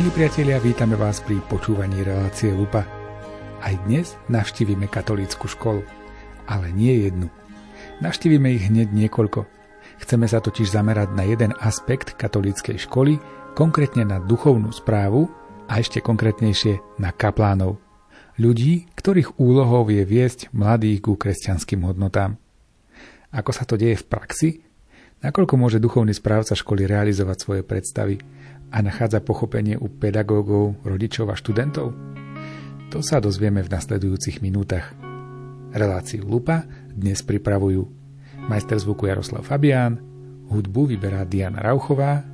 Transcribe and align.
Milí 0.00 0.16
priatelia, 0.16 0.56
vítame 0.56 0.96
vás 0.96 1.20
pri 1.20 1.44
počúvaní 1.44 2.00
relácie 2.00 2.48
Lupa. 2.56 2.88
Aj 3.60 3.76
dnes 3.84 4.16
navštívime 4.32 4.88
katolícku 4.88 5.44
školu, 5.44 5.84
ale 6.48 6.72
nie 6.72 7.04
jednu. 7.04 7.28
Navštívime 8.00 8.48
ich 8.48 8.64
hneď 8.72 8.96
niekoľko. 8.96 9.44
Chceme 10.00 10.24
sa 10.24 10.40
totiž 10.40 10.72
zamerať 10.72 11.12
na 11.12 11.28
jeden 11.28 11.52
aspekt 11.60 12.16
katolíckej 12.16 12.80
školy, 12.80 13.20
konkrétne 13.52 14.08
na 14.08 14.16
duchovnú 14.24 14.72
správu 14.72 15.28
a 15.68 15.76
ešte 15.76 16.00
konkrétnejšie 16.00 16.80
na 16.96 17.12
kaplánov. 17.12 17.76
Ľudí, 18.40 18.88
ktorých 18.96 19.36
úlohou 19.36 19.84
je 19.84 20.00
viesť 20.00 20.48
mladých 20.56 21.04
ku 21.04 21.20
kresťanským 21.20 21.84
hodnotám. 21.84 22.40
Ako 23.36 23.52
sa 23.52 23.68
to 23.68 23.76
deje 23.76 24.00
v 24.00 24.08
praxi? 24.08 24.50
Nakoľko 25.20 25.60
môže 25.60 25.76
duchovný 25.76 26.16
správca 26.16 26.56
školy 26.56 26.88
realizovať 26.88 27.36
svoje 27.36 27.62
predstavy? 27.68 28.16
A 28.70 28.78
nachádza 28.82 29.18
pochopenie 29.18 29.74
u 29.74 29.90
pedagógov, 29.90 30.78
rodičov 30.86 31.34
a 31.34 31.36
študentov? 31.36 31.90
To 32.90 32.98
sa 33.02 33.22
dozvieme 33.22 33.62
v 33.62 33.70
nasledujúcich 33.70 34.42
minútach. 34.42 34.94
Reláciu 35.70 36.26
Lupa 36.26 36.66
dnes 36.90 37.22
pripravujú 37.22 37.86
majster 38.50 38.78
zvuku 38.78 39.06
Jaroslav 39.06 39.46
Fabián, 39.46 39.98
hudbu 40.50 40.90
vyberá 40.90 41.22
Diana 41.22 41.62
Rauchová 41.62 42.26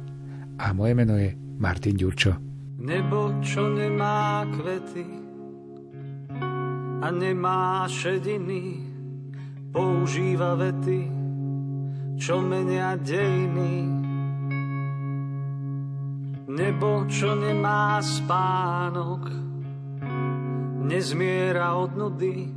a 0.56 0.66
moje 0.72 0.92
meno 0.96 1.20
je 1.20 1.36
Martin 1.60 1.96
Ďurčo. 2.00 2.40
Nebo, 2.80 3.36
čo 3.44 3.68
nemá 3.68 4.48
kvety 4.56 5.04
a 7.04 7.12
nemá 7.12 7.84
šediny, 7.84 8.80
používa 9.76 10.56
vety, 10.56 11.04
čo 12.16 12.40
menia 12.40 12.96
dejiny 12.96 14.05
Nebo, 16.56 17.04
čo 17.04 17.36
nemá 17.36 18.00
spánok, 18.00 19.28
nezmiera 20.88 21.76
od 21.76 21.92
nudy, 21.92 22.48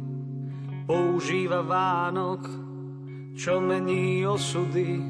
používa 0.87 1.59
Vánok, 1.59 2.47
čo 3.35 3.59
mení 3.59 4.23
osudy. 4.23 5.03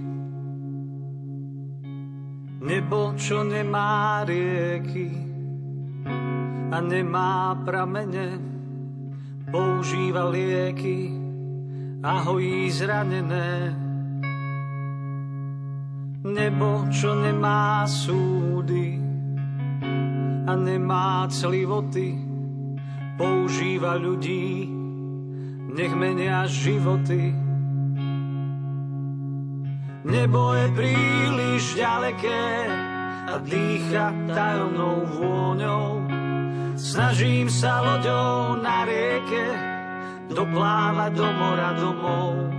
Nebo, 2.65 3.13
čo 3.13 3.45
nemá 3.45 4.25
rieky 4.25 5.13
a 6.73 6.77
nemá 6.81 7.61
pramene, 7.61 8.41
používa 9.53 10.25
lieky 10.33 11.13
a 12.01 12.25
hojí 12.25 12.73
zranené 12.73 13.88
Nebo, 16.19 16.83
čo 16.91 17.15
nemá 17.15 17.87
súdy 17.87 18.99
a 20.43 20.51
nemá 20.51 21.31
clivoty, 21.31 22.19
používa 23.15 23.95
ľudí, 23.95 24.67
nech 25.71 25.95
menia 25.95 26.43
životy. 26.43 27.31
Nebo 30.03 30.59
je 30.59 30.67
príliš 30.75 31.63
ďaleké 31.79 32.67
a 33.31 33.39
dýcha 33.39 34.11
tajomnou 34.27 35.07
vôňou. 35.15 36.03
Snažím 36.75 37.47
sa 37.47 37.79
loďou 37.79 38.59
na 38.59 38.83
rieke 38.83 39.55
doplávať 40.35 41.11
do 41.15 41.27
mora 41.31 41.71
domov. 41.79 42.58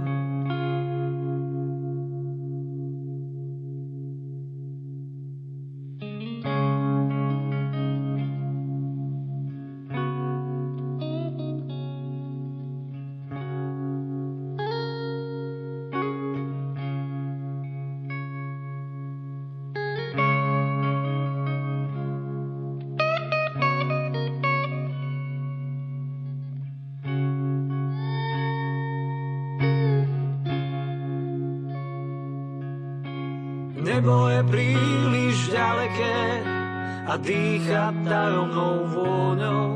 A 37.11 37.19
dýcha 37.19 37.91
tajomnou 38.07 38.87
vôňou. 38.87 39.67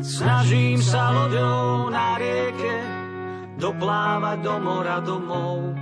Snažím 0.00 0.80
sa 0.80 1.12
loďou 1.12 1.92
na 1.92 2.16
rieke 2.16 2.80
doplávať 3.60 4.38
do 4.40 4.54
mora 4.64 5.04
domov. 5.04 5.76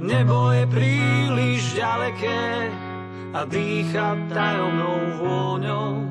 Nebo 0.00 0.48
je 0.56 0.64
príliš 0.64 1.76
ďaleké 1.76 2.72
a 3.36 3.40
dýcha 3.44 4.16
tajomnou 4.32 5.00
vôňou. 5.20 6.08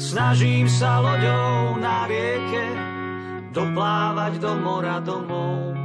Snažím 0.00 0.64
sa 0.64 1.04
loďou 1.04 1.76
na 1.76 2.08
rieke 2.08 2.64
doplávať 3.52 4.40
do 4.40 4.52
mora 4.56 5.04
domov. 5.04 5.76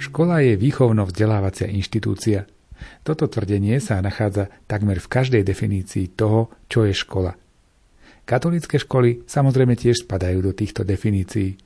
Škola 0.00 0.40
je 0.40 0.56
výchovno-vzdelávacia 0.56 1.68
inštitúcia. 1.68 2.48
Toto 3.02 3.26
tvrdenie 3.26 3.78
sa 3.78 4.02
nachádza 4.02 4.52
takmer 4.66 4.98
v 5.02 5.10
každej 5.10 5.42
definícii 5.46 6.14
toho, 6.14 6.52
čo 6.66 6.84
je 6.84 6.94
škola. 6.94 7.34
Katolícke 8.28 8.76
školy 8.76 9.24
samozrejme 9.24 9.72
tiež 9.72 10.04
spadajú 10.04 10.44
do 10.44 10.52
týchto 10.52 10.84
definícií, 10.84 11.56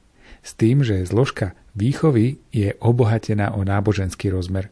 s 0.42 0.50
tým, 0.58 0.82
že 0.82 1.02
zložka 1.06 1.54
výchovy 1.74 2.38
je 2.50 2.74
obohatená 2.82 3.54
o 3.54 3.62
náboženský 3.62 4.30
rozmer. 4.30 4.70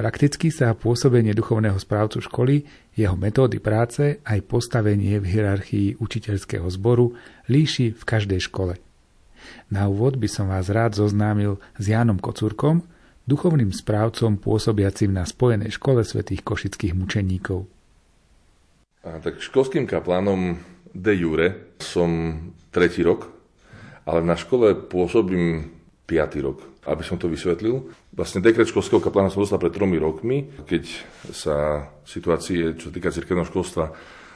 Prakticky 0.00 0.48
sa 0.48 0.72
pôsobenie 0.72 1.36
duchovného 1.36 1.76
správcu 1.76 2.24
školy, 2.24 2.64
jeho 2.96 3.20
metódy 3.20 3.60
práce 3.60 4.16
aj 4.24 4.48
postavenie 4.48 5.20
v 5.20 5.28
hierarchii 5.28 6.00
učiteľského 6.00 6.64
zboru 6.72 7.12
líši 7.52 7.92
v 7.92 8.02
každej 8.08 8.40
škole. 8.40 8.80
Na 9.68 9.92
úvod 9.92 10.16
by 10.16 10.28
som 10.28 10.48
vás 10.48 10.72
rád 10.72 10.96
zoznámil 10.96 11.60
s 11.76 11.84
Jánom 11.92 12.16
Kocúrkom, 12.16 12.80
duchovným 13.30 13.70
správcom 13.70 14.42
pôsobiacim 14.42 15.14
na 15.14 15.22
Spojenej 15.22 15.70
škole 15.78 16.02
svätých 16.02 16.42
košických 16.42 16.98
mučeníkov. 16.98 17.70
A 19.06 19.22
tak 19.22 19.38
školským 19.38 19.86
kaplánom 19.86 20.58
de 20.90 21.12
jure 21.14 21.78
som 21.78 22.34
tretí 22.74 23.06
rok, 23.06 23.30
ale 24.04 24.26
na 24.26 24.34
škole 24.34 24.74
pôsobím 24.74 25.70
piatý 26.10 26.42
rok. 26.42 26.66
Aby 26.84 27.06
som 27.06 27.20
to 27.20 27.30
vysvetlil, 27.30 27.92
vlastne 28.16 28.42
dekret 28.42 28.66
školského 28.66 29.04
kaplána 29.04 29.30
som 29.30 29.44
dostal 29.44 29.60
pred 29.60 29.70
tromi 29.70 30.00
rokmi, 30.00 30.50
keď 30.64 30.84
sa 31.30 31.86
situácie, 32.02 32.74
čo 32.74 32.90
týka 32.90 33.12
cirkevného 33.12 33.46
školstva, 33.46 33.92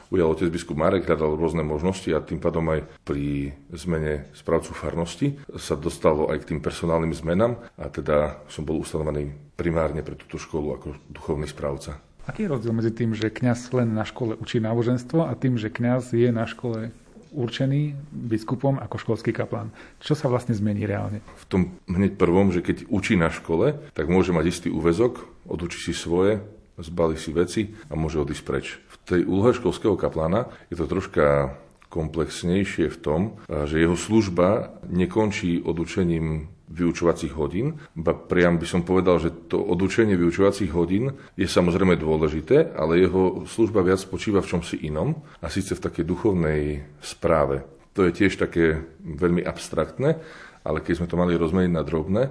ujal 0.09 0.31
otec 0.31 0.49
biskup 0.51 0.77
Marek, 0.77 1.07
hľadal 1.07 1.37
rôzne 1.37 1.65
možnosti 1.65 2.09
a 2.11 2.21
tým 2.21 2.41
pádom 2.41 2.65
aj 2.71 2.85
pri 3.05 3.53
zmene 3.73 4.29
správcu 4.37 4.71
farnosti 4.75 5.27
sa 5.57 5.77
dostalo 5.77 6.29
aj 6.29 6.45
k 6.45 6.55
tým 6.55 6.59
personálnym 6.61 7.13
zmenám 7.13 7.57
a 7.77 7.85
teda 7.89 8.41
som 8.49 8.65
bol 8.65 8.81
ustanovený 8.81 9.55
primárne 9.55 10.03
pre 10.03 10.19
túto 10.19 10.35
školu 10.41 10.75
ako 10.75 10.87
duchovný 11.09 11.47
správca. 11.47 11.97
Aký 12.25 12.49
je 12.49 12.51
rozdiel 12.57 12.73
medzi 12.73 12.89
tým, 12.89 13.13
že 13.13 13.29
kňaz 13.29 13.69
len 13.77 13.93
na 13.93 14.01
škole 14.01 14.33
učí 14.33 14.57
náboženstvo 14.57 15.29
a 15.29 15.37
tým, 15.37 15.61
že 15.61 15.69
kňaz 15.69 16.09
je 16.17 16.29
na 16.33 16.49
škole 16.49 16.89
určený 17.35 17.93
biskupom 18.09 18.79
ako 18.79 18.95
školský 18.97 19.35
kaplán. 19.35 19.69
Čo 19.99 20.15
sa 20.15 20.31
vlastne 20.31 20.55
zmení 20.55 20.87
reálne? 20.87 21.19
V 21.35 21.45
tom 21.45 21.61
hneď 21.85 22.15
prvom, 22.15 22.49
že 22.49 22.63
keď 22.63 22.87
učí 22.87 23.19
na 23.19 23.29
škole, 23.29 23.77
tak 23.91 24.07
môže 24.07 24.31
mať 24.31 24.45
istý 24.49 24.67
úvezok, 24.71 25.27
odučí 25.45 25.77
si 25.77 25.93
svoje, 25.93 26.41
zbali 26.79 27.19
si 27.19 27.31
veci 27.35 27.61
a 27.91 27.93
môže 27.93 28.19
odísť 28.19 28.43
preč. 28.47 28.79
Tej 29.05 29.21
úlohe 29.29 29.53
školského 29.53 29.93
kaplána 29.93 30.49
je 30.73 30.75
to 30.81 30.89
troška 30.89 31.53
komplexnejšie 31.93 32.89
v 32.89 32.97
tom, 32.97 33.21
že 33.47 33.79
jeho 33.79 33.95
služba 33.95 34.81
nekončí 34.89 35.61
odučením 35.61 36.49
vyučovacích 36.65 37.33
hodín, 37.37 37.77
ba 37.93 38.17
priam 38.17 38.57
by 38.57 38.65
som 38.65 38.81
povedal, 38.81 39.21
že 39.21 39.29
to 39.47 39.61
odučenie 39.61 40.17
vyučovacích 40.17 40.73
hodín 40.73 41.13
je 41.37 41.45
samozrejme 41.45 41.93
dôležité, 41.95 42.73
ale 42.73 43.05
jeho 43.05 43.45
služba 43.45 43.85
viac 43.85 44.01
spočíva 44.01 44.41
v 44.41 44.49
čomsi 44.57 44.81
inom, 44.89 45.13
a 45.39 45.47
síce 45.47 45.77
v 45.77 45.83
takej 45.85 46.03
duchovnej 46.03 46.61
správe. 46.99 47.61
To 47.93 48.03
je 48.03 48.11
tiež 48.11 48.41
také 48.41 48.81
veľmi 49.05 49.45
abstraktné, 49.45 50.19
ale 50.65 50.81
keď 50.81 50.93
sme 50.99 51.07
to 51.07 51.15
mali 51.21 51.37
rozmeniť 51.37 51.71
na 51.71 51.85
drobné, 51.85 52.23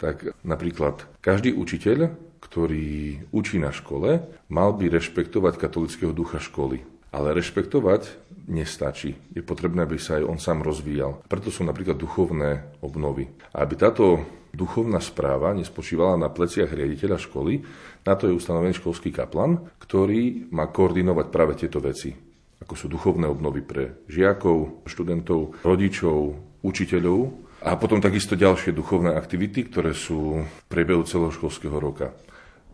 tak 0.00 0.32
napríklad 0.42 1.04
každý 1.20 1.54
učiteľ, 1.54 2.10
ktorý 2.44 3.24
učí 3.32 3.56
na 3.56 3.72
škole, 3.72 4.20
mal 4.52 4.70
by 4.76 4.92
rešpektovať 4.92 5.56
katolického 5.56 6.12
ducha 6.12 6.38
školy. 6.38 6.84
Ale 7.14 7.32
rešpektovať 7.32 8.20
nestačí. 8.50 9.16
Je 9.32 9.40
potrebné, 9.40 9.86
aby 9.86 9.96
sa 9.96 10.20
aj 10.20 10.28
on 10.28 10.36
sám 10.36 10.60
rozvíjal. 10.60 11.24
Preto 11.24 11.48
sú 11.48 11.64
napríklad 11.64 11.96
duchovné 11.96 12.80
obnovy. 12.84 13.30
A 13.54 13.64
aby 13.64 13.74
táto 13.78 14.20
duchovná 14.52 15.00
správa 15.00 15.56
nespočívala 15.56 16.20
na 16.20 16.28
pleciach 16.28 16.68
riaditeľa 16.68 17.18
školy, 17.22 17.64
na 18.04 18.14
to 18.18 18.28
je 18.28 18.36
ustanovený 18.36 18.76
školský 18.76 19.14
kaplan, 19.14 19.64
ktorý 19.80 20.52
má 20.52 20.68
koordinovať 20.68 21.26
práve 21.32 21.56
tieto 21.56 21.80
veci 21.80 22.34
ako 22.64 22.74
sú 22.80 22.86
duchovné 22.88 23.28
obnovy 23.28 23.60
pre 23.60 24.00
žiakov, 24.08 24.88
študentov, 24.88 25.60
rodičov, 25.60 26.32
učiteľov 26.64 27.20
a 27.60 27.76
potom 27.76 28.00
takisto 28.00 28.40
ďalšie 28.40 28.72
duchovné 28.72 29.12
aktivity, 29.12 29.68
ktoré 29.68 29.92
sú 29.92 30.40
v 30.40 30.60
priebehu 30.72 31.04
celoškolského 31.04 31.76
roka. 31.76 32.16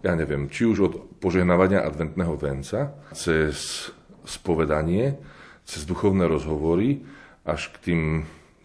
Ja 0.00 0.16
neviem, 0.16 0.48
či 0.48 0.64
už 0.64 0.78
od 0.80 0.94
požehnávania 1.20 1.84
adventného 1.84 2.32
venca, 2.40 2.96
cez 3.12 3.88
spovedanie, 4.24 5.20
cez 5.68 5.84
duchovné 5.84 6.24
rozhovory, 6.24 7.04
až 7.44 7.68
k 7.76 7.92
tým 7.92 8.00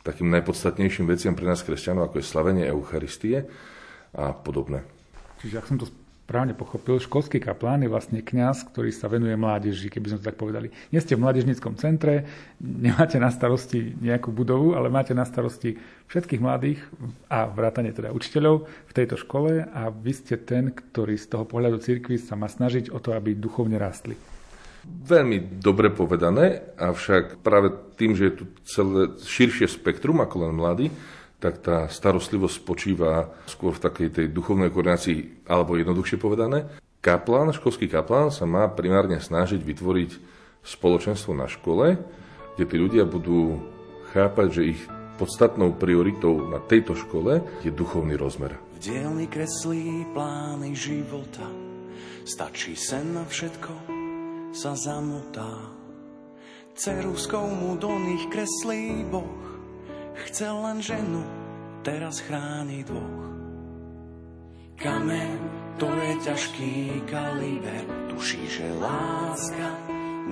takým 0.05 0.29
najpodstatnejším 0.31 1.09
veciam 1.09 1.33
pre 1.33 1.49
nás 1.49 1.65
kresťanov, 1.65 2.07
ako 2.07 2.21
je 2.21 2.29
slavenie 2.29 2.63
Eucharistie 2.69 3.49
a 4.15 4.31
podobné. 4.31 4.85
Čiže 5.41 5.59
ak 5.59 5.67
som 5.67 5.77
to 5.81 5.89
správne 6.25 6.57
pochopil, 6.57 6.97
školský 6.97 7.37
kaplán 7.37 7.85
je 7.85 7.93
vlastne 7.93 8.25
kňaz, 8.25 8.65
ktorý 8.73 8.89
sa 8.89 9.05
venuje 9.05 9.37
mládeži, 9.37 9.93
keby 9.93 10.09
sme 10.09 10.19
to 10.25 10.27
tak 10.33 10.41
povedali. 10.41 10.73
Nie 10.89 10.97
ste 10.97 11.13
v 11.13 11.21
mládežníckom 11.21 11.77
centre, 11.77 12.25
nemáte 12.57 13.21
na 13.21 13.29
starosti 13.29 13.93
nejakú 14.01 14.33
budovu, 14.33 14.73
ale 14.73 14.89
máte 14.89 15.13
na 15.13 15.21
starosti 15.21 15.77
všetkých 16.09 16.41
mladých 16.41 16.81
a 17.29 17.45
vrátane 17.45 17.93
teda 17.93 18.09
učiteľov 18.09 18.65
v 18.65 18.95
tejto 18.97 19.21
škole 19.21 19.69
a 19.69 19.93
vy 19.93 20.11
ste 20.17 20.41
ten, 20.41 20.73
ktorý 20.73 21.13
z 21.13 21.29
toho 21.29 21.45
pohľadu 21.45 21.77
cirkvi 21.77 22.17
sa 22.17 22.33
má 22.33 22.49
snažiť 22.49 22.89
o 22.89 22.97
to, 22.97 23.13
aby 23.13 23.37
duchovne 23.37 23.77
rástli. 23.77 24.17
Veľmi 24.85 25.61
dobre 25.61 25.93
povedané, 25.93 26.73
avšak 26.77 27.45
práve 27.45 27.73
tým, 28.01 28.17
že 28.17 28.33
je 28.33 28.33
tu 28.41 28.43
celé 28.65 29.13
širšie 29.21 29.69
spektrum 29.69 30.17
ako 30.25 30.49
len 30.49 30.57
mladí, 30.57 30.89
tak 31.39 31.61
tá 31.61 31.85
starostlivosť 31.91 32.55
spočíva 32.55 33.29
skôr 33.45 33.75
v 33.75 33.83
takej 33.83 34.07
tej 34.09 34.27
duchovnej 34.31 34.71
koordinácii, 34.71 35.45
alebo 35.45 35.75
jednoduchšie 35.75 36.17
povedané. 36.17 36.65
Kaplán, 37.03 37.53
školský 37.53 37.85
kaplán 37.85 38.33
sa 38.33 38.49
má 38.49 38.65
primárne 38.71 39.21
snažiť 39.21 39.61
vytvoriť 39.61 40.11
spoločenstvo 40.65 41.37
na 41.37 41.45
škole, 41.45 42.01
kde 42.57 42.63
tí 42.65 42.75
ľudia 42.81 43.05
budú 43.05 43.61
chápať, 44.15 44.47
že 44.49 44.63
ich 44.73 44.81
podstatnou 45.21 45.75
prioritou 45.77 46.49
na 46.49 46.59
tejto 46.59 46.97
škole 46.97 47.39
je 47.61 47.71
duchovný 47.71 48.17
rozmer. 48.17 48.57
V 48.75 48.91
dielni 48.91 49.29
kreslí 49.29 50.11
plány 50.11 50.75
života, 50.75 51.45
stačí 52.27 52.75
sen 52.75 53.15
na 53.15 53.23
všetko, 53.23 53.73
sa 54.51 54.75
zamotá. 54.75 55.71
Ceruskou 56.75 57.47
mu 57.47 57.79
do 57.79 57.91
nich 58.01 58.27
kreslí 58.27 59.07
Boh, 59.07 59.54
Chcel 60.15 60.55
len 60.63 60.79
ženu, 60.79 61.23
teraz 61.83 62.23
chráni 62.23 62.87
dvoch. 62.87 63.27
Kamen, 64.79 65.39
to 65.75 65.91
je 65.91 66.13
ťažký 66.23 66.73
kaliber, 67.07 67.83
tuší, 68.11 68.47
že 68.47 68.67
láska 68.79 69.69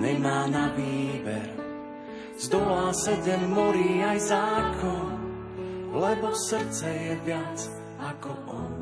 nemá 0.00 0.48
na 0.48 0.72
výber. 0.72 1.52
Zdolá 2.40 2.92
sedem 2.96 3.46
morí 3.52 4.00
aj 4.04 4.18
zákon, 4.32 5.08
lebo 5.92 6.32
srdce 6.32 6.88
je 6.88 7.14
viac 7.22 7.58
ako 8.00 8.30
on. 8.50 8.74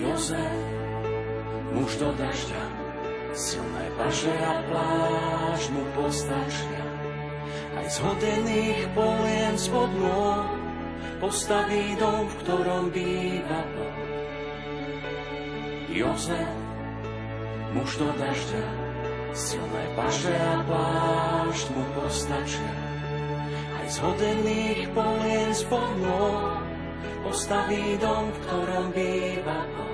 Jozef, 0.00 0.60
muž 1.74 1.90
do 1.96 2.10
dažďa, 2.14 2.64
silné 3.34 3.86
paže 3.98 4.34
a 4.34 4.54
pláž 4.68 5.60
mu 5.72 5.82
postačia 5.96 6.79
aj 7.78 7.86
z 7.86 7.96
hodených 8.02 8.80
polien 8.92 9.54
spod 9.54 9.90
nôh 9.98 10.46
postaví 11.20 11.94
dom, 12.00 12.26
v 12.26 12.34
ktorom 12.44 12.84
býva. 12.90 13.62
Jozef, 15.90 16.54
muž 17.74 17.98
do 17.98 18.08
dažďa, 18.14 18.64
silné 19.34 19.84
paže 19.98 20.32
a 20.32 20.62
plášť 20.64 21.66
mu 21.74 21.84
postačia. 21.98 22.72
Aj 23.82 23.86
z 23.90 23.96
hodených 24.00 24.86
polien 24.94 25.50
spod 25.52 25.90
nôh 26.00 26.62
postaví 27.26 27.98
dom, 28.00 28.30
v 28.30 28.38
ktorom 28.46 28.86
býva 28.94 29.66
Boh. 29.76 29.89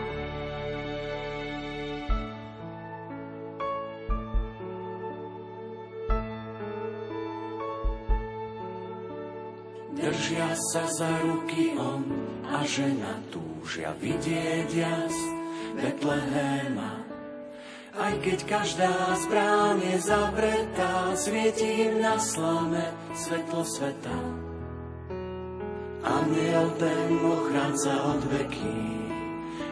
Držia 10.27 10.59
sa 10.59 10.83
za 10.91 11.23
ruky 11.23 11.79
on 11.79 12.03
a 12.51 12.67
žena 12.67 13.23
túžia 13.31 13.95
vidieť 13.95 14.67
jas 14.75 15.15
Betlehema. 15.79 17.07
Aj 17.95 18.11
keď 18.19 18.39
každá 18.51 18.91
zbrán 19.23 19.79
je 19.87 19.95
zavretá, 20.03 21.15
svieti 21.15 21.87
im 21.87 22.03
na 22.03 22.19
slame 22.19 22.91
svetlo 23.15 23.63
sveta. 23.63 24.19
Aniel 26.03 26.75
ten 26.75 27.23
ochránca 27.23 27.95
od 27.95 28.27
veky, 28.27 28.83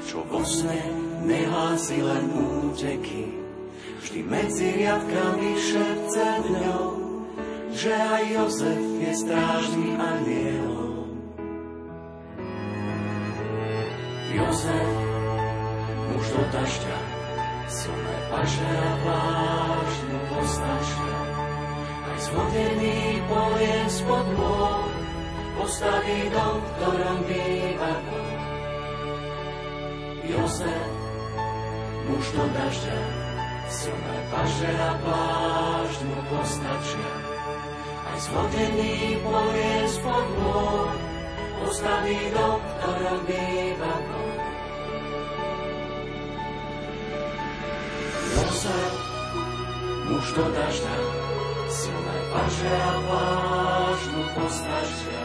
čo 0.06 0.22
vo 0.22 0.46
sne 0.46 0.86
nehlási 1.26 1.98
len 1.98 2.30
úteky, 2.30 3.26
vždy 4.06 4.22
medzi 4.22 4.70
riadkami 4.70 5.50
šepce 5.58 6.46
dňou 6.46 7.03
že 7.74 7.90
aj 7.90 8.22
Jozef 8.30 8.82
je 9.02 9.12
strážnym 9.18 9.98
anielom. 9.98 11.10
Jozef, 14.30 14.90
muž 16.14 16.26
do 16.30 16.42
dažďa, 16.54 16.98
silné 17.66 18.16
paže 18.30 18.70
a 18.70 18.92
plášť 19.02 20.00
mu 20.06 20.18
postačia. 20.30 21.18
Aj 21.82 22.18
z 22.22 22.26
vodených 22.30 23.20
polien 23.26 23.86
spod 23.90 24.26
môr 24.38 24.90
postaví 25.58 26.30
dom, 26.30 26.54
v 26.62 26.68
ktorom 26.78 27.18
býva. 27.26 27.94
Jozef, 30.30 30.90
muž 32.06 32.26
do 32.38 32.44
dažďa, 32.54 33.00
silné 33.66 34.18
paže 34.30 34.70
a 34.78 34.92
plášť 35.02 36.00
mu 36.06 36.18
postačia 36.30 37.33
zhodený 38.18 39.18
povie 39.26 39.74
spod 39.90 40.26
môr, 40.38 40.94
postaví 41.64 42.30
dom, 42.30 42.62
v 42.62 42.70
ktorom 42.78 43.20
býva 43.26 43.94
Boh. 44.06 44.38
Jozef, 48.34 48.94
muž 50.06 50.26
do 50.30 50.46
dažďa, 50.46 50.96
silné 51.66 52.18
paže 52.30 52.74
a 52.74 52.94
pláž 53.02 54.00
mu 54.14 54.24
postačia. 54.38 55.24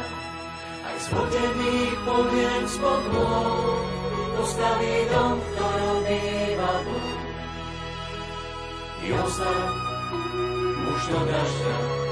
Aj 0.90 0.98
zhodený 0.98 1.78
poviem 2.10 2.64
spod 2.66 3.04
môr, 3.14 3.86
postaví 4.34 5.06
dom, 5.14 5.38
ktorom 5.54 5.98
býva 6.10 6.74
Boh. 6.90 7.18
Jozef, 9.06 9.70
muž 10.90 11.02
do 11.14 11.20
dažďa, 11.30 12.09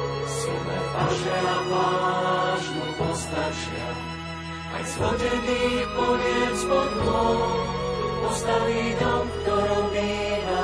silné 0.48 0.80
paže 0.96 1.36
a 1.44 1.58
pláž 1.68 2.64
mu 2.72 2.88
postačia. 2.96 3.88
Aj 4.68 4.84
zhodených 4.96 5.88
poviem 5.92 6.54
spod 6.56 6.92
nôh, 7.04 7.68
postaví 8.24 8.84
dom, 8.96 9.26
ktorom 9.44 9.86
býva. 9.92 10.62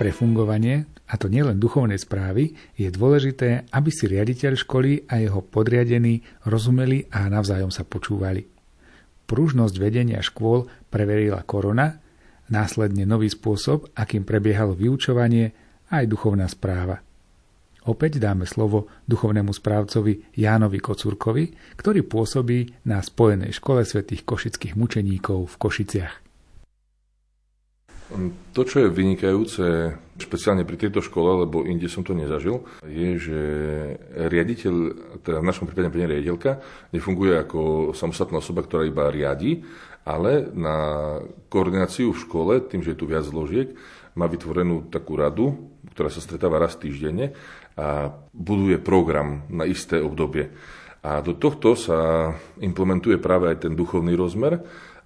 Pre 0.00 0.16
fungovanie, 0.16 0.88
a 1.12 1.20
to 1.20 1.28
nielen 1.28 1.60
duchovnej 1.60 2.00
správy, 2.00 2.56
je 2.72 2.88
dôležité, 2.88 3.68
aby 3.68 3.92
si 3.92 4.08
riaditeľ 4.08 4.56
školy 4.56 5.04
a 5.04 5.20
jeho 5.20 5.44
podriadení 5.44 6.24
rozumeli 6.48 7.04
a 7.12 7.28
navzájom 7.28 7.68
sa 7.68 7.84
počúvali. 7.84 8.48
Prúžnosť 9.28 9.76
vedenia 9.76 10.24
škôl 10.24 10.72
preverila 10.88 11.44
korona, 11.44 12.00
následne 12.50 13.06
nový 13.06 13.30
spôsob, 13.30 13.94
akým 13.96 14.26
prebiehalo 14.26 14.74
vyučovanie 14.76 15.54
aj 15.90 16.04
duchovná 16.10 16.50
správa. 16.50 17.00
Opäť 17.88 18.20
dáme 18.20 18.44
slovo 18.44 18.92
duchovnému 19.08 19.56
správcovi 19.56 20.36
Jánovi 20.36 20.78
Kocúrkovi, 20.84 21.74
ktorý 21.80 22.04
pôsobí 22.04 22.84
na 22.84 23.00
Spojenej 23.00 23.56
škole 23.56 23.88
svätých 23.88 24.28
košických 24.28 24.76
mučeníkov 24.76 25.48
v 25.48 25.56
Košiciach. 25.56 26.14
To, 28.50 28.66
čo 28.66 28.82
je 28.82 28.90
vynikajúce, 28.90 29.94
špeciálne 30.18 30.66
pri 30.66 30.76
tejto 30.76 30.98
škole, 30.98 31.46
lebo 31.46 31.62
inde 31.62 31.86
som 31.86 32.02
to 32.02 32.10
nezažil, 32.10 32.66
je, 32.82 33.16
že 33.22 33.40
riaditeľ, 34.18 34.74
teda 35.22 35.38
v 35.38 35.48
našom 35.48 35.70
prípade 35.70 35.94
pani 35.94 36.10
riaditeľka, 36.10 36.58
nefunguje 36.90 37.38
ako 37.38 37.60
samostatná 37.94 38.42
osoba, 38.42 38.66
ktorá 38.66 38.82
iba 38.82 39.14
riadi, 39.14 39.62
ale 40.04 40.48
na 40.54 40.76
koordináciu 41.52 42.12
v 42.12 42.22
škole, 42.22 42.54
tým, 42.64 42.80
že 42.80 42.96
je 42.96 43.00
tu 43.00 43.06
viac 43.06 43.24
zložiek, 43.26 43.72
má 44.18 44.26
vytvorenú 44.26 44.90
takú 44.90 45.14
radu, 45.14 45.70
ktorá 45.94 46.10
sa 46.10 46.22
stretáva 46.22 46.58
raz 46.58 46.74
týždenne 46.76 47.32
a 47.78 48.10
buduje 48.34 48.80
program 48.82 49.46
na 49.48 49.64
isté 49.64 50.02
obdobie. 50.02 50.50
A 51.00 51.24
do 51.24 51.32
tohto 51.32 51.78
sa 51.78 52.32
implementuje 52.60 53.16
práve 53.16 53.48
aj 53.48 53.64
ten 53.68 53.72
duchovný 53.72 54.12
rozmer, 54.18 54.60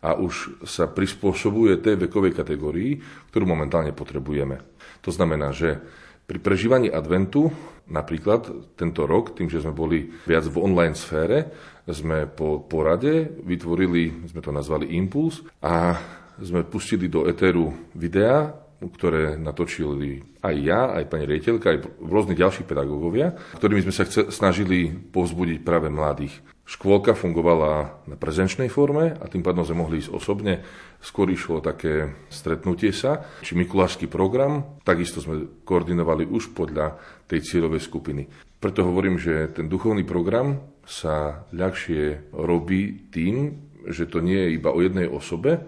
a 0.05 0.21
už 0.21 0.61
sa 0.69 0.85
prispôsobuje 0.85 1.81
tej 1.81 1.97
vekovej 1.97 2.37
kategórii, 2.37 3.01
ktorú 3.33 3.49
momentálne 3.49 3.97
potrebujeme. 3.97 4.61
To 5.01 5.09
znamená, 5.09 5.57
že 5.57 5.81
pri 6.29 6.45
prežívaní 6.45 6.93
adventu, 6.93 7.49
napríklad 7.89 8.77
tento 8.77 9.09
rok, 9.09 9.33
tým, 9.33 9.49
že 9.49 9.65
sme 9.65 9.73
boli 9.73 10.13
viac 10.29 10.45
v 10.45 10.61
online 10.61 10.93
sfére, 10.93 11.49
sme 11.85 12.25
po 12.31 12.65
porade 12.65 13.29
vytvorili, 13.45 14.29
sme 14.29 14.41
to 14.41 14.51
nazvali 14.53 14.97
Impuls 14.97 15.45
a 15.61 15.99
sme 16.41 16.65
pustili 16.67 17.07
do 17.07 17.29
etéru 17.29 17.71
videa, 17.95 18.51
ktoré 18.85 19.41
natočili 19.41 20.21
aj 20.45 20.55
ja, 20.61 20.93
aj 20.93 21.09
pani 21.09 21.25
riaditeľka, 21.25 21.67
aj 21.73 21.79
rôzni 22.05 22.37
ďalší 22.37 22.69
pedagógovia, 22.69 23.33
ktorými 23.57 23.85
sme 23.89 23.95
sa 23.95 24.05
chce, 24.05 24.29
snažili 24.29 24.93
povzbudiť 24.93 25.65
práve 25.65 25.89
mladých. 25.89 26.54
Škôlka 26.65 27.13
fungovala 27.13 28.01
na 28.09 28.17
prezenčnej 28.17 28.73
forme 28.73 29.13
a 29.21 29.25
tým 29.29 29.45
pádom 29.45 29.69
sme 29.69 29.85
mohli 29.85 30.01
ísť 30.01 30.17
osobne. 30.17 30.65
Skôr 30.97 31.29
išlo 31.29 31.61
také 31.61 32.17
stretnutie 32.33 32.89
sa, 32.89 33.21
či 33.45 33.53
mikulášsky 33.53 34.09
program. 34.09 34.81
Takisto 34.81 35.21
sme 35.21 35.61
koordinovali 35.69 36.25
už 36.25 36.57
podľa 36.57 36.97
tej 37.29 37.45
cieľovej 37.45 37.85
skupiny. 37.85 38.25
Preto 38.57 38.81
hovorím, 38.81 39.21
že 39.21 39.53
ten 39.53 39.69
duchovný 39.69 40.09
program 40.09 40.57
sa 40.89 41.45
ľahšie 41.53 42.33
robí 42.33 43.13
tým, 43.13 43.61
že 43.85 44.09
to 44.09 44.25
nie 44.25 44.41
je 44.49 44.57
iba 44.57 44.73
o 44.73 44.81
jednej 44.81 45.05
osobe, 45.05 45.61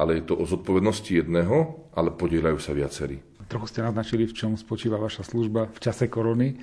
ale 0.00 0.16
je 0.16 0.32
to 0.32 0.34
o 0.40 0.48
zodpovednosti 0.48 1.12
jedného, 1.12 1.76
ale 1.92 2.08
podielajú 2.16 2.56
sa 2.56 2.72
viacerí. 2.72 3.27
Trochu 3.48 3.66
ste 3.72 3.80
naznačili, 3.80 4.28
v 4.28 4.36
čom 4.36 4.52
spočíva 4.60 5.00
vaša 5.00 5.24
služba 5.24 5.72
v 5.72 5.78
čase 5.80 6.04
korony. 6.12 6.60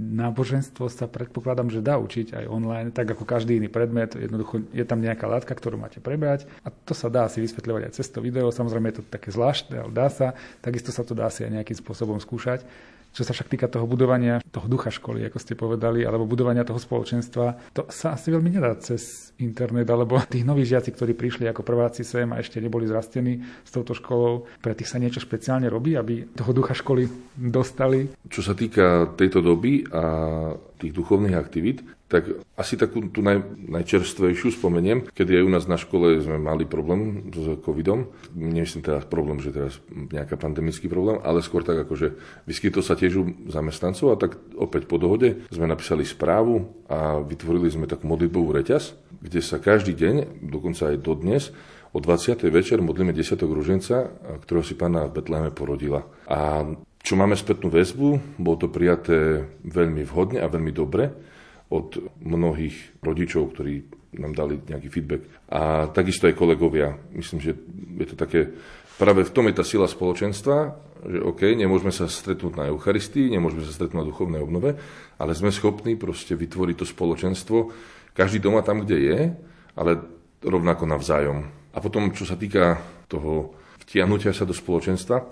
Náboženstvo 0.00 0.88
sa 0.88 1.04
predpokladám, 1.04 1.68
že 1.68 1.84
dá 1.84 2.00
učiť 2.00 2.32
aj 2.32 2.44
online, 2.48 2.88
tak 2.88 3.12
ako 3.12 3.28
každý 3.28 3.60
iný 3.60 3.68
predmet. 3.68 4.16
Jednoducho 4.16 4.64
je 4.72 4.84
tam 4.88 5.04
nejaká 5.04 5.28
látka, 5.28 5.52
ktorú 5.52 5.76
máte 5.76 6.00
prebrať 6.00 6.48
a 6.64 6.72
to 6.72 6.96
sa 6.96 7.12
dá 7.12 7.28
si 7.28 7.44
vysvetľovať 7.44 7.82
aj 7.84 7.92
cez 8.00 8.08
to 8.08 8.24
video. 8.24 8.48
Samozrejme 8.48 8.88
je 8.88 8.96
to 8.98 9.04
také 9.12 9.28
zvláštne, 9.28 9.76
ale 9.76 9.92
dá 9.92 10.08
sa. 10.08 10.32
Takisto 10.64 10.88
sa 10.88 11.04
to 11.04 11.12
dá 11.12 11.28
si 11.28 11.44
aj 11.44 11.52
nejakým 11.52 11.76
spôsobom 11.76 12.16
skúšať. 12.16 12.64
Čo 13.12 13.28
sa 13.28 13.36
však 13.36 13.52
týka 13.52 13.68
toho 13.68 13.84
budovania 13.84 14.40
toho 14.48 14.68
ducha 14.68 14.88
školy, 14.88 15.28
ako 15.28 15.38
ste 15.38 15.52
povedali, 15.52 16.04
alebo 16.04 16.24
budovania 16.24 16.64
toho 16.64 16.80
spoločenstva, 16.80 17.72
to 17.76 17.84
sa 17.92 18.16
asi 18.16 18.32
veľmi 18.32 18.48
nedá 18.56 18.72
cez 18.80 19.32
internet, 19.40 19.84
alebo 19.92 20.16
tí 20.32 20.40
noví 20.40 20.64
žiaci, 20.64 20.92
ktorí 20.92 21.12
prišli 21.12 21.44
ako 21.48 21.60
prváci 21.60 22.02
sem 22.02 22.28
a 22.32 22.40
ešte 22.40 22.60
neboli 22.60 22.88
zrastení 22.88 23.44
s 23.62 23.70
touto 23.70 23.92
školou, 23.92 24.48
pre 24.64 24.72
tých 24.72 24.88
sa 24.88 24.96
niečo 24.96 25.20
špeciálne 25.20 25.68
robí, 25.68 25.96
aby 25.96 26.32
toho 26.32 26.52
ducha 26.56 26.72
školy 26.72 27.06
dostali? 27.36 28.08
Čo 28.28 28.40
sa 28.40 28.56
týka 28.56 29.12
tejto 29.16 29.44
doby 29.44 29.84
a 29.92 30.04
tých 30.80 30.92
duchovných 30.96 31.38
aktivít, 31.38 31.86
tak 32.12 32.28
asi 32.60 32.76
takú 32.76 33.08
tú 33.08 33.24
naj, 33.24 33.40
najčerstvejšiu 33.72 34.52
spomeniem, 34.60 35.08
kedy 35.16 35.40
aj 35.40 35.44
u 35.48 35.50
nás 35.56 35.64
na 35.64 35.80
škole 35.80 36.20
sme 36.20 36.36
mali 36.36 36.68
problém 36.68 37.32
s 37.32 37.56
covidom. 37.64 38.12
Nemyslím 38.36 38.84
teraz 38.84 39.08
problém, 39.08 39.40
že 39.40 39.48
teraz 39.48 39.80
nejaká 39.88 40.36
pandemický 40.36 40.92
problém, 40.92 41.16
ale 41.24 41.40
skôr 41.40 41.64
tak 41.64 41.88
ako, 41.88 42.12
vyskytol 42.44 42.84
sa 42.84 43.00
tiež 43.00 43.12
u 43.16 43.24
zamestnancov 43.48 44.12
a 44.12 44.20
tak 44.20 44.36
opäť 44.60 44.84
po 44.84 45.00
dohode 45.00 45.40
sme 45.48 45.64
napísali 45.64 46.04
správu 46.04 46.84
a 46.84 47.24
vytvorili 47.24 47.72
sme 47.72 47.88
takú 47.88 48.04
modlitbovú 48.04 48.60
reťaz, 48.60 48.92
kde 49.24 49.40
sa 49.40 49.56
každý 49.56 49.96
deň, 49.96 50.44
dokonca 50.52 50.92
aj 50.92 51.00
dodnes, 51.00 51.48
o 51.96 51.98
20. 52.00 52.44
večer 52.52 52.84
modlíme 52.84 53.16
10. 53.16 53.40
ruženca, 53.40 54.12
ktorého 54.44 54.64
si 54.64 54.76
pána 54.76 55.08
v 55.08 55.16
Betleheme 55.16 55.52
porodila. 55.52 56.04
A 56.28 56.68
čo 57.00 57.16
máme 57.16 57.36
spätnú 57.40 57.72
väzbu, 57.72 58.36
bolo 58.36 58.56
to 58.60 58.68
prijaté 58.68 59.48
veľmi 59.64 60.04
vhodne 60.04 60.44
a 60.44 60.52
veľmi 60.52 60.72
dobre 60.76 61.31
od 61.72 61.88
mnohých 62.20 63.00
rodičov, 63.00 63.56
ktorí 63.56 63.88
nám 64.20 64.36
dali 64.36 64.60
nejaký 64.60 64.88
feedback. 64.92 65.22
A 65.48 65.88
takisto 65.88 66.28
aj 66.28 66.36
kolegovia. 66.36 66.92
Myslím, 67.16 67.40
že 67.40 67.56
je 67.96 68.06
to 68.12 68.16
také, 68.16 68.52
práve 69.00 69.24
v 69.24 69.32
tom 69.32 69.48
je 69.48 69.56
tá 69.56 69.64
sila 69.64 69.88
spoločenstva, 69.88 70.76
že 71.02 71.18
OK, 71.24 71.48
nemôžeme 71.56 71.90
sa 71.90 72.06
stretnúť 72.06 72.60
na 72.60 72.68
Eucharistii, 72.68 73.32
nemôžeme 73.32 73.64
sa 73.64 73.72
stretnúť 73.72 74.04
na 74.04 74.08
duchovnej 74.08 74.44
obnove, 74.44 74.76
ale 75.16 75.32
sme 75.32 75.48
schopní 75.48 75.96
proste 75.96 76.36
vytvoriť 76.36 76.76
to 76.76 76.86
spoločenstvo, 76.86 77.58
každý 78.12 78.44
doma 78.44 78.60
tam, 78.60 78.84
kde 78.84 78.98
je, 79.00 79.18
ale 79.72 79.90
rovnako 80.44 80.84
navzájom. 80.84 81.48
A 81.72 81.78
potom, 81.80 82.12
čo 82.12 82.28
sa 82.28 82.36
týka 82.36 82.84
toho 83.08 83.56
vtiahnutia 83.80 84.36
sa 84.36 84.44
do 84.44 84.52
spoločenstva, 84.52 85.24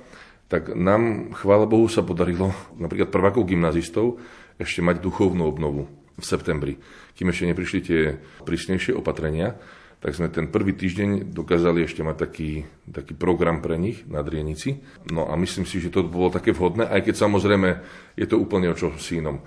tak 0.50 0.73
nám, 0.75 1.30
chvála 1.37 1.68
Bohu, 1.68 1.87
sa 1.87 2.02
podarilo 2.02 2.50
napríklad 2.80 3.12
prvákov 3.12 3.47
gymnazistov 3.47 4.18
ešte 4.59 4.82
mať 4.82 4.99
duchovnú 4.99 5.47
obnovu 5.47 6.00
v 6.17 6.25
septembri. 6.25 6.75
Kým 7.14 7.31
ešte 7.31 7.49
neprišli 7.50 7.81
tie 7.85 8.00
prísnejšie 8.47 8.97
opatrenia, 8.97 9.55
tak 10.00 10.17
sme 10.17 10.33
ten 10.33 10.49
prvý 10.49 10.73
týždeň 10.73 11.29
dokázali 11.29 11.85
ešte 11.85 12.00
mať 12.00 12.17
taký, 12.17 12.64
taký 12.88 13.12
program 13.12 13.61
pre 13.61 13.76
nich 13.76 14.09
na 14.09 14.25
Drienici. 14.25 14.81
No 15.12 15.29
a 15.29 15.37
myslím 15.37 15.69
si, 15.69 15.76
že 15.76 15.93
to 15.93 16.09
bolo 16.09 16.33
také 16.33 16.57
vhodné, 16.57 16.88
aj 16.88 17.05
keď 17.05 17.14
samozrejme 17.21 17.69
je 18.17 18.25
to 18.25 18.40
úplne 18.40 18.73
o 18.73 18.75
čo 18.76 18.97
s 18.97 19.12
inom. 19.12 19.45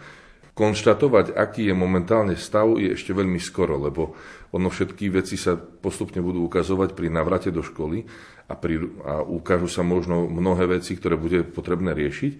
Konštatovať, 0.54 1.34
aký 1.34 1.74
je 1.74 1.74
momentálne 1.74 2.38
stav, 2.38 2.78
je 2.78 2.94
ešte 2.94 3.10
veľmi 3.10 3.42
skoro, 3.42 3.82
lebo 3.82 4.14
ono 4.54 4.70
všetky 4.70 5.10
veci 5.10 5.34
sa 5.34 5.58
postupne 5.58 6.22
budú 6.22 6.46
ukazovať 6.46 6.94
pri 6.94 7.10
navrate 7.10 7.50
do 7.50 7.66
školy 7.66 8.06
a, 8.46 8.54
pri, 8.54 8.78
a 9.02 9.26
ukážu 9.26 9.66
sa 9.66 9.82
možno 9.82 10.30
mnohé 10.30 10.78
veci, 10.78 10.94
ktoré 10.94 11.18
bude 11.18 11.42
potrebné 11.42 11.98
riešiť, 11.98 12.34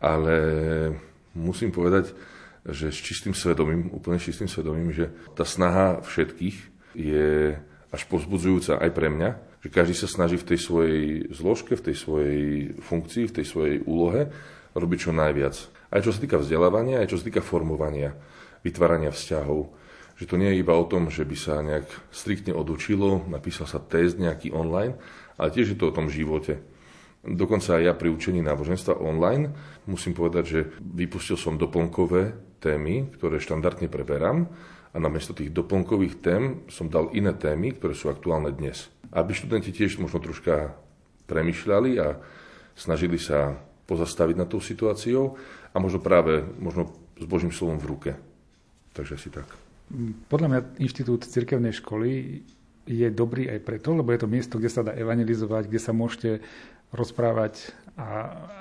ale 0.00 0.34
musím 1.36 1.68
povedať, 1.68 2.16
že 2.68 2.92
s 2.92 2.98
čistým 3.00 3.32
svedomím, 3.32 3.88
úplne 3.92 4.20
čistým 4.20 4.48
svedomím, 4.48 4.92
že 4.92 5.08
tá 5.32 5.48
snaha 5.48 6.04
všetkých 6.04 6.56
je 6.96 7.56
až 7.90 8.02
pozbudzujúca 8.06 8.78
aj 8.78 8.90
pre 8.92 9.08
mňa, 9.10 9.30
že 9.60 9.68
každý 9.68 9.94
sa 9.96 10.08
snaží 10.08 10.36
v 10.40 10.48
tej 10.54 10.58
svojej 10.60 11.00
zložke, 11.32 11.76
v 11.76 11.84
tej 11.90 11.96
svojej 11.96 12.40
funkcii, 12.80 13.24
v 13.28 13.34
tej 13.40 13.46
svojej 13.46 13.76
úlohe 13.84 14.30
robiť 14.72 14.98
čo 15.08 15.12
najviac. 15.12 15.56
Aj 15.90 16.00
čo 16.00 16.14
sa 16.14 16.22
týka 16.22 16.38
vzdelávania, 16.38 17.02
aj 17.02 17.10
čo 17.10 17.18
sa 17.18 17.26
týka 17.26 17.42
formovania, 17.42 18.14
vytvárania 18.62 19.10
vzťahov. 19.10 19.74
Že 20.20 20.24
to 20.28 20.36
nie 20.36 20.52
je 20.54 20.60
iba 20.60 20.76
o 20.76 20.84
tom, 20.86 21.08
že 21.08 21.24
by 21.24 21.36
sa 21.36 21.64
nejak 21.64 21.88
striktne 22.12 22.52
odučilo, 22.52 23.24
napísal 23.26 23.66
sa 23.66 23.82
test 23.82 24.20
nejaký 24.20 24.52
online, 24.52 25.00
ale 25.40 25.48
tiež 25.50 25.74
je 25.74 25.78
to 25.80 25.90
o 25.90 25.96
tom 25.96 26.12
živote. 26.12 26.60
Dokonca 27.20 27.76
aj 27.76 27.82
ja 27.84 27.92
pri 27.92 28.08
učení 28.08 28.40
náboženstva 28.40 28.96
online 29.00 29.52
musím 29.84 30.16
povedať, 30.16 30.44
že 30.44 30.60
vypustil 30.80 31.36
som 31.36 31.60
doplnkové 31.60 32.49
témy, 32.60 33.08
ktoré 33.16 33.40
štandardne 33.40 33.88
preberám 33.88 34.46
a 34.92 34.96
namiesto 35.00 35.32
tých 35.32 35.50
doplnkových 35.50 36.14
tém 36.20 36.42
som 36.68 36.92
dal 36.92 37.08
iné 37.16 37.32
témy, 37.32 37.74
ktoré 37.74 37.96
sú 37.96 38.12
aktuálne 38.12 38.52
dnes. 38.52 38.92
Aby 39.10 39.34
študenti 39.34 39.72
tiež 39.72 39.98
možno 39.98 40.20
troška 40.20 40.76
premyšľali 41.26 41.90
a 41.98 42.20
snažili 42.76 43.18
sa 43.18 43.58
pozastaviť 43.88 44.36
nad 44.38 44.48
tou 44.50 44.62
situáciou 44.62 45.34
a 45.74 45.76
možno 45.82 45.98
práve 45.98 46.42
možno 46.58 46.90
s 47.18 47.26
Božím 47.26 47.50
slovom 47.50 47.78
v 47.78 47.90
ruke. 47.90 48.10
Takže 48.94 49.18
asi 49.18 49.30
tak. 49.30 49.46
Podľa 50.30 50.46
mňa 50.46 50.60
Inštitút 50.78 51.26
cirkevnej 51.26 51.74
školy 51.74 52.42
je 52.86 53.08
dobrý 53.10 53.50
aj 53.50 53.60
preto, 53.66 53.94
lebo 53.94 54.14
je 54.14 54.22
to 54.22 54.30
miesto, 54.30 54.58
kde 54.58 54.70
sa 54.70 54.86
dá 54.86 54.94
evangelizovať, 54.94 55.66
kde 55.66 55.80
sa 55.82 55.92
môžete 55.94 56.42
rozprávať 56.90 57.70
a, 57.98 58.08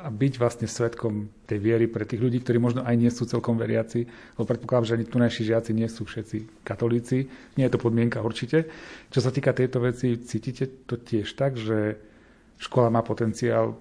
a 0.03 0.07
byť 0.09 0.33
vlastne 0.41 0.67
svetkom 0.67 1.29
tej 1.45 1.59
viery 1.61 1.85
pre 1.85 2.03
tých 2.03 2.19
ľudí, 2.19 2.41
ktorí 2.41 2.57
možno 2.57 2.81
aj 2.83 2.95
nie 2.97 3.11
sú 3.13 3.29
celkom 3.29 3.55
veriaci, 3.55 4.05
lebo 4.35 4.45
predpokladám, 4.45 4.87
že 4.89 4.95
ani 4.99 5.05
tu 5.07 5.17
naši 5.21 5.41
žiaci 5.47 5.71
nie 5.71 5.87
sú 5.87 6.03
všetci 6.03 6.65
katolíci. 6.65 7.29
Nie 7.55 7.69
je 7.69 7.73
to 7.77 7.83
podmienka 7.83 8.19
určite. 8.19 8.67
Čo 9.13 9.19
sa 9.23 9.31
týka 9.31 9.55
tejto 9.55 9.79
veci, 9.79 10.19
cítite 10.19 10.87
to 10.89 10.99
tiež 10.99 11.29
tak, 11.37 11.55
že 11.55 11.99
škola 12.59 12.91
má 12.91 12.99
potenciál 13.05 13.79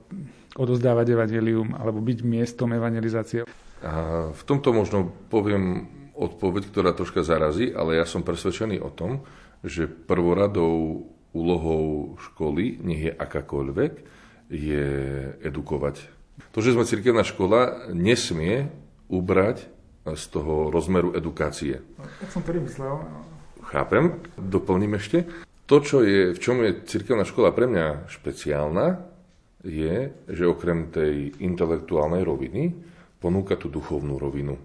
odozdávať 0.54 1.14
evanelium 1.14 1.74
alebo 1.74 1.98
byť 2.02 2.18
miestom 2.22 2.74
evangelizácie? 2.74 3.44
A 3.82 4.28
v 4.34 4.42
tomto 4.42 4.74
možno 4.74 5.10
poviem 5.30 5.86
odpoveď, 6.18 6.70
ktorá 6.70 6.90
troška 6.94 7.22
zarazí, 7.22 7.70
ale 7.70 7.98
ja 7.98 8.06
som 8.06 8.26
presvedčený 8.26 8.82
o 8.82 8.90
tom, 8.90 9.22
že 9.62 9.86
prvoradou 9.86 11.06
úlohou 11.30 12.18
školy, 12.18 12.82
nech 12.82 13.02
je 13.10 13.12
akákoľvek, 13.14 14.17
je 14.48 14.86
edukovať. 15.44 16.00
To, 16.52 16.58
že 16.64 16.72
sme 16.72 16.88
cirkevná 16.88 17.22
škola, 17.22 17.92
nesmie 17.92 18.72
ubrať 19.08 19.68
z 20.08 20.24
toho 20.32 20.72
rozmeru 20.72 21.12
edukácie. 21.12 21.84
Tak 22.00 22.30
som 22.32 22.40
to 22.40 22.56
myslel. 22.56 23.04
Chápem, 23.68 24.24
doplním 24.40 24.96
ešte. 24.96 25.28
To, 25.68 25.84
čo 25.84 26.00
je, 26.00 26.32
v 26.32 26.38
čom 26.40 26.64
je 26.64 26.80
cirkevná 26.88 27.28
škola 27.28 27.52
pre 27.52 27.68
mňa 27.68 28.08
špeciálna, 28.08 29.04
je, 29.60 30.14
že 30.24 30.48
okrem 30.48 30.88
tej 30.88 31.36
intelektuálnej 31.44 32.24
roviny 32.24 32.72
ponúka 33.20 33.58
tú 33.60 33.68
duchovnú 33.68 34.16
rovinu. 34.16 34.56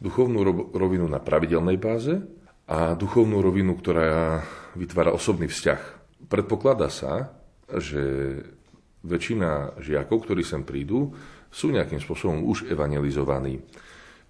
Duchovnú 0.00 0.72
rovinu 0.72 1.04
na 1.10 1.20
pravidelnej 1.20 1.76
báze 1.76 2.22
a 2.64 2.96
duchovnú 2.96 3.44
rovinu, 3.44 3.76
ktorá 3.76 4.40
vytvára 4.78 5.12
osobný 5.12 5.50
vzťah. 5.50 5.80
Predpokladá 6.32 6.88
sa, 6.88 7.34
že 7.68 8.00
väčšina 9.02 9.78
žiakov, 9.82 10.26
ktorí 10.26 10.42
sem 10.46 10.62
prídu, 10.62 11.10
sú 11.52 11.68
nejakým 11.68 12.00
spôsobom 12.00 12.46
už 12.48 12.70
evangelizovaní. 12.72 13.60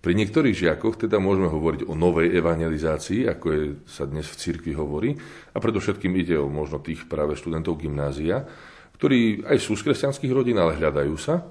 Pri 0.02 0.18
niektorých 0.18 0.66
žiakoch 0.66 0.98
teda 0.98 1.22
môžeme 1.22 1.46
hovoriť 1.46 1.86
o 1.86 1.94
novej 1.94 2.34
evangelizácii, 2.34 3.30
ako 3.30 3.46
je, 3.54 3.62
sa 3.86 4.02
dnes 4.02 4.26
v 4.26 4.34
cirkvi 4.34 4.74
hovorí, 4.74 5.14
a 5.54 5.62
predovšetkým 5.62 6.10
ide 6.18 6.34
o 6.42 6.50
možno 6.50 6.82
tých 6.82 7.06
práve 7.06 7.38
študentov 7.38 7.78
gymnázia, 7.78 8.42
ktorí 8.98 9.46
aj 9.46 9.62
sú 9.62 9.78
z 9.78 9.86
kresťanských 9.86 10.34
rodín, 10.34 10.58
ale 10.58 10.74
hľadajú 10.74 11.14
sa. 11.14 11.46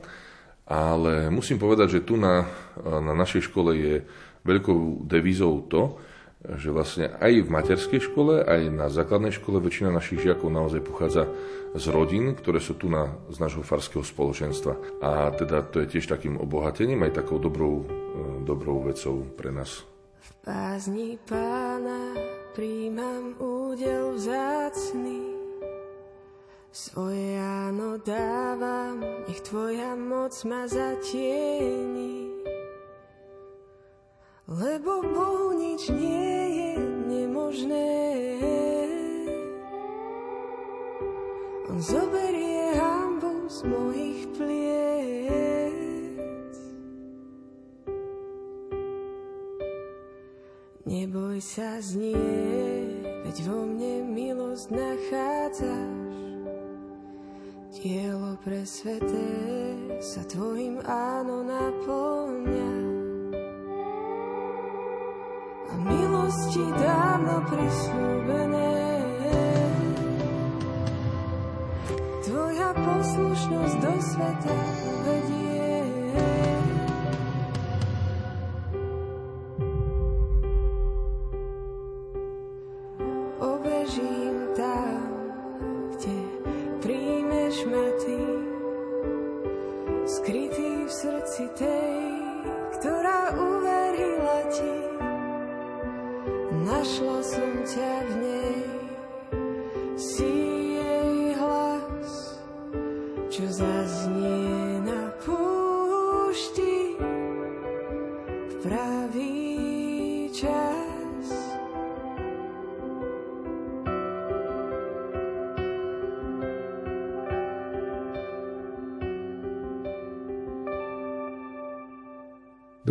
Ale 0.67 1.31
musím 1.31 1.59
povedať, 1.59 1.99
že 1.99 2.05
tu 2.07 2.19
na, 2.19 2.43
na 2.79 3.15
našej 3.15 3.47
škole 3.47 3.71
je 3.75 3.95
veľkou 4.43 5.07
devízou 5.07 5.63
to, 5.71 5.99
že 6.41 6.73
vlastne 6.73 7.13
aj 7.21 7.45
v 7.45 7.53
materskej 7.53 8.01
škole, 8.01 8.41
aj 8.41 8.61
na 8.73 8.89
základnej 8.89 9.29
škole 9.29 9.61
väčšina 9.61 9.93
našich 9.93 10.25
žiakov 10.25 10.49
naozaj 10.49 10.81
pochádza 10.81 11.29
z 11.77 11.85
rodín, 11.93 12.33
ktoré 12.33 12.57
sú 12.57 12.73
tu 12.75 12.89
na, 12.89 13.13
z 13.29 13.37
nášho 13.37 13.61
farského 13.61 14.01
spoločenstva. 14.01 15.01
A 15.05 15.29
teda 15.37 15.61
to 15.61 15.85
je 15.85 15.97
tiež 15.97 16.09
takým 16.09 16.41
obohatením, 16.41 17.05
aj 17.05 17.21
takou 17.21 17.37
dobrou, 17.37 17.85
e, 17.85 18.43
dobrou 18.43 18.81
vecou 18.81 19.21
pre 19.37 19.53
nás. 19.53 19.85
V 20.21 20.29
pázni 20.41 21.21
pána 21.29 22.17
príjmam 22.57 23.37
údel 23.37 24.17
vzácný, 24.17 25.37
svoje 26.71 27.35
áno 27.35 27.99
dávam, 27.99 29.03
nech 29.27 29.43
tvoja 29.43 29.91
moc 29.93 30.31
ma 30.47 30.65
zatieni. 30.71 32.31
Lebo 34.51 34.99
Bohu 34.99 35.55
nič 35.55 35.87
nie 35.95 36.35
je 36.59 36.71
nemožné. 37.07 37.91
On 41.71 41.79
zoberie 41.79 42.75
hambu 42.75 43.47
z 43.47 43.63
mojich 43.63 44.27
pliec. 44.35 45.71
Neboj 50.83 51.39
sa 51.39 51.79
znie, 51.79 52.91
veď 53.23 53.35
vo 53.47 53.63
mne 53.63 54.03
milosť 54.11 54.67
nachádzaš. 54.67 56.19
Dielo 57.71 58.35
pre 58.43 58.67
sveté 58.67 59.31
sa 60.03 60.27
tvojim 60.27 60.83
áno 60.83 61.39
naplňa 61.39 62.70
milosti 65.79 66.65
dávno 66.75 67.35
prislúbené. 67.47 68.73
Tvoja 72.25 72.69
poslušnosť 72.75 73.75
do 73.79 73.93
sveta 73.99 74.55
vedie. 75.07 75.50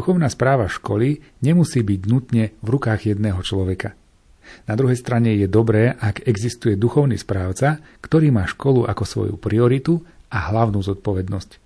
Duchovná 0.01 0.33
správa 0.33 0.65
školy 0.65 1.21
nemusí 1.45 1.85
byť 1.85 2.01
nutne 2.09 2.57
v 2.65 2.69
rukách 2.73 3.13
jedného 3.13 3.37
človeka. 3.45 3.93
Na 4.65 4.73
druhej 4.73 4.97
strane 4.97 5.37
je 5.37 5.45
dobré, 5.45 5.93
ak 5.93 6.25
existuje 6.25 6.73
duchovný 6.73 7.21
správca, 7.21 7.85
ktorý 8.01 8.33
má 8.33 8.49
školu 8.49 8.89
ako 8.89 9.05
svoju 9.05 9.35
prioritu 9.37 10.01
a 10.33 10.49
hlavnú 10.49 10.81
zodpovednosť. 10.81 11.61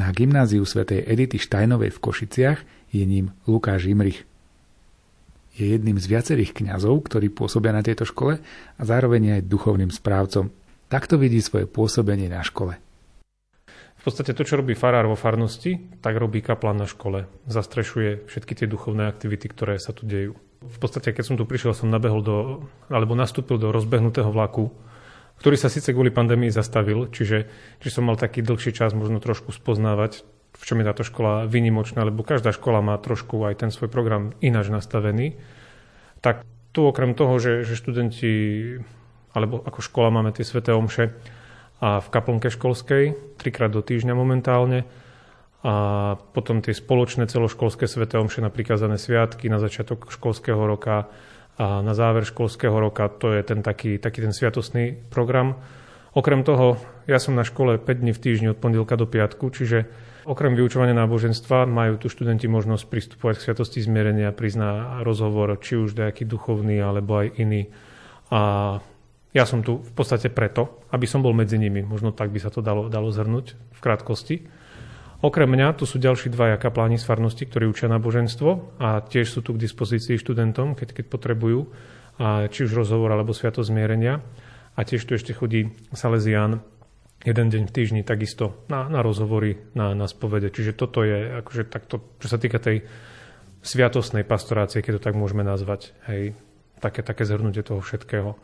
Na 0.00 0.08
gymnáziu 0.16 0.64
svätej 0.64 1.04
Edity 1.04 1.36
Štajnovej 1.36 1.92
v 1.92 2.00
Košiciach 2.00 2.58
je 2.88 3.04
ním 3.04 3.36
Lukáš 3.44 3.84
Imrich. 3.84 4.24
Je 5.52 5.68
jedným 5.68 6.00
z 6.00 6.08
viacerých 6.08 6.56
kňazov, 6.56 7.04
ktorí 7.04 7.28
pôsobia 7.28 7.76
na 7.76 7.84
tejto 7.84 8.08
škole 8.08 8.40
a 8.80 8.80
zároveň 8.80 9.36
aj 9.36 9.44
duchovným 9.44 9.92
správcom. 9.92 10.48
Takto 10.88 11.20
vidí 11.20 11.44
svoje 11.44 11.68
pôsobenie 11.68 12.32
na 12.32 12.40
škole. 12.40 12.80
V 13.98 14.02
podstate 14.06 14.30
to, 14.30 14.46
čo 14.46 14.62
robí 14.62 14.78
farár 14.78 15.10
vo 15.10 15.18
farnosti, 15.18 15.98
tak 15.98 16.14
robí 16.14 16.38
kaplan 16.38 16.78
na 16.78 16.86
škole. 16.86 17.26
Zastrešuje 17.50 18.30
všetky 18.30 18.54
tie 18.54 18.70
duchovné 18.70 19.10
aktivity, 19.10 19.50
ktoré 19.50 19.74
sa 19.82 19.90
tu 19.90 20.06
dejú. 20.06 20.38
V 20.62 20.78
podstate, 20.78 21.10
keď 21.10 21.24
som 21.26 21.36
tu 21.38 21.42
prišiel, 21.42 21.74
som 21.74 21.90
nabehol 21.90 22.22
do, 22.22 22.36
alebo 22.86 23.18
nastúpil 23.18 23.58
do 23.58 23.74
rozbehnutého 23.74 24.30
vlaku, 24.30 24.70
ktorý 25.38 25.54
sa 25.54 25.70
síce 25.70 25.94
kvôli 25.94 26.10
pandémii 26.10 26.50
zastavil, 26.50 27.10
čiže, 27.10 27.46
čiže 27.78 27.94
som 27.94 28.06
mal 28.06 28.18
taký 28.18 28.42
dlhší 28.42 28.74
čas 28.74 28.90
možno 28.94 29.22
trošku 29.22 29.54
spoznávať, 29.54 30.26
v 30.58 30.62
čom 30.66 30.82
je 30.82 30.88
táto 30.90 31.06
škola 31.06 31.46
vynimočná, 31.46 32.02
lebo 32.02 32.26
každá 32.26 32.50
škola 32.50 32.82
má 32.82 32.98
trošku 32.98 33.46
aj 33.46 33.62
ten 33.62 33.70
svoj 33.70 33.86
program 33.86 34.34
ináč 34.42 34.70
nastavený. 34.70 35.38
Tak 36.18 36.42
tu 36.74 36.86
okrem 36.86 37.14
toho, 37.14 37.38
že, 37.38 37.62
že 37.62 37.78
študenti, 37.78 38.30
alebo 39.30 39.62
ako 39.62 39.78
škola 39.78 40.10
máme 40.10 40.34
tie 40.34 40.42
sveté 40.42 40.74
omše, 40.74 41.14
a 41.78 42.02
v 42.02 42.08
kaplnke 42.10 42.50
školskej, 42.50 43.14
trikrát 43.38 43.70
do 43.70 43.82
týždňa 43.82 44.14
momentálne. 44.14 44.82
A 45.62 46.14
potom 46.34 46.62
tie 46.62 46.70
spoločné 46.74 47.26
celoškolské 47.26 47.90
sveté 47.90 48.18
omše 48.18 48.38
na 48.38 48.50
prikázané 48.50 48.94
sviatky 48.94 49.50
na 49.50 49.58
začiatok 49.58 50.10
školského 50.10 50.58
roka 50.58 51.10
a 51.58 51.82
na 51.82 51.94
záver 51.94 52.22
školského 52.22 52.74
roka. 52.78 53.10
To 53.18 53.34
je 53.34 53.42
ten 53.42 53.62
taký, 53.66 53.98
taký 53.98 54.22
ten 54.22 54.30
sviatostný 54.30 55.10
program. 55.10 55.58
Okrem 56.14 56.46
toho, 56.46 56.78
ja 57.10 57.18
som 57.18 57.34
na 57.34 57.42
škole 57.42 57.78
5 57.78 58.02
dní 58.02 58.14
v 58.14 58.22
týždni 58.22 58.48
od 58.54 58.58
pondelka 58.58 58.94
do 58.94 59.06
piatku, 59.06 59.50
čiže 59.50 59.86
okrem 60.26 60.54
vyučovania 60.54 60.94
náboženstva 60.94 61.66
majú 61.66 61.98
tu 61.98 62.06
študenti 62.06 62.46
možnosť 62.46 62.84
pristupovať 62.86 63.34
k 63.38 63.44
sviatosti 63.50 63.78
zmierenia, 63.82 64.34
prizná 64.34 65.02
rozhovor, 65.02 65.58
či 65.58 65.78
už 65.78 65.98
nejaký 65.98 66.26
duchovný 66.26 66.78
alebo 66.78 67.22
aj 67.22 67.28
iný. 67.38 67.70
A 68.30 68.78
ja 69.36 69.44
som 69.44 69.60
tu 69.60 69.84
v 69.84 69.92
podstate 69.92 70.32
preto, 70.32 70.84
aby 70.88 71.04
som 71.04 71.20
bol 71.20 71.36
medzi 71.36 71.60
nimi. 71.60 71.84
Možno 71.84 72.16
tak 72.16 72.32
by 72.32 72.40
sa 72.40 72.48
to 72.48 72.64
dalo, 72.64 72.88
dalo 72.88 73.12
zhrnúť 73.12 73.46
v 73.54 73.80
krátkosti. 73.80 74.36
Okrem 75.18 75.50
mňa 75.50 75.74
tu 75.74 75.82
sú 75.82 75.98
ďalší 75.98 76.30
dvaja 76.30 76.56
kapláni 76.62 76.94
z 76.94 77.04
farnosti, 77.04 77.42
ktorí 77.42 77.66
učia 77.66 77.90
náboženstvo 77.90 78.78
a 78.78 79.02
tiež 79.02 79.26
sú 79.26 79.40
tu 79.42 79.52
k 79.52 79.62
dispozícii 79.66 80.14
študentom, 80.14 80.78
keď, 80.78 80.94
keď 80.94 81.04
potrebujú, 81.10 81.74
či 82.48 82.58
už 82.64 82.70
rozhovor 82.72 83.10
alebo 83.10 83.34
sviato 83.34 83.58
zmierenia. 83.60 84.22
A 84.78 84.80
tiež 84.86 85.02
tu 85.02 85.18
ešte 85.18 85.34
chodí 85.34 85.74
Salesián 85.90 86.62
jeden 87.26 87.50
deň 87.50 87.66
v 87.66 87.74
týždni 87.74 88.02
takisto 88.06 88.62
na, 88.70 88.86
na 88.86 89.02
rozhovory, 89.02 89.58
na, 89.74 89.90
na 89.90 90.06
spovede. 90.06 90.54
Čiže 90.54 90.78
toto 90.78 91.02
je 91.02 91.42
akože 91.42 91.66
takto, 91.66 92.14
čo 92.22 92.30
sa 92.30 92.38
týka 92.38 92.62
tej 92.62 92.86
sviatostnej 93.58 94.22
pastorácie, 94.22 94.86
keď 94.86 95.02
to 95.02 95.04
tak 95.10 95.18
môžeme 95.18 95.42
nazvať. 95.42 95.98
Hej, 96.06 96.38
také, 96.78 97.02
také 97.02 97.26
zhrnutie 97.26 97.66
toho 97.66 97.82
všetkého. 97.82 98.38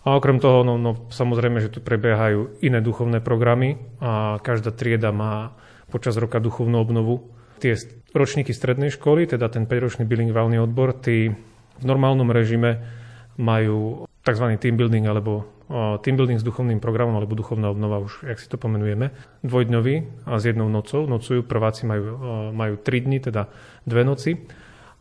A 0.00 0.16
okrem 0.16 0.40
toho, 0.40 0.64
no, 0.64 0.80
no 0.80 0.96
samozrejme, 1.12 1.60
že 1.60 1.68
tu 1.68 1.84
prebiehajú 1.84 2.64
iné 2.64 2.80
duchovné 2.80 3.20
programy 3.20 3.76
a 4.00 4.40
každá 4.40 4.72
trieda 4.72 5.12
má 5.12 5.52
počas 5.92 6.16
roka 6.16 6.40
duchovnú 6.40 6.80
obnovu. 6.80 7.28
Tie 7.60 7.76
ročníky 8.16 8.56
strednej 8.56 8.88
školy, 8.88 9.28
teda 9.28 9.52
ten 9.52 9.68
5-ročný 9.68 10.08
bilingválny 10.08 10.56
odbor, 10.56 10.96
tí 10.96 11.36
v 11.80 11.84
normálnom 11.84 12.32
režime 12.32 12.80
majú 13.36 14.08
tzv. 14.24 14.46
team 14.56 14.80
building 14.80 15.04
alebo 15.04 15.44
team 16.00 16.16
building 16.16 16.40
s 16.40 16.48
duchovným 16.48 16.80
programom 16.80 17.20
alebo 17.20 17.36
duchovná 17.36 17.68
obnova, 17.68 18.00
už 18.00 18.24
jak 18.24 18.40
si 18.40 18.48
to 18.48 18.56
pomenujeme, 18.56 19.12
dvojdňový 19.44 20.26
a 20.26 20.40
s 20.40 20.48
jednou 20.48 20.72
nocou. 20.72 21.04
Nocujú, 21.04 21.44
prváci 21.44 21.84
majú, 21.84 22.02
majú 22.56 22.74
3 22.80 23.04
dni, 23.06 23.18
teda 23.20 23.52
dve 23.84 24.02
noci 24.02 24.40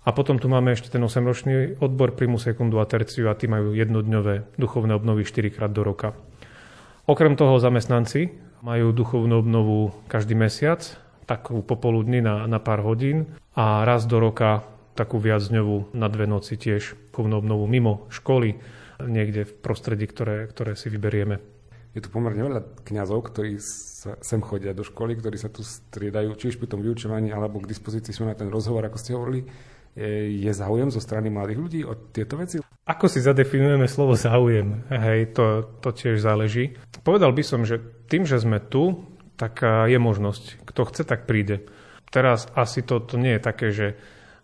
a 0.03 0.09
potom 0.15 0.39
tu 0.39 0.47
máme 0.47 0.71
ešte 0.71 0.91
ten 0.91 1.03
8-ročný 1.03 1.79
odbor 1.83 2.15
primu 2.15 2.39
sekundu 2.39 2.79
a 2.79 2.87
terciu 2.87 3.27
a 3.27 3.35
tí 3.35 3.51
majú 3.51 3.75
jednodňové 3.75 4.55
duchovné 4.55 4.95
obnovy 4.95 5.27
4 5.27 5.51
krát 5.51 5.71
do 5.71 5.83
roka. 5.83 6.15
Okrem 7.09 7.35
toho 7.35 7.59
zamestnanci 7.59 8.31
majú 8.63 8.93
duchovnú 8.95 9.41
obnovu 9.41 9.91
každý 10.07 10.37
mesiac, 10.37 10.83
takú 11.27 11.61
popoludní 11.61 12.23
na, 12.23 12.47
na 12.47 12.57
pár 12.57 12.81
hodín 12.81 13.37
a 13.53 13.85
raz 13.85 14.09
do 14.09 14.17
roka 14.17 14.65
takú 14.97 15.21
viacdňovú 15.21 15.95
na 15.95 16.11
dve 16.11 16.25
noci 16.27 16.59
tiež 16.59 17.09
duchovnú 17.19 17.43
obnovu 17.43 17.67
mimo 17.67 18.07
školy, 18.07 18.55
niekde 19.03 19.43
v 19.43 19.51
prostredí, 19.59 20.07
ktoré, 20.07 20.47
ktoré 20.47 20.79
si 20.79 20.87
vyberieme. 20.87 21.43
Je 21.91 21.99
tu 21.99 22.07
pomerne 22.07 22.39
veľa 22.39 22.85
kňazov, 22.87 23.27
ktorí 23.27 23.59
sa 23.59 24.15
sem 24.23 24.39
chodia 24.39 24.71
do 24.71 24.87
školy, 24.87 25.19
ktorí 25.19 25.35
sa 25.35 25.51
tu 25.51 25.59
striedajú, 25.65 26.31
či 26.39 26.55
už 26.55 26.61
pri 26.61 26.71
tom 26.71 26.79
vyučovaní, 26.79 27.35
alebo 27.35 27.59
k 27.59 27.67
dispozícii 27.67 28.15
sú 28.15 28.23
na 28.23 28.39
ten 28.39 28.47
rozhovor, 28.47 28.87
ako 28.87 28.97
ste 29.01 29.17
hovorili. 29.17 29.43
Je 29.97 30.51
záujem 30.53 30.93
zo 30.93 31.01
strany 31.01 31.27
mladých 31.27 31.59
ľudí 31.59 31.81
o 31.83 31.93
tieto 32.13 32.39
veci? 32.39 32.61
Ako 32.87 33.09
si 33.11 33.19
zadefinujeme 33.19 33.89
slovo 33.89 34.15
záujem? 34.15 34.85
Hej, 34.87 35.35
to, 35.35 35.65
to 35.83 35.91
tiež 35.91 36.23
záleží. 36.23 36.77
Povedal 37.03 37.35
by 37.35 37.43
som, 37.43 37.67
že 37.67 37.81
tým, 38.07 38.23
že 38.23 38.39
sme 38.39 38.63
tu, 38.63 39.03
tak 39.35 39.63
je 39.63 39.99
možnosť. 39.99 40.63
Kto 40.63 40.81
chce, 40.87 41.03
tak 41.03 41.27
príde. 41.27 41.67
Teraz 42.09 42.49
asi 42.57 42.81
to, 42.81 43.03
to 43.03 43.19
nie 43.19 43.37
je 43.37 43.41
také, 43.41 43.67
že 43.69 43.87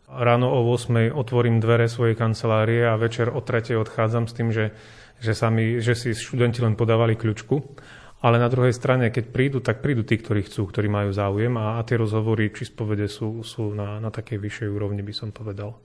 ráno 0.10 0.54
o 0.54 0.70
8 0.70 1.12
otvorím 1.12 1.58
dvere 1.58 1.90
svojej 1.90 2.14
kancelárie 2.14 2.86
a 2.86 3.00
večer 3.00 3.34
o 3.34 3.42
3 3.42 3.76
odchádzam 3.76 4.30
s 4.30 4.34
tým, 4.34 4.50
že, 4.54 4.72
že, 5.18 5.34
sami, 5.34 5.82
že 5.82 5.98
si 5.98 6.14
študenti 6.14 6.62
len 6.62 6.78
podávali 6.78 7.18
kľúčku. 7.18 7.56
Ale 8.26 8.42
na 8.42 8.50
druhej 8.50 8.74
strane, 8.74 9.14
keď 9.14 9.30
prídu, 9.30 9.62
tak 9.62 9.86
prídu 9.86 10.02
tí, 10.02 10.18
ktorí 10.18 10.50
chcú, 10.50 10.66
ktorí 10.66 10.90
majú 10.90 11.14
záujem 11.14 11.54
a, 11.62 11.78
a 11.78 11.86
tie 11.86 11.94
rozhovory 12.02 12.50
či 12.50 12.66
spovede 12.66 13.06
sú, 13.06 13.46
sú 13.46 13.70
na, 13.78 14.02
na 14.02 14.10
takej 14.10 14.42
vyššej 14.42 14.70
úrovni, 14.74 15.06
by 15.06 15.14
som 15.14 15.30
povedal. 15.30 15.78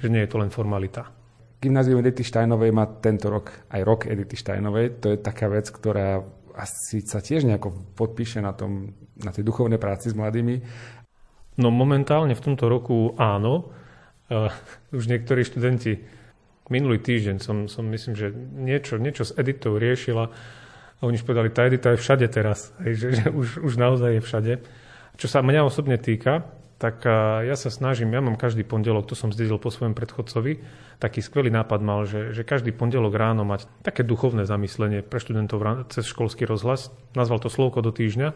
Že 0.00 0.08
nie 0.08 0.24
je 0.24 0.30
to 0.32 0.40
len 0.40 0.48
formalita. 0.48 1.12
Gymnázium 1.60 2.00
Edity 2.00 2.24
Štajnovej 2.24 2.72
má 2.72 2.88
tento 3.04 3.28
rok 3.28 3.52
aj 3.68 3.80
rok 3.84 4.00
Edity 4.08 4.32
Štajnovej. 4.32 5.04
To 5.04 5.12
je 5.12 5.18
taká 5.20 5.52
vec, 5.52 5.68
ktorá 5.68 6.24
asi 6.56 7.04
sa 7.04 7.20
tiež 7.20 7.44
nejako 7.44 7.76
podpíše 7.92 8.40
na, 8.40 8.56
tom, 8.56 8.96
na 9.20 9.28
tej 9.28 9.44
duchovnej 9.44 9.76
práci 9.76 10.08
s 10.08 10.16
mladými. 10.16 10.64
No 11.60 11.68
momentálne 11.68 12.32
v 12.32 12.44
tomto 12.48 12.64
roku 12.72 13.12
áno. 13.20 13.76
Uh, 14.32 14.48
už 14.88 15.04
niektorí 15.04 15.44
študenti 15.44 16.00
minulý 16.72 16.96
týždeň 16.96 17.44
som, 17.44 17.68
som 17.68 17.84
myslím, 17.92 18.16
že 18.16 18.32
niečo, 18.56 18.96
niečo 18.96 19.28
s 19.28 19.36
editou 19.36 19.76
riešila 19.76 20.32
a 20.98 21.06
oni 21.06 21.18
už 21.18 21.26
povedali, 21.26 21.50
tá 21.50 21.66
edita 21.66 21.94
je 21.94 22.02
všade 22.02 22.26
teraz, 22.30 22.70
hej, 22.84 22.94
že, 22.96 23.08
že 23.18 23.26
už, 23.30 23.64
už 23.64 23.74
naozaj 23.74 24.18
je 24.18 24.22
všade. 24.22 24.52
Čo 25.14 25.26
sa 25.30 25.42
mňa 25.42 25.66
osobne 25.66 25.98
týka, 25.98 26.46
tak 26.78 27.06
ja 27.46 27.54
sa 27.54 27.70
snažím, 27.70 28.12
ja 28.12 28.20
mám 28.20 28.34
každý 28.34 28.66
pondelok, 28.66 29.06
to 29.06 29.14
som 29.14 29.30
zdedil 29.30 29.62
po 29.62 29.70
svojom 29.70 29.94
predchodcovi, 29.94 30.60
taký 30.98 31.22
skvelý 31.22 31.48
nápad 31.54 31.80
mal, 31.80 32.02
že, 32.04 32.34
že 32.34 32.42
každý 32.42 32.74
pondelok 32.74 33.14
ráno 33.14 33.46
mať 33.46 33.70
také 33.86 34.02
duchovné 34.02 34.42
zamyslenie 34.44 35.06
pre 35.06 35.22
študentov 35.22 35.62
cez 35.88 36.04
školský 36.10 36.44
rozhlas, 36.44 36.90
nazval 37.14 37.38
to 37.38 37.48
Slovko 37.48 37.78
do 37.78 37.94
týždňa, 37.94 38.34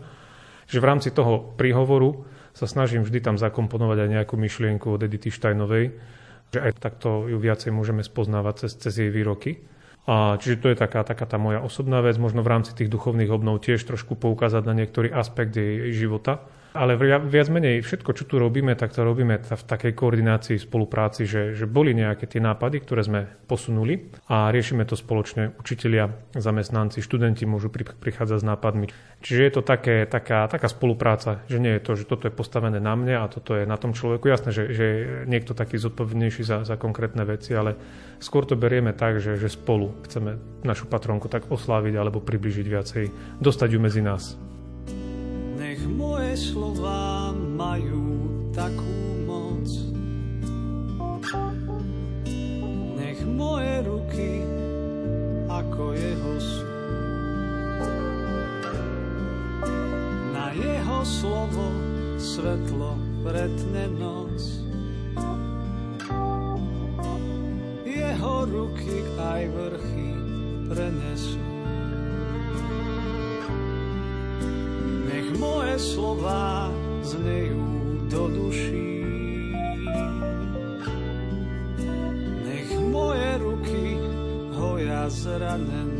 že 0.71 0.79
v 0.79 0.89
rámci 0.89 1.11
toho 1.11 1.51
príhovoru 1.59 2.25
sa 2.55 2.71
snažím 2.71 3.03
vždy 3.03 3.21
tam 3.21 3.37
zakomponovať 3.37 4.07
aj 4.07 4.09
nejakú 4.17 4.35
myšlienku 4.39 4.87
od 4.97 5.03
Edity 5.03 5.35
Štajnovej, 5.35 5.95
že 6.49 6.59
aj 6.63 6.81
takto 6.81 7.29
ju 7.29 7.37
viacej 7.37 7.75
môžeme 7.75 8.01
spoznávať 8.01 8.65
cez, 8.65 8.73
cez 8.81 8.93
jej 9.05 9.11
výroky. 9.13 9.61
A 10.09 10.41
čiže 10.41 10.65
to 10.65 10.73
je 10.73 10.77
taká, 10.81 11.05
taká 11.05 11.29
tá 11.29 11.37
moja 11.37 11.61
osobná 11.61 12.01
vec, 12.01 12.17
možno 12.17 12.41
v 12.41 12.49
rámci 12.49 12.73
tých 12.73 12.89
duchovných 12.89 13.29
obnov 13.29 13.61
tiež 13.61 13.85
trošku 13.85 14.17
poukázať 14.17 14.65
na 14.65 14.73
niektorý 14.73 15.13
aspekt 15.13 15.53
jej, 15.53 15.93
života. 15.93 16.49
Ale 16.79 16.95
viac 17.27 17.51
menej 17.51 17.83
všetko, 17.83 18.15
čo 18.15 18.23
tu 18.23 18.39
robíme, 18.39 18.71
tak 18.79 18.95
to 18.95 19.03
robíme 19.03 19.43
v 19.43 19.65
takej 19.67 19.99
koordinácii, 19.99 20.63
spolupráci, 20.63 21.27
že, 21.27 21.51
že 21.59 21.67
boli 21.67 21.91
nejaké 21.91 22.31
tie 22.31 22.39
nápady, 22.39 22.87
ktoré 22.87 23.03
sme 23.03 23.27
posunuli 23.51 24.15
a 24.31 24.55
riešime 24.55 24.87
to 24.87 24.95
spoločne. 24.95 25.59
Učitelia, 25.59 26.15
zamestnanci, 26.39 27.03
študenti 27.03 27.51
môžu 27.51 27.67
prichádzať 27.75 28.39
s 28.39 28.47
nápadmi. 28.47 28.87
Čiže 29.19 29.43
je 29.43 29.53
to 29.59 29.63
také, 29.67 30.07
taká, 30.07 30.47
taká 30.47 30.71
spolupráca, 30.71 31.43
že 31.51 31.59
nie 31.59 31.75
je 31.75 31.83
to, 31.83 31.99
že 31.99 32.07
toto 32.07 32.31
je 32.31 32.39
postavené 32.39 32.79
na 32.79 32.95
mne 32.95 33.19
a 33.19 33.27
toto 33.27 33.59
je 33.59 33.67
na 33.67 33.75
tom 33.75 33.91
človeku. 33.91 34.31
Jasné, 34.31 34.55
že, 34.55 34.71
že 34.71 34.87
niekto 35.27 35.59
taký 35.59 35.83
zodpovednejší 35.83 36.47
za, 36.47 36.63
za 36.63 36.79
konkrétne 36.79 37.27
veci, 37.27 37.59
ale 37.59 37.75
skôr 38.23 38.47
to 38.47 38.55
berieme 38.55 38.95
tak, 38.95 39.19
že, 39.19 39.35
že 39.35 39.51
spolu 39.51 39.99
chceme 40.07 40.63
našu 40.63 40.87
patronku 40.87 41.27
tak 41.27 41.51
osláviť 41.51 41.99
alebo 41.99 42.23
približiť 42.23 42.67
viacej, 42.71 43.05
dostať 43.43 43.69
ju 43.75 43.81
medzi 43.83 43.99
nás. 43.99 44.39
Moje 45.89 46.33
slova 46.37 47.33
majú 47.33 48.05
takú 48.53 48.97
moc. 49.25 49.69
Nech 52.97 53.21
moje 53.25 53.73
ruky 53.87 54.45
ako 55.49 55.97
jeho 55.97 56.35
sú 56.39 56.69
jeho 60.59 61.01
slovo 61.07 61.71
svetlo 62.19 62.99
pretne 63.23 63.87
Slova 75.79 76.75
znejú 77.07 77.63
do 78.11 78.27
duší. 78.35 78.99
Nech 82.43 82.71
moje 82.83 83.31
ruky 83.39 83.95
hoja 84.59 85.07
zranené. 85.07 85.98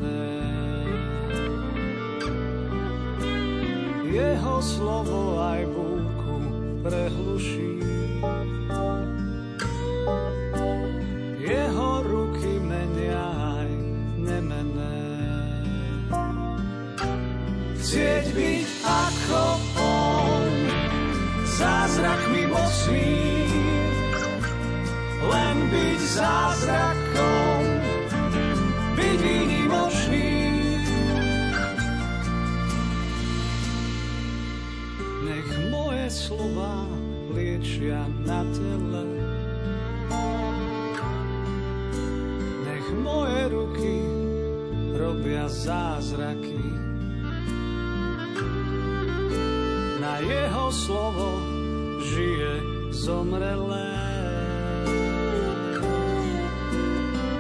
Zázraky. 45.59 46.63
Na 49.99 50.23
jeho 50.23 50.71
slovo 50.71 51.43
žije 52.07 52.53
zomrelé. 52.95 53.99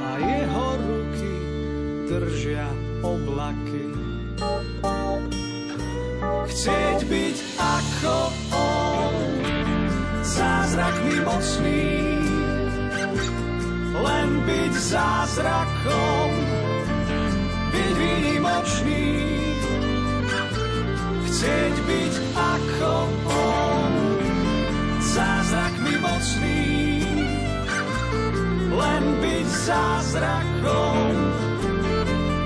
A 0.02 0.10
jeho 0.18 0.66
ruky 0.82 1.34
držia 2.10 2.66
oblaky. 3.06 3.86
Chcieť 6.48 6.98
byť 7.06 7.36
ako 7.54 8.16
zázrakmi 10.26 11.16
mocný, 11.22 11.86
len 13.94 14.28
byť 14.42 14.72
zázrakom, 14.74 16.17
výnimočný, 18.58 19.06
chcieť 21.30 21.74
byť 21.86 22.14
ako 22.34 22.92
on, 23.30 23.92
zázrakmi 24.98 25.94
mocný, 26.02 26.66
len 28.74 29.04
byť 29.22 29.46
zázrakom, 29.46 31.14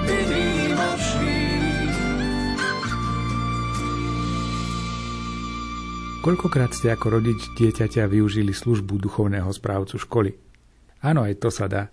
byť 0.05 0.29
výnimočný. 0.29 1.41
Koľkokrát 6.23 6.71
ste 6.77 6.93
ako 6.93 7.19
rodič 7.19 7.41
dieťaťa 7.57 8.05
využili 8.07 8.53
službu 8.53 9.01
duchovného 9.01 9.49
správcu 9.49 9.97
školy? 9.97 10.31
Áno, 11.03 11.25
aj 11.25 11.41
to 11.41 11.49
sa 11.49 11.67
dá. 11.67 11.89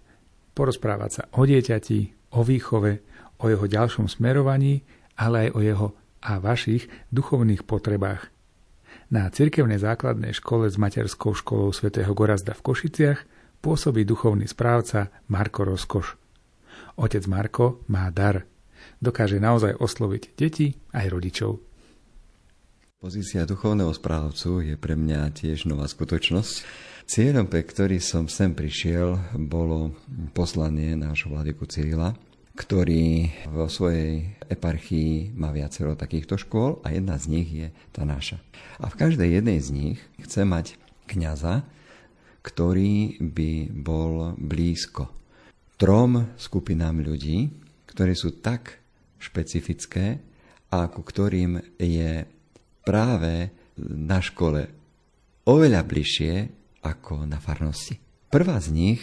Porozprávať 0.54 1.12
sa 1.16 1.24
o 1.40 1.48
dieťati, 1.48 2.30
o 2.36 2.46
výchove, 2.46 3.02
o 3.40 3.46
jeho 3.48 3.66
ďalšom 3.66 4.12
smerovaní, 4.12 4.84
ale 5.16 5.48
aj 5.48 5.50
o 5.56 5.60
jeho 5.64 5.88
a 6.20 6.38
vašich 6.38 6.92
duchovných 7.16 7.64
potrebách. 7.64 8.28
Na 9.10 9.26
cirkevnej 9.32 9.82
základnej 9.82 10.38
škole 10.38 10.70
s 10.70 10.78
materskou 10.78 11.34
školou 11.34 11.74
svätého 11.74 12.14
Gorazda 12.14 12.54
v 12.54 12.62
Košiciach 12.62 13.20
pôsobí 13.64 14.06
duchovný 14.06 14.46
správca 14.46 15.10
Marko 15.26 15.66
Rozkoš. 15.66 16.20
Otec 17.00 17.26
Marko 17.26 17.82
má 17.90 18.12
dar. 18.14 18.46
dokáže 19.00 19.40
naozaj 19.40 19.80
osloviť 19.80 20.24
deti 20.36 20.76
aj 20.92 21.06
rodičov. 21.08 21.52
Pozícia 23.00 23.48
duchovného 23.48 23.96
správcu 23.96 24.60
je 24.60 24.76
pre 24.76 25.00
mňa 25.00 25.32
tiež 25.32 25.72
nová 25.72 25.88
skutočnosť. 25.88 26.54
Cieľom, 27.08 27.48
pre 27.48 27.64
ktorý 27.64 28.04
som 28.04 28.28
sem 28.28 28.52
prišiel, 28.52 29.16
bolo 29.48 29.96
poslanie 30.36 31.00
nášho 31.00 31.32
vladyku 31.32 31.64
Cyrila, 31.64 32.12
ktorý 32.60 33.32
vo 33.48 33.72
svojej 33.72 34.36
eparchii 34.52 35.32
má 35.40 35.56
viacero 35.56 35.96
takýchto 35.96 36.36
škôl 36.36 36.84
a 36.84 36.92
jedna 36.92 37.16
z 37.16 37.26
nich 37.32 37.48
je 37.48 37.68
tá 37.96 38.04
naša. 38.04 38.44
A 38.84 38.92
v 38.92 39.00
každej 39.00 39.40
jednej 39.40 39.64
z 39.64 39.70
nich 39.72 40.00
chce 40.20 40.44
mať 40.44 40.76
kňaza, 41.08 41.64
ktorý 42.44 43.24
by 43.24 43.72
bol 43.72 44.36
blízko 44.36 45.08
trom 45.80 46.36
skupinám 46.36 47.00
ľudí, 47.00 47.48
ktoré 47.88 48.12
sú 48.12 48.44
tak 48.44 48.84
špecifické 49.16 50.20
a 50.68 50.92
ku 50.92 51.00
ktorým 51.00 51.80
je 51.80 52.28
práve 52.84 53.56
na 53.80 54.20
škole 54.20 54.68
oveľa 55.48 55.82
bližšie 55.88 56.34
ako 56.84 57.24
na 57.24 57.40
farnosti. 57.40 57.96
Prvá 58.28 58.60
z 58.60 58.70
nich, 58.76 59.02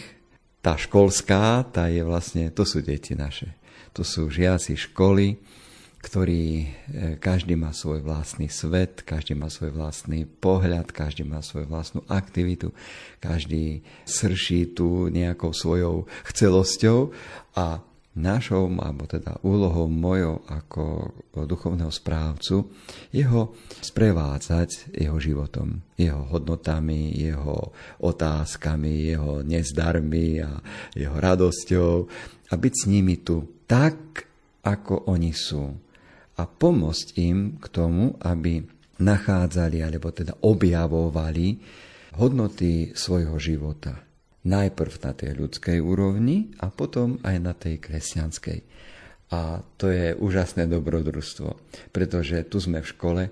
tá 0.61 0.75
školská, 0.75 1.63
tá 1.69 1.87
je 1.87 2.01
vlastne, 2.03 2.49
to 2.51 2.67
sú 2.67 2.83
deti 2.83 3.13
naše. 3.13 3.53
To 3.95 4.05
sú 4.05 4.29
žiaci 4.29 4.77
školy, 4.77 5.37
ktorí 5.97 6.43
e, 6.61 6.67
každý 7.17 7.57
má 7.57 7.73
svoj 7.73 8.05
vlastný 8.05 8.47
svet, 8.47 9.01
každý 9.01 9.33
má 9.33 9.49
svoj 9.49 9.73
vlastný 9.73 10.23
pohľad, 10.23 10.93
každý 10.93 11.25
má 11.25 11.41
svoju 11.41 11.65
vlastnú 11.67 12.05
aktivitu, 12.05 12.71
každý 13.17 13.81
srší 14.05 14.77
tu 14.77 15.09
nejakou 15.09 15.51
svojou 15.51 16.05
chcelosťou 16.29 17.11
a 17.57 17.81
našou, 18.17 18.65
alebo 18.81 19.05
teda 19.05 19.37
úlohou 19.45 19.85
mojou 19.85 20.41
ako 20.49 21.13
duchovného 21.45 21.93
správcu, 21.93 22.73
jeho 23.13 23.53
sprevádzať 23.79 24.97
jeho 24.97 25.21
životom, 25.21 25.85
jeho 25.95 26.25
hodnotami, 26.33 27.13
jeho 27.13 27.71
otázkami, 28.01 29.13
jeho 29.13 29.45
nezdarmi 29.45 30.41
a 30.41 30.57
jeho 30.97 31.15
radosťou 31.15 31.93
a 32.49 32.53
byť 32.57 32.73
s 32.73 32.83
nimi 32.89 33.21
tu 33.21 33.61
tak, 33.69 34.25
ako 34.65 35.13
oni 35.13 35.31
sú. 35.31 35.63
A 36.37 36.43
pomôcť 36.45 37.07
im 37.21 37.61
k 37.61 37.65
tomu, 37.69 38.17
aby 38.21 38.65
nachádzali, 38.97 39.85
alebo 39.85 40.09
teda 40.09 40.33
objavovali 40.41 41.61
hodnoty 42.17 42.97
svojho 42.97 43.37
života 43.37 44.06
najprv 44.47 44.93
na 45.03 45.11
tej 45.11 45.35
ľudskej 45.35 45.77
úrovni 45.83 46.55
a 46.63 46.71
potom 46.71 47.19
aj 47.27 47.35
na 47.43 47.51
tej 47.51 47.83
kresťanskej. 47.83 48.59
A 49.27 49.59
to 49.75 49.91
je 49.91 50.15
úžasné 50.15 50.71
dobrodružstvo, 50.71 51.59
pretože 51.91 52.47
tu 52.47 52.63
sme 52.63 52.79
v 52.79 52.91
škole 52.95 53.23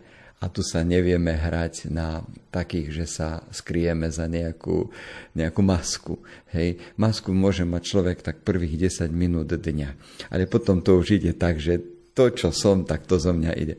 a 0.43 0.45
tu 0.51 0.59
sa 0.59 0.83
nevieme 0.83 1.31
hrať 1.31 1.87
na 1.87 2.19
takých, 2.51 2.91
že 2.91 3.05
sa 3.07 3.29
skrieme 3.47 4.11
za 4.11 4.27
nejakú, 4.27 4.91
nejakú 5.31 5.61
masku. 5.63 6.19
Hej, 6.51 6.83
masku 6.99 7.31
môže 7.31 7.63
mať 7.63 7.81
človek 7.87 8.19
tak 8.19 8.43
prvých 8.43 8.91
10 8.91 9.07
minút 9.15 9.47
dňa, 9.47 9.89
ale 10.35 10.51
potom 10.51 10.83
to 10.83 10.99
už 10.99 11.23
ide 11.23 11.31
tak, 11.39 11.63
že 11.63 11.79
to, 12.15 12.31
čo 12.31 12.51
som, 12.55 12.87
tak 12.87 13.07
to 13.07 13.19
zo 13.19 13.35
mňa 13.35 13.51
ide. 13.59 13.75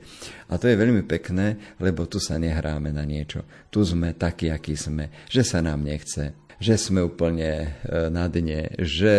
A 0.52 0.60
to 0.60 0.68
je 0.68 0.76
veľmi 0.76 1.08
pekné, 1.08 1.76
lebo 1.80 2.04
tu 2.04 2.20
sa 2.20 2.36
nehráme 2.36 2.92
na 2.92 3.04
niečo. 3.08 3.48
Tu 3.72 3.80
sme 3.80 4.12
takí, 4.12 4.52
akí 4.52 4.76
sme, 4.76 5.08
že 5.32 5.40
sa 5.40 5.64
nám 5.64 5.80
nechce, 5.80 6.45
že 6.56 6.80
sme 6.80 7.04
úplne 7.04 7.76
e, 7.84 8.08
na 8.08 8.28
dne, 8.32 8.72
že 8.80 9.16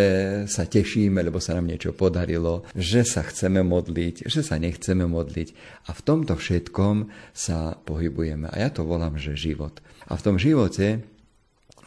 sa 0.50 0.66
tešíme, 0.66 1.22
lebo 1.22 1.38
sa 1.38 1.54
nám 1.54 1.70
niečo 1.70 1.94
podarilo, 1.94 2.66
že 2.74 3.06
sa 3.06 3.22
chceme 3.22 3.62
modliť, 3.62 4.26
že 4.26 4.42
sa 4.42 4.58
nechceme 4.58 5.06
modliť. 5.06 5.50
A 5.90 5.94
v 5.94 6.02
tomto 6.02 6.34
všetkom 6.34 7.10
sa 7.34 7.78
pohybujeme. 7.86 8.50
A 8.50 8.56
ja 8.58 8.70
to 8.74 8.86
volám, 8.86 9.22
že 9.22 9.38
život. 9.38 9.78
A 10.10 10.18
v 10.18 10.26
tom 10.26 10.36
živote 10.42 11.06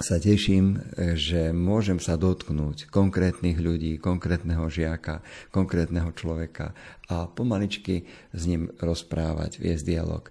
sa 0.01 0.17
teším, 0.17 0.81
e, 0.97 1.19
že 1.19 1.53
môžem 1.53 2.01
sa 2.01 2.17
dotknúť 2.17 2.89
konkrétnych 2.89 3.61
ľudí, 3.61 4.01
konkrétneho 4.01 4.71
žiaka, 4.71 5.21
konkrétneho 5.53 6.15
človeka 6.17 6.73
a 7.11 7.29
pomaličky 7.29 8.09
s 8.33 8.43
ním 8.49 8.73
rozprávať, 8.81 9.61
viesť 9.61 9.85
dialog. 9.85 10.25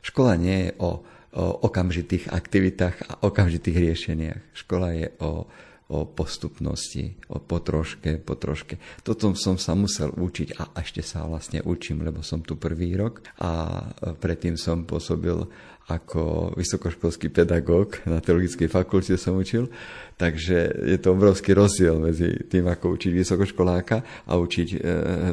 Škola 0.00 0.40
nie 0.40 0.68
je 0.68 0.70
o 0.80 1.04
o 1.30 1.70
okamžitých 1.70 2.32
aktivitách 2.34 2.96
a 3.06 3.12
okamžitých 3.22 3.76
riešeniach. 3.76 4.40
Škola 4.50 4.88
je 4.94 5.06
o, 5.22 5.46
o 5.94 5.98
postupnosti, 6.06 7.14
o 7.30 7.38
potroške, 7.38 8.18
potroške. 8.18 8.78
Toto 9.06 9.30
som 9.38 9.54
sa 9.54 9.78
musel 9.78 10.10
učiť 10.10 10.58
a 10.58 10.74
ešte 10.82 11.06
sa 11.06 11.22
vlastne 11.26 11.62
učím, 11.62 12.02
lebo 12.02 12.26
som 12.26 12.42
tu 12.42 12.58
prvý 12.58 12.98
rok 12.98 13.22
a 13.38 13.82
predtým 14.18 14.58
som 14.58 14.82
pôsobil 14.82 15.46
ako 15.90 16.54
vysokoškolský 16.54 17.34
pedagóg 17.34 17.98
na 18.06 18.22
teologickej 18.22 18.70
fakulte 18.70 19.18
som 19.18 19.34
učil, 19.34 19.66
takže 20.14 20.86
je 20.86 20.98
to 21.02 21.18
obrovský 21.18 21.50
rozdiel 21.50 21.98
medzi 21.98 22.46
tým, 22.46 22.70
ako 22.70 22.94
učiť 22.94 23.10
vysokoškoláka 23.10 23.96
a 24.30 24.32
učiť 24.38 24.68
e, 24.70 24.78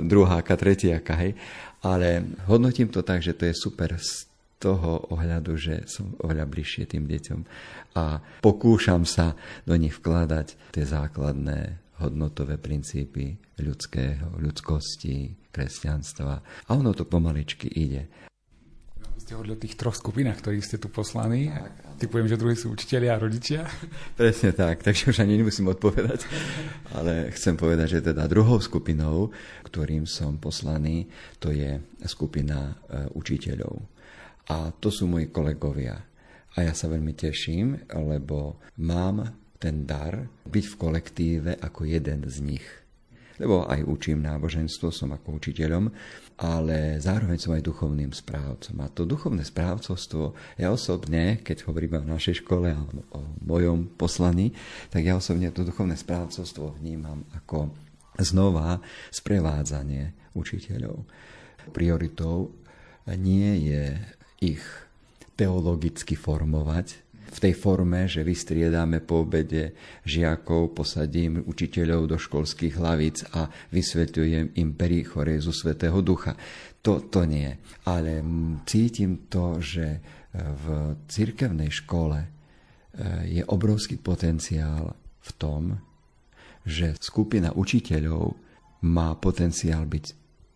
druháka, 0.02 0.58
tretiaka, 0.58 1.14
hej. 1.22 1.38
Ale 1.86 2.26
hodnotím 2.50 2.90
to 2.90 3.06
tak, 3.06 3.22
že 3.22 3.38
to 3.38 3.46
je 3.46 3.54
super 3.54 3.94
toho 4.58 5.14
ohľadu, 5.14 5.54
že 5.54 5.86
som 5.86 6.18
oveľa 6.26 6.50
bližšie 6.50 6.90
tým 6.90 7.06
deťom 7.06 7.42
a 7.98 8.22
pokúšam 8.42 9.06
sa 9.06 9.38
do 9.66 9.78
nich 9.78 9.94
vkladať 9.94 10.74
tie 10.74 10.86
základné 10.86 11.88
hodnotové 12.02 12.62
princípy 12.62 13.38
ľudského, 13.58 14.38
ľudskosti, 14.38 15.50
kresťanstva. 15.50 16.34
A 16.42 16.70
ono 16.78 16.94
to 16.94 17.10
pomaličky 17.10 17.70
ide. 17.74 18.06
Ste 19.18 19.34
hovorili 19.34 19.58
o 19.58 19.64
tých 19.66 19.76
troch 19.76 19.98
skupinách, 19.98 20.40
ktorých 20.40 20.66
ste 20.66 20.78
tu 20.78 20.94
poslaní. 20.94 21.50
Typujem, 21.98 22.30
že 22.30 22.38
druhí 22.38 22.54
sú 22.54 22.72
učiteľia 22.72 23.18
a 23.18 23.22
rodičia. 23.22 23.66
Presne 24.20 24.54
tak, 24.54 24.86
takže 24.86 25.10
už 25.10 25.26
ani 25.26 25.42
nemusím 25.42 25.74
odpovedať. 25.74 26.24
Ale 26.94 27.34
chcem 27.34 27.58
povedať, 27.58 27.98
že 27.98 28.14
teda 28.14 28.30
druhou 28.30 28.62
skupinou, 28.62 29.34
ktorým 29.66 30.06
som 30.06 30.38
poslaný, 30.38 31.10
to 31.42 31.50
je 31.50 31.82
skupina 32.06 32.78
e, 32.88 33.10
učiteľov 33.18 33.97
a 34.48 34.72
to 34.72 34.88
sú 34.88 35.08
moji 35.08 35.28
kolegovia. 35.28 36.00
A 36.58 36.66
ja 36.66 36.74
sa 36.74 36.90
veľmi 36.90 37.14
teším, 37.14 37.86
lebo 37.94 38.58
mám 38.82 39.30
ten 39.62 39.86
dar 39.86 40.26
byť 40.48 40.66
v 40.74 40.76
kolektíve 40.80 41.52
ako 41.62 41.86
jeden 41.86 42.26
z 42.26 42.38
nich. 42.42 42.66
Lebo 43.38 43.70
aj 43.70 43.86
učím 43.86 44.26
náboženstvo, 44.26 44.90
som 44.90 45.14
ako 45.14 45.38
učiteľom, 45.38 45.94
ale 46.42 46.98
zároveň 46.98 47.38
som 47.38 47.54
aj 47.54 47.70
duchovným 47.70 48.10
správcom. 48.10 48.74
A 48.82 48.90
to 48.90 49.06
duchovné 49.06 49.46
správcovstvo, 49.46 50.34
ja 50.58 50.74
osobne, 50.74 51.46
keď 51.46 51.70
hovorím 51.70 52.02
o 52.02 52.14
našej 52.18 52.42
škole 52.42 52.74
a 52.74 52.82
o 53.14 53.22
mojom 53.46 53.94
poslaní, 53.94 54.58
tak 54.90 55.06
ja 55.06 55.14
osobne 55.14 55.54
to 55.54 55.62
duchovné 55.62 55.94
správcovstvo 55.94 56.82
vnímam 56.82 57.30
ako 57.38 57.70
znova 58.18 58.82
sprevádzanie 59.14 60.34
učiteľov. 60.34 61.06
Prioritou 61.70 62.58
nie 63.22 63.70
je 63.70 64.17
ich 64.42 64.64
teologicky 65.38 66.18
formovať, 66.18 67.08
v 67.28 67.40
tej 67.44 67.54
forme, 67.54 68.08
že 68.08 68.24
vystriedame 68.24 69.04
po 69.04 69.28
obede 69.28 69.76
žiakov, 70.08 70.72
posadím 70.72 71.44
učiteľov 71.44 72.16
do 72.16 72.18
školských 72.18 72.80
hlavíc 72.80 73.28
a 73.36 73.52
vysvetľujem 73.70 74.56
im 74.58 74.70
perichorezu 74.74 75.52
Svetého 75.52 76.00
Ducha. 76.00 76.34
To, 76.82 77.04
to 77.12 77.28
nie. 77.28 77.52
Ale 77.86 78.24
cítim 78.64 79.28
to, 79.28 79.60
že 79.60 79.86
e, 79.86 80.00
v 80.40 80.66
cirkevnej 81.12 81.68
škole 81.68 82.20
e, 82.24 82.28
je 83.28 83.44
obrovský 83.44 84.00
potenciál 84.00 84.96
v 85.22 85.32
tom, 85.36 85.76
že 86.64 86.96
skupina 87.00 87.52
učiteľov 87.52 88.34
má 88.88 89.14
potenciál 89.20 89.84
byť 89.84 90.06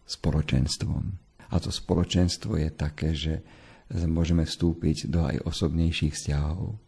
spoločenstvom. 0.07 1.03
A 1.51 1.55
to 1.59 1.67
spoločenstvo 1.67 2.55
je 2.55 2.69
také, 2.71 3.11
že 3.11 3.43
môžeme 4.07 4.47
vstúpiť 4.47 5.11
do 5.11 5.27
aj 5.27 5.43
osobnejších 5.43 6.15
vzťahov, 6.15 6.79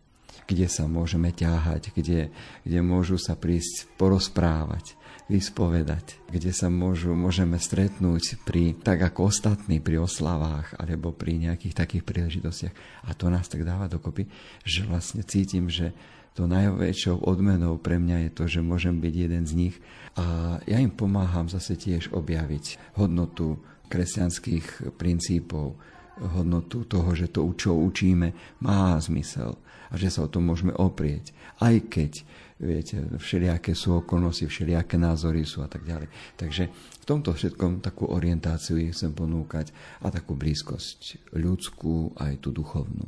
kde 0.48 0.68
sa 0.68 0.88
môžeme 0.88 1.32
ťahať, 1.32 1.96
kde, 1.96 2.32
kde 2.64 2.80
môžu 2.84 3.20
sa 3.20 3.36
prísť 3.36 3.88
porozprávať, 3.96 4.96
vyspovedať, 5.32 6.20
kde 6.28 6.52
sa 6.52 6.68
môžu, 6.68 7.16
môžeme 7.16 7.56
stretnúť 7.56 8.44
pri, 8.44 8.76
tak 8.76 9.00
ako 9.00 9.32
ostatní 9.32 9.80
pri 9.80 10.04
oslavách 10.04 10.76
alebo 10.76 11.16
pri 11.16 11.40
nejakých 11.40 11.76
takých 11.76 12.04
príležitostiach. 12.04 12.76
A 13.08 13.16
to 13.16 13.32
nás 13.32 13.48
tak 13.48 13.64
dáva 13.64 13.88
dokopy, 13.88 14.28
že 14.68 14.84
vlastne 14.84 15.24
cítim, 15.24 15.72
že 15.72 15.96
to 16.34 16.50
najväčšou 16.50 17.24
odmenou 17.30 17.78
pre 17.78 18.02
mňa 18.02 18.28
je 18.28 18.32
to, 18.34 18.44
že 18.50 18.66
môžem 18.66 18.98
byť 18.98 19.14
jeden 19.14 19.44
z 19.46 19.54
nich 19.54 19.76
a 20.18 20.58
ja 20.66 20.82
im 20.82 20.90
pomáham 20.90 21.46
zase 21.46 21.78
tiež 21.78 22.10
objaviť 22.10 22.98
hodnotu 22.98 23.62
kresťanských 23.94 24.98
princípov, 24.98 25.78
hodnotu 26.20 26.86
toho, 26.86 27.10
že 27.18 27.32
to, 27.34 27.46
čo 27.58 27.74
učíme, 27.74 28.60
má 28.62 28.94
zmysel 29.02 29.58
a 29.90 29.98
že 29.98 30.10
sa 30.10 30.26
o 30.26 30.32
tom 30.32 30.50
môžeme 30.50 30.74
oprieť. 30.74 31.34
Aj 31.62 31.74
keď, 31.78 32.26
viete, 32.58 32.98
všelijaké 33.18 33.78
sú 33.78 34.02
okolnosti, 34.02 34.50
všelijaké 34.50 34.98
názory 34.98 35.46
sú 35.46 35.62
a 35.62 35.70
tak 35.70 35.86
ďalej. 35.86 36.10
Takže 36.38 36.64
v 36.74 37.06
tomto 37.06 37.34
všetkom 37.34 37.86
takú 37.86 38.10
orientáciu 38.10 38.78
chcem 38.90 39.14
ponúkať 39.14 39.70
a 40.02 40.10
takú 40.10 40.34
blízkosť 40.34 41.34
ľudskú 41.38 42.18
aj 42.18 42.42
tú 42.42 42.50
duchovnú. 42.50 43.06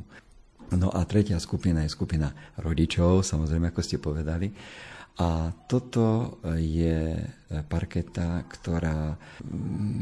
No 0.74 0.90
a 0.90 1.06
tretia 1.06 1.38
skupina 1.38 1.86
je 1.86 1.94
skupina 1.94 2.34
rodičov, 2.58 3.22
samozrejme, 3.22 3.70
ako 3.70 3.80
ste 3.86 4.02
povedali. 4.02 4.50
A 5.16 5.48
toto 5.64 6.36
je 6.60 7.16
parketa, 7.72 8.44
ktorá 8.44 9.16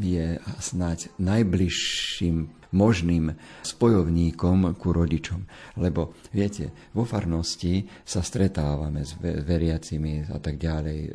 je 0.02 0.42
snáď 0.58 1.12
najbližším 1.22 2.64
možným 2.74 3.30
spojovníkom 3.62 4.74
ku 4.74 4.90
rodičom. 4.90 5.46
Lebo 5.78 6.18
viete, 6.34 6.90
vo 6.90 7.06
farnosti 7.06 7.86
sa 8.02 8.20
stretávame 8.20 9.06
s 9.06 9.14
veriacimi 9.22 10.26
a 10.26 10.42
tak 10.42 10.58
ďalej, 10.58 10.98
e, 10.98 11.10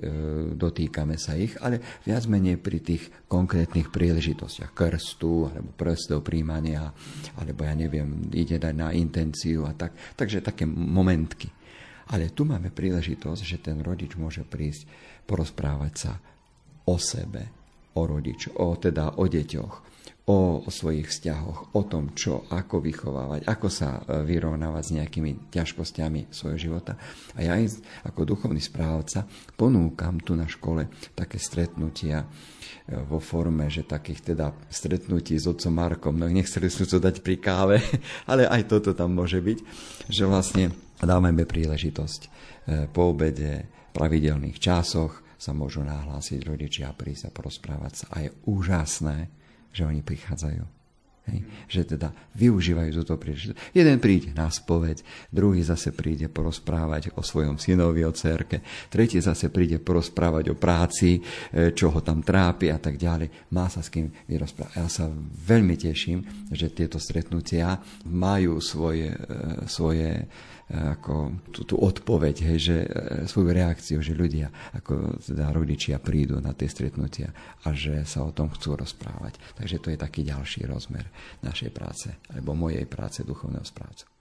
dotýkame 0.55 1.19
sa 1.19 1.35
ich, 1.35 1.59
ale 1.59 1.99
viac 2.07 2.23
menej 2.31 2.55
pri 2.63 2.79
tých 2.79 3.03
konkrétnych 3.27 3.91
príležitostiach 3.91 4.71
krstu, 4.71 5.51
alebo 5.51 5.75
prstov 5.75 6.23
príjmania, 6.23 6.87
alebo 7.35 7.67
ja 7.67 7.75
neviem, 7.75 8.31
ide 8.31 8.55
dať 8.55 8.73
na 8.73 8.95
intenciu 8.95 9.67
a 9.67 9.75
tak. 9.75 9.91
Takže 10.15 10.39
také 10.39 10.63
momentky. 10.63 11.51
Ale 12.09 12.33
tu 12.33 12.41
máme 12.45 12.73
príležitosť, 12.73 13.41
že 13.45 13.61
ten 13.61 13.77
rodič 13.85 14.17
môže 14.17 14.41
prísť 14.41 14.89
porozprávať 15.29 15.93
sa 15.93 16.13
o 16.89 16.97
sebe, 16.97 17.53
o 17.93 18.01
rodič, 18.09 18.49
o, 18.57 18.73
teda 18.73 19.21
o 19.21 19.29
deťoch, 19.29 19.73
o, 20.29 20.61
o 20.61 20.69
svojich 20.69 21.09
vzťahoch, 21.09 21.73
o 21.73 21.81
tom, 21.85 22.13
čo, 22.13 22.45
ako 22.53 22.81
vychovávať, 22.85 23.49
ako 23.49 23.67
sa 23.69 24.01
e, 24.01 24.25
vyrovnávať 24.25 24.83
s 24.85 24.95
nejakými 24.97 25.31
ťažkosťami 25.49 26.29
svojho 26.29 26.57
života. 26.57 26.93
A 27.33 27.45
ja 27.45 27.57
ako 28.05 28.29
duchovný 28.29 28.61
správca 28.61 29.25
ponúkam 29.57 30.21
tu 30.21 30.37
na 30.37 30.45
škole 30.45 30.89
také 31.17 31.41
stretnutia 31.41 32.25
e, 32.25 32.27
vo 33.09 33.17
forme, 33.17 33.69
že 33.73 33.89
takých 33.89 34.33
teda 34.33 34.53
stretnutí 34.69 35.33
s 35.33 35.49
otcom 35.49 35.73
Markom, 35.73 36.13
no 36.17 36.29
nechceli 36.29 36.69
sme 36.69 36.85
to 36.85 37.01
dať 37.01 37.25
pri 37.25 37.35
káve, 37.41 37.77
ale 38.29 38.45
aj 38.45 38.69
toto 38.69 38.93
tam 38.93 39.17
môže 39.17 39.41
byť, 39.41 39.57
že 40.13 40.29
vlastne 40.29 40.88
dávame 41.05 41.45
príležitosť. 41.45 42.21
E, 42.25 42.29
po 42.91 43.15
obede, 43.15 43.67
pravidelných 43.91 44.57
časoch 44.59 45.23
sa 45.39 45.55
môžu 45.55 45.87
nahlásiť 45.87 46.43
rodičia 46.43 46.91
a 46.91 46.97
prísť 46.97 47.31
a 47.31 47.35
porozprávať 47.35 47.93
sa. 47.95 48.05
A 48.11 48.27
je 48.27 48.35
úžasné, 48.43 49.31
že 49.71 49.87
oni 49.87 50.03
prichádzajú. 50.03 50.79
Hej. 51.29 51.39
Že 51.69 51.81
teda 51.95 52.09
využívajú 52.35 52.89
túto 53.01 53.15
príležitosť. 53.15 53.57
Jeden 53.71 54.01
príde 54.01 54.33
na 54.33 54.49
spoveď, 54.49 55.05
druhý 55.29 55.61
zase 55.61 55.93
príde 55.93 56.25
porozprávať 56.25 57.13
o 57.15 57.21
svojom 57.21 57.61
synovi, 57.61 58.01
o 58.01 58.11
cerke, 58.11 58.65
tretí 58.89 59.21
zase 59.21 59.53
príde 59.53 59.77
porozprávať 59.77 60.51
o 60.51 60.55
práci, 60.57 61.21
e, 61.53 61.71
čo 61.71 61.93
ho 61.93 62.01
tam 62.01 62.25
trápi 62.25 62.73
a 62.73 62.81
tak 62.81 62.97
ďalej. 62.97 63.53
Má 63.53 63.69
sa 63.69 63.85
s 63.85 63.93
kým 63.93 64.09
vyrozprávať. 64.25 64.73
Ja 64.73 64.89
sa 64.89 65.05
veľmi 65.45 65.77
teším, 65.77 66.49
že 66.49 66.73
tieto 66.73 66.97
stretnutia 66.97 67.77
majú 68.09 68.57
svoje, 68.57 69.13
e, 69.13 69.69
svoje 69.69 70.25
ako 70.69 71.41
tú, 71.49 71.65
tú 71.65 71.75
odpoveď, 71.81 72.45
hej, 72.45 72.59
že 72.61 72.77
e, 72.85 72.87
svoju 73.25 73.49
reakciu, 73.49 73.97
že 74.05 74.13
ľudia, 74.13 74.53
ako 74.77 75.17
teda 75.17 75.49
rodičia 75.49 75.97
prídu 75.97 76.37
na 76.37 76.53
tie 76.53 76.69
stretnutia 76.69 77.33
a 77.65 77.73
že 77.73 78.05
sa 78.05 78.21
o 78.21 78.29
tom 78.29 78.53
chcú 78.53 78.77
rozprávať. 78.77 79.41
Takže 79.57 79.81
to 79.81 79.89
je 79.89 79.97
taký 79.97 80.21
ďalší 80.21 80.69
rozmer 80.69 81.09
našej 81.41 81.73
práce, 81.73 82.13
alebo 82.29 82.53
mojej 82.53 82.85
práce 82.85 83.25
duchovného 83.25 83.65
správcu. 83.65 84.18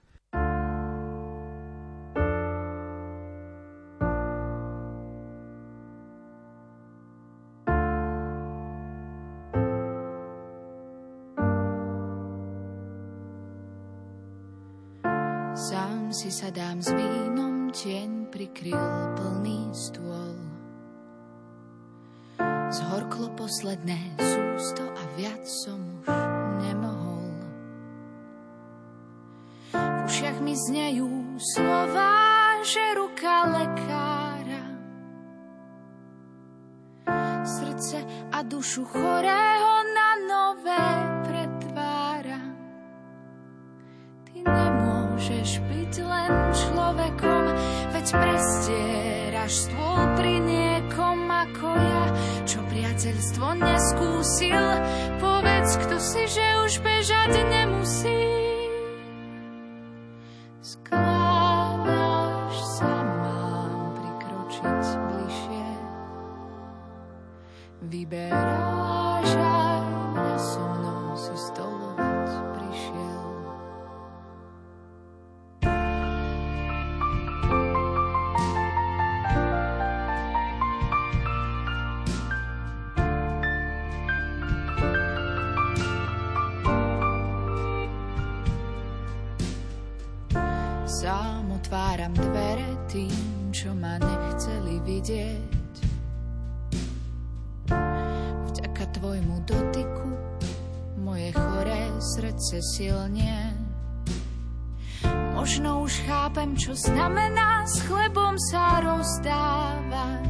Čo 106.59 106.75
znamená 106.75 107.63
s 107.63 107.79
chlebom 107.87 108.35
sa 108.51 108.83
rozdávať. 108.83 110.27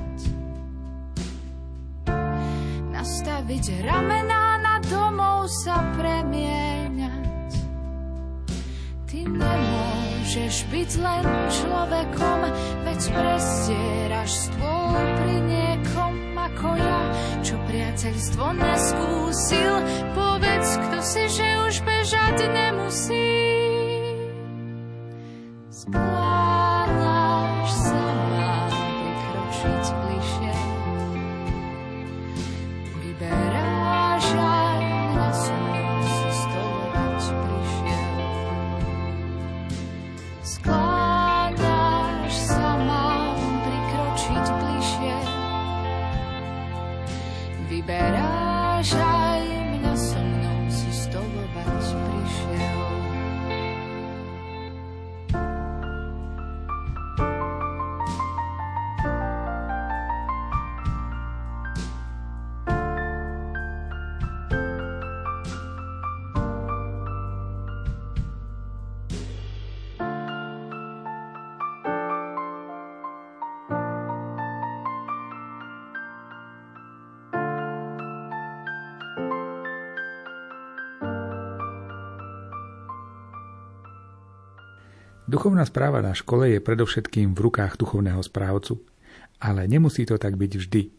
Nastaviť 2.93 3.65
ramená 3.81 4.61
na 4.61 4.77
domov 4.85 5.49
sa 5.49 5.81
premieňať. 5.97 7.51
Ty 9.09 9.19
nemôžeš 9.25 10.69
byť 10.69 10.91
len 11.01 11.25
človekom, 11.49 12.39
veď 12.85 13.01
prestieraš 13.09 14.53
stôl 14.53 15.01
pri 15.25 15.35
niekom 15.49 16.13
ako 16.37 16.69
ja, 16.77 17.01
čo 17.41 17.57
priateľstvo 17.65 18.45
neskúsil. 18.53 19.73
Povedz, 20.13 20.77
kto 20.77 20.97
si, 21.01 21.23
že 21.25 21.47
už 21.65 21.73
bežať 21.81 22.37
nemusí. 22.53 23.49
Skládaš 25.79 26.18
Duchovná 85.49 85.65
správa 85.65 86.05
na 86.05 86.13
škole 86.13 86.53
je 86.53 86.61
predovšetkým 86.61 87.33
v 87.33 87.49
rukách 87.49 87.81
duchovného 87.81 88.21
správcu, 88.21 88.85
ale 89.41 89.65
nemusí 89.65 90.05
to 90.05 90.13
tak 90.21 90.37
byť 90.37 90.51
vždy. 90.61 90.93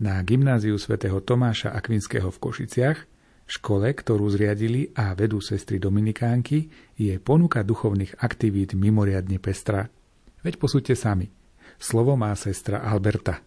Na 0.00 0.16
gymnáziu 0.24 0.80
svätého 0.80 1.20
Tomáša 1.20 1.68
Akvinského 1.76 2.32
v 2.32 2.40
Košiciach, 2.40 3.04
škole, 3.44 3.92
ktorú 3.92 4.24
zriadili 4.32 4.88
a 4.96 5.12
vedú 5.12 5.44
sestry 5.44 5.76
Dominikánky, 5.76 6.72
je 6.96 7.12
ponuka 7.20 7.60
duchovných 7.60 8.24
aktivít 8.24 8.72
mimoriadne 8.72 9.36
pestrá. 9.36 9.92
Veď 10.40 10.56
posúďte 10.56 10.96
sami. 10.96 11.28
Slovo 11.76 12.16
má 12.16 12.32
sestra 12.40 12.80
Alberta. 12.80 13.44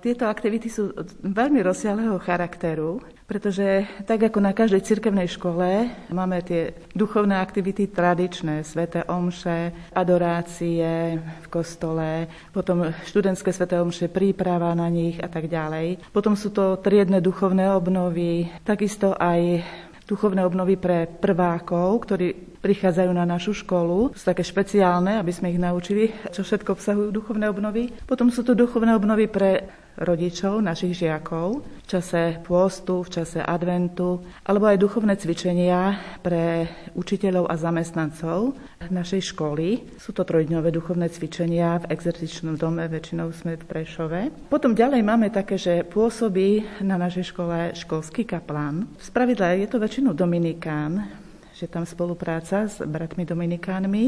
Tieto 0.00 0.24
aktivity 0.24 0.72
sú 0.72 0.96
veľmi 1.20 1.60
rozsiahleho 1.60 2.16
charakteru, 2.24 3.04
pretože 3.28 3.84
tak 4.08 4.32
ako 4.32 4.40
na 4.40 4.56
každej 4.56 4.80
cirkevnej 4.80 5.28
škole 5.28 5.92
máme 6.08 6.40
tie 6.40 6.72
duchovné 6.96 7.36
aktivity 7.36 7.86
tradičné, 7.86 8.64
sveté 8.64 9.04
omše, 9.04 9.76
adorácie 9.92 11.20
v 11.20 11.46
kostole, 11.52 12.32
potom 12.50 12.90
študentské 13.04 13.52
sveté 13.52 13.76
omše, 13.76 14.08
príprava 14.08 14.72
na 14.72 14.88
nich 14.88 15.20
a 15.20 15.28
tak 15.28 15.52
ďalej. 15.52 16.00
Potom 16.16 16.32
sú 16.32 16.48
to 16.48 16.80
triedne 16.80 17.20
duchovné 17.20 17.68
obnovy, 17.70 18.48
takisto 18.64 19.12
aj 19.14 19.62
duchovné 20.10 20.42
obnovy 20.42 20.74
pre 20.74 21.06
prvákov, 21.06 22.02
ktorí 22.02 22.58
prichádzajú 22.58 23.10
na 23.14 23.22
našu 23.22 23.54
školu. 23.54 24.10
Sú 24.18 24.24
také 24.26 24.42
špeciálne, 24.42 25.22
aby 25.22 25.30
sme 25.30 25.54
ich 25.54 25.62
naučili, 25.62 26.10
čo 26.34 26.42
všetko 26.42 26.74
obsahujú 26.74 27.08
duchovné 27.14 27.46
obnovy. 27.46 27.94
Potom 28.10 28.28
sú 28.28 28.42
tu 28.42 28.58
duchovné 28.58 28.90
obnovy 28.98 29.30
pre 29.30 29.70
rodičov, 29.98 30.62
našich 30.62 31.02
žiakov 31.02 31.64
v 31.64 31.86
čase 31.86 32.38
pôstu, 32.46 33.02
v 33.02 33.10
čase 33.10 33.42
adventu, 33.42 34.22
alebo 34.46 34.70
aj 34.70 34.78
duchovné 34.78 35.18
cvičenia 35.18 35.98
pre 36.22 36.70
učiteľov 36.94 37.50
a 37.50 37.54
zamestnancov 37.58 38.54
našej 38.90 39.32
školy. 39.32 39.86
Sú 39.96 40.10
to 40.10 40.26
trojdňové 40.26 40.74
duchovné 40.74 41.08
cvičenia 41.08 41.78
v 41.80 41.94
exercičnom 41.94 42.58
dome, 42.58 42.84
väčšinou 42.90 43.30
sme 43.30 43.56
v 43.56 43.64
Prešove. 43.64 44.20
Potom 44.50 44.74
ďalej 44.74 45.00
máme 45.06 45.30
také, 45.30 45.56
že 45.56 45.86
pôsobí 45.86 46.82
na 46.82 46.98
našej 46.98 47.30
škole 47.30 47.72
školský 47.78 48.26
kaplán. 48.26 48.90
V 48.98 49.02
spravidle 49.06 49.62
je 49.62 49.68
to 49.70 49.78
väčšinou 49.78 50.12
Dominikán, 50.12 51.06
že 51.54 51.70
tam 51.70 51.86
spolupráca 51.86 52.66
s 52.66 52.82
bratmi 52.82 53.22
Dominikánmi. 53.22 54.04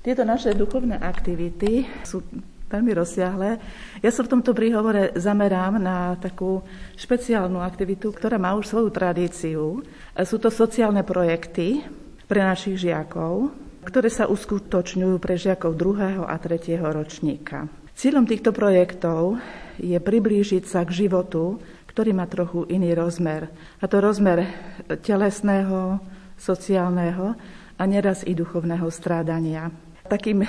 Tieto 0.00 0.24
naše 0.24 0.56
duchovné 0.56 0.96
aktivity 0.96 1.84
sú 2.08 2.24
veľmi 2.70 2.92
rozsiahle. 2.94 3.58
Ja 3.98 4.10
sa 4.14 4.22
v 4.22 4.32
tomto 4.38 4.54
príhovore 4.54 5.10
zamerám 5.18 5.82
na 5.82 6.14
takú 6.16 6.62
špeciálnu 6.94 7.58
aktivitu, 7.58 8.14
ktorá 8.14 8.38
má 8.38 8.54
už 8.54 8.70
svoju 8.70 8.88
tradíciu. 8.94 9.82
Sú 10.22 10.38
to 10.38 10.48
sociálne 10.48 11.02
projekty 11.02 11.82
pre 12.30 12.46
našich 12.46 12.78
žiakov, 12.86 13.50
ktoré 13.82 14.06
sa 14.06 14.30
uskutočňujú 14.30 15.18
pre 15.18 15.34
žiakov 15.34 15.74
druhého 15.74 16.22
a 16.22 16.38
tretieho 16.38 16.86
ročníka. 16.86 17.66
Cieľom 17.98 18.24
týchto 18.24 18.54
projektov 18.54 19.36
je 19.76 19.98
priblížiť 19.98 20.64
sa 20.64 20.86
k 20.86 21.04
životu, 21.04 21.60
ktorý 21.90 22.14
má 22.16 22.24
trochu 22.30 22.64
iný 22.70 22.94
rozmer. 22.96 23.50
A 23.82 23.84
to 23.90 23.98
rozmer 23.98 24.46
telesného, 25.04 26.00
sociálneho 26.38 27.36
a 27.76 27.82
neraz 27.84 28.24
i 28.24 28.32
duchovného 28.32 28.88
strádania. 28.88 29.68
Takým 30.08 30.46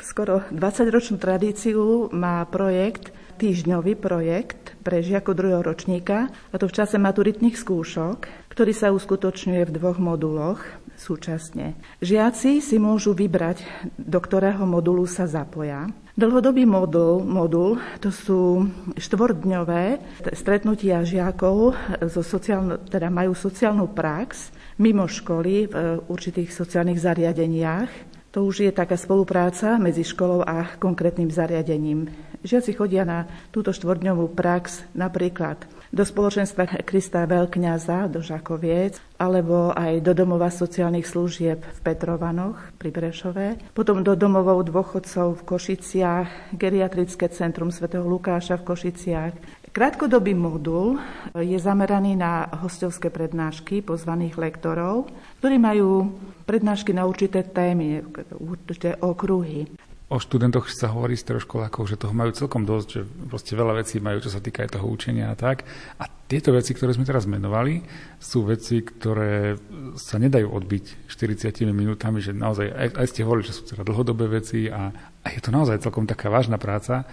skoro 0.00 0.42
20-ročnú 0.50 1.20
tradíciu 1.20 2.08
má 2.10 2.42
projekt, 2.48 3.12
týždňový 3.34 3.98
projekt 3.98 4.78
pre 4.86 5.02
žiakov 5.02 5.34
druhého 5.34 5.62
ročníka, 5.62 6.30
a 6.30 6.54
to 6.54 6.70
v 6.70 6.76
čase 6.78 6.96
maturitných 7.02 7.58
skúšok, 7.58 8.50
ktorý 8.54 8.70
sa 8.70 8.94
uskutočňuje 8.94 9.62
v 9.66 9.74
dvoch 9.74 9.98
moduloch 9.98 10.62
súčasne. 10.94 11.74
Žiaci 11.98 12.62
si 12.62 12.76
môžu 12.78 13.18
vybrať, 13.18 13.66
do 13.98 14.18
ktorého 14.22 14.62
modulu 14.62 15.02
sa 15.10 15.26
zapoja. 15.26 15.90
Dlhodobý 16.14 16.62
modul, 16.62 17.26
modul 17.26 17.82
to 17.98 18.14
sú 18.14 18.70
štvordňové 18.94 19.98
stretnutia 20.30 21.02
žiakov, 21.02 21.74
zo 22.06 22.22
sociálno, 22.22 22.78
teda 22.86 23.10
majú 23.10 23.34
sociálnu 23.34 23.90
prax 23.90 24.54
mimo 24.78 25.10
školy 25.10 25.66
v 25.66 25.74
určitých 26.06 26.54
sociálnych 26.54 27.02
zariadeniach 27.02 28.13
to 28.34 28.50
už 28.50 28.66
je 28.66 28.72
taká 28.74 28.98
spolupráca 28.98 29.78
medzi 29.78 30.02
školou 30.02 30.42
a 30.42 30.74
konkrétnym 30.82 31.30
zariadením. 31.30 32.10
Žiaci 32.42 32.74
chodia 32.74 33.06
na 33.06 33.30
túto 33.54 33.70
štvordňovú 33.70 34.34
prax 34.34 34.82
napríklad 34.90 35.62
do 35.94 36.02
spoločenstva 36.02 36.82
Krista 36.82 37.22
Veľkňaza 37.30 38.10
do 38.10 38.18
Žakoviec, 38.18 38.98
alebo 39.22 39.70
aj 39.70 40.02
do 40.02 40.12
domova 40.18 40.50
sociálnych 40.50 41.06
služieb 41.06 41.62
v 41.62 41.78
Petrovanoch 41.86 42.58
pri 42.74 42.90
Brešove, 42.90 43.70
potom 43.70 44.02
do 44.02 44.18
domovov 44.18 44.66
dôchodcov 44.66 45.38
v 45.38 45.46
Košiciach, 45.54 46.58
geriatrické 46.58 47.30
centrum 47.30 47.70
svätého 47.70 48.02
Lukáša 48.02 48.58
v 48.58 48.66
Košiciach, 48.66 49.32
Krátkodobý 49.74 50.38
modul 50.38 51.02
je 51.34 51.58
zameraný 51.58 52.14
na 52.14 52.46
hostovské 52.62 53.10
prednášky 53.10 53.82
pozvaných 53.82 54.38
lektorov, 54.38 55.10
ktorí 55.42 55.58
majú 55.58 56.14
prednášky 56.46 56.94
na 56.94 57.02
určité 57.02 57.42
témy, 57.42 58.06
určité 58.38 58.94
okruhy. 59.02 59.66
O 60.14 60.22
študentoch 60.22 60.70
sa 60.70 60.94
hovorí 60.94 61.18
stredoškolákov, 61.18 61.90
že 61.90 61.98
toho 61.98 62.14
majú 62.14 62.30
celkom 62.30 62.62
dosť, 62.62 62.88
že 62.92 63.02
proste 63.26 63.58
veľa 63.58 63.82
vecí 63.82 63.98
majú, 63.98 64.22
čo 64.22 64.30
sa 64.30 64.38
týka 64.38 64.62
aj 64.62 64.78
toho 64.78 64.86
učenia 64.86 65.34
a 65.34 65.34
tak. 65.34 65.66
A 65.98 66.06
tieto 66.30 66.54
veci, 66.54 66.70
ktoré 66.70 66.94
sme 66.94 67.02
teraz 67.02 67.26
menovali, 67.26 67.82
sú 68.22 68.46
veci, 68.46 68.78
ktoré 68.78 69.58
sa 69.98 70.22
nedajú 70.22 70.54
odbiť 70.54 71.10
40 71.10 71.66
minútami, 71.74 72.22
že 72.22 72.30
naozaj, 72.30 72.70
aj, 72.70 72.88
aj 72.94 73.06
ste 73.10 73.26
hovorili, 73.26 73.50
že 73.50 73.58
sú 73.58 73.66
teda 73.66 73.82
dlhodobé 73.82 74.38
veci 74.38 74.70
a, 74.70 74.94
a 75.18 75.26
je 75.34 75.40
to 75.42 75.50
naozaj 75.50 75.82
celkom 75.82 76.06
taká 76.06 76.30
vážna 76.30 76.62
práca. 76.62 77.08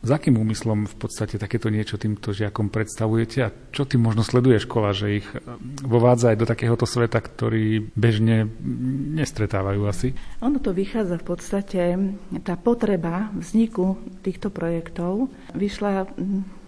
Za 0.00 0.16
akým 0.16 0.40
úmyslom 0.40 0.88
v 0.88 0.96
podstate 0.96 1.36
takéto 1.36 1.68
niečo 1.68 2.00
týmto 2.00 2.32
žiakom 2.32 2.72
predstavujete 2.72 3.38
a 3.44 3.52
čo 3.76 3.84
tým 3.84 4.00
možno 4.00 4.24
sleduje 4.24 4.56
škola, 4.56 4.96
že 4.96 5.20
ich 5.20 5.28
e, 5.36 5.36
vovádza 5.84 6.32
aj 6.32 6.38
do 6.40 6.48
takéhoto 6.48 6.88
sveta, 6.88 7.20
ktorý 7.20 7.84
bežne 7.92 8.48
nestretávajú 9.20 9.84
asi? 9.84 10.16
Ono 10.40 10.56
to 10.64 10.72
vychádza 10.72 11.20
v 11.20 11.26
podstate, 11.28 11.80
tá 12.40 12.56
potreba 12.56 13.28
vzniku 13.36 14.00
týchto 14.24 14.48
projektov 14.48 15.28
vyšla, 15.52 16.08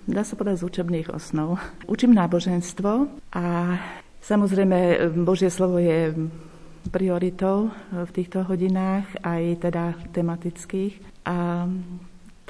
dá 0.04 0.22
sa 0.28 0.36
povedať, 0.36 0.60
z 0.60 0.68
učebných 0.68 1.08
osnov. 1.16 1.56
Učím 1.88 2.12
náboženstvo 2.12 3.08
a 3.32 3.44
samozrejme 4.20 5.08
Božie 5.24 5.48
slovo 5.48 5.80
je 5.80 6.12
prioritou 6.92 7.72
v 7.88 8.10
týchto 8.12 8.44
hodinách, 8.44 9.08
aj 9.24 9.64
teda 9.64 9.96
tematických. 10.12 11.24
A 11.24 11.64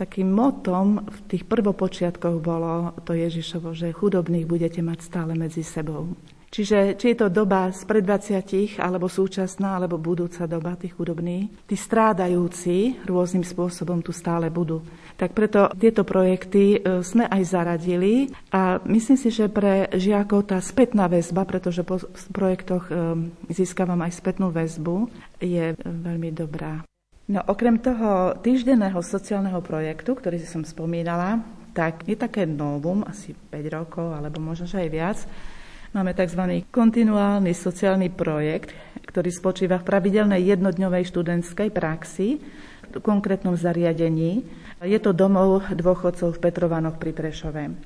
takým 0.02 0.34
motom 0.34 1.06
v 1.06 1.18
tých 1.30 1.46
prvopočiatkoch 1.46 2.42
bolo 2.42 2.98
to 3.06 3.14
Ježišovo, 3.14 3.70
že 3.70 3.94
chudobných 3.94 4.50
budete 4.50 4.82
mať 4.82 4.98
stále 5.06 5.38
medzi 5.38 5.62
sebou. 5.62 6.10
Čiže 6.52 7.00
či 7.00 7.16
je 7.16 7.24
to 7.24 7.32
doba 7.32 7.72
z 7.72 7.80
pred 7.88 8.04
20, 8.04 8.76
alebo 8.76 9.08
súčasná, 9.08 9.80
alebo 9.80 9.96
budúca 9.96 10.44
doba 10.44 10.76
tých 10.76 10.92
chudobných, 10.92 11.64
tí 11.64 11.76
strádajúci 11.80 13.08
rôznym 13.08 13.40
spôsobom 13.40 14.04
tu 14.04 14.12
stále 14.12 14.52
budú. 14.52 14.84
Tak 15.16 15.32
preto 15.32 15.72
tieto 15.80 16.04
projekty 16.04 16.76
e, 16.76 17.00
sme 17.00 17.24
aj 17.24 17.42
zaradili 17.48 18.28
a 18.52 18.84
myslím 18.84 19.16
si, 19.16 19.32
že 19.32 19.48
pre 19.48 19.88
žiakov 19.96 20.52
tá 20.52 20.60
spätná 20.60 21.08
väzba, 21.08 21.48
pretože 21.48 21.88
po 21.88 21.96
projektoch 22.36 22.84
e, 22.92 22.92
získavam 23.48 24.04
aj 24.04 24.12
spätnú 24.12 24.52
väzbu, 24.52 25.08
je 25.40 25.72
veľmi 25.80 26.36
dobrá. 26.36 26.84
No 27.32 27.40
okrem 27.48 27.80
toho 27.80 28.36
týždenného 28.44 29.00
sociálneho 29.00 29.64
projektu, 29.64 30.12
ktorý 30.12 30.36
som 30.44 30.68
spomínala, 30.68 31.40
tak 31.72 32.04
je 32.04 32.12
také 32.12 32.44
novum, 32.44 33.00
asi 33.08 33.32
5 33.32 33.72
rokov, 33.72 34.12
alebo 34.12 34.36
možno 34.36 34.68
aj 34.68 34.90
viac, 34.92 35.18
Máme 35.92 36.16
tzv. 36.16 36.64
kontinuálny 36.72 37.52
sociálny 37.52 38.16
projekt, 38.16 38.72
ktorý 39.04 39.28
spočíva 39.28 39.76
v 39.76 39.92
pravidelnej 39.92 40.40
jednodňovej 40.56 41.04
študentskej 41.04 41.68
praxi 41.68 42.40
v 42.88 42.96
konkrétnom 43.04 43.52
zariadení. 43.60 44.40
Je 44.80 44.96
to 44.96 45.12
domov 45.12 45.68
dôchodcov 45.68 46.32
v 46.32 46.42
Petrovanoch 46.48 46.96
pri 46.96 47.12
Prešove. 47.12 47.76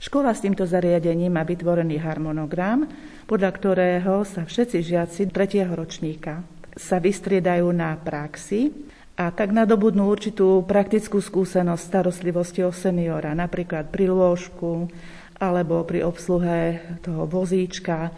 Škola 0.00 0.32
s 0.32 0.40
týmto 0.40 0.64
zariadením 0.64 1.36
má 1.36 1.44
vytvorený 1.44 2.00
harmonogram, 2.00 2.88
podľa 3.28 3.52
ktorého 3.52 4.24
sa 4.24 4.48
všetci 4.48 4.80
žiaci 4.80 5.28
tretieho 5.28 5.68
ročníka 5.76 6.40
sa 6.80 6.96
vystriedajú 6.96 7.68
na 7.76 7.92
praxi 8.00 8.72
a 9.20 9.28
tak 9.28 9.52
nadobudnú 9.52 10.08
určitú 10.08 10.64
praktickú 10.64 11.20
skúsenosť 11.20 11.82
starostlivosti 11.84 12.64
o 12.64 12.72
seniora, 12.72 13.36
napríklad 13.36 13.92
pri 13.92 14.08
lôžku, 14.08 14.88
alebo 15.36 15.84
pri 15.84 16.08
obsluhe 16.08 16.80
toho 17.04 17.28
vozíčka, 17.28 18.08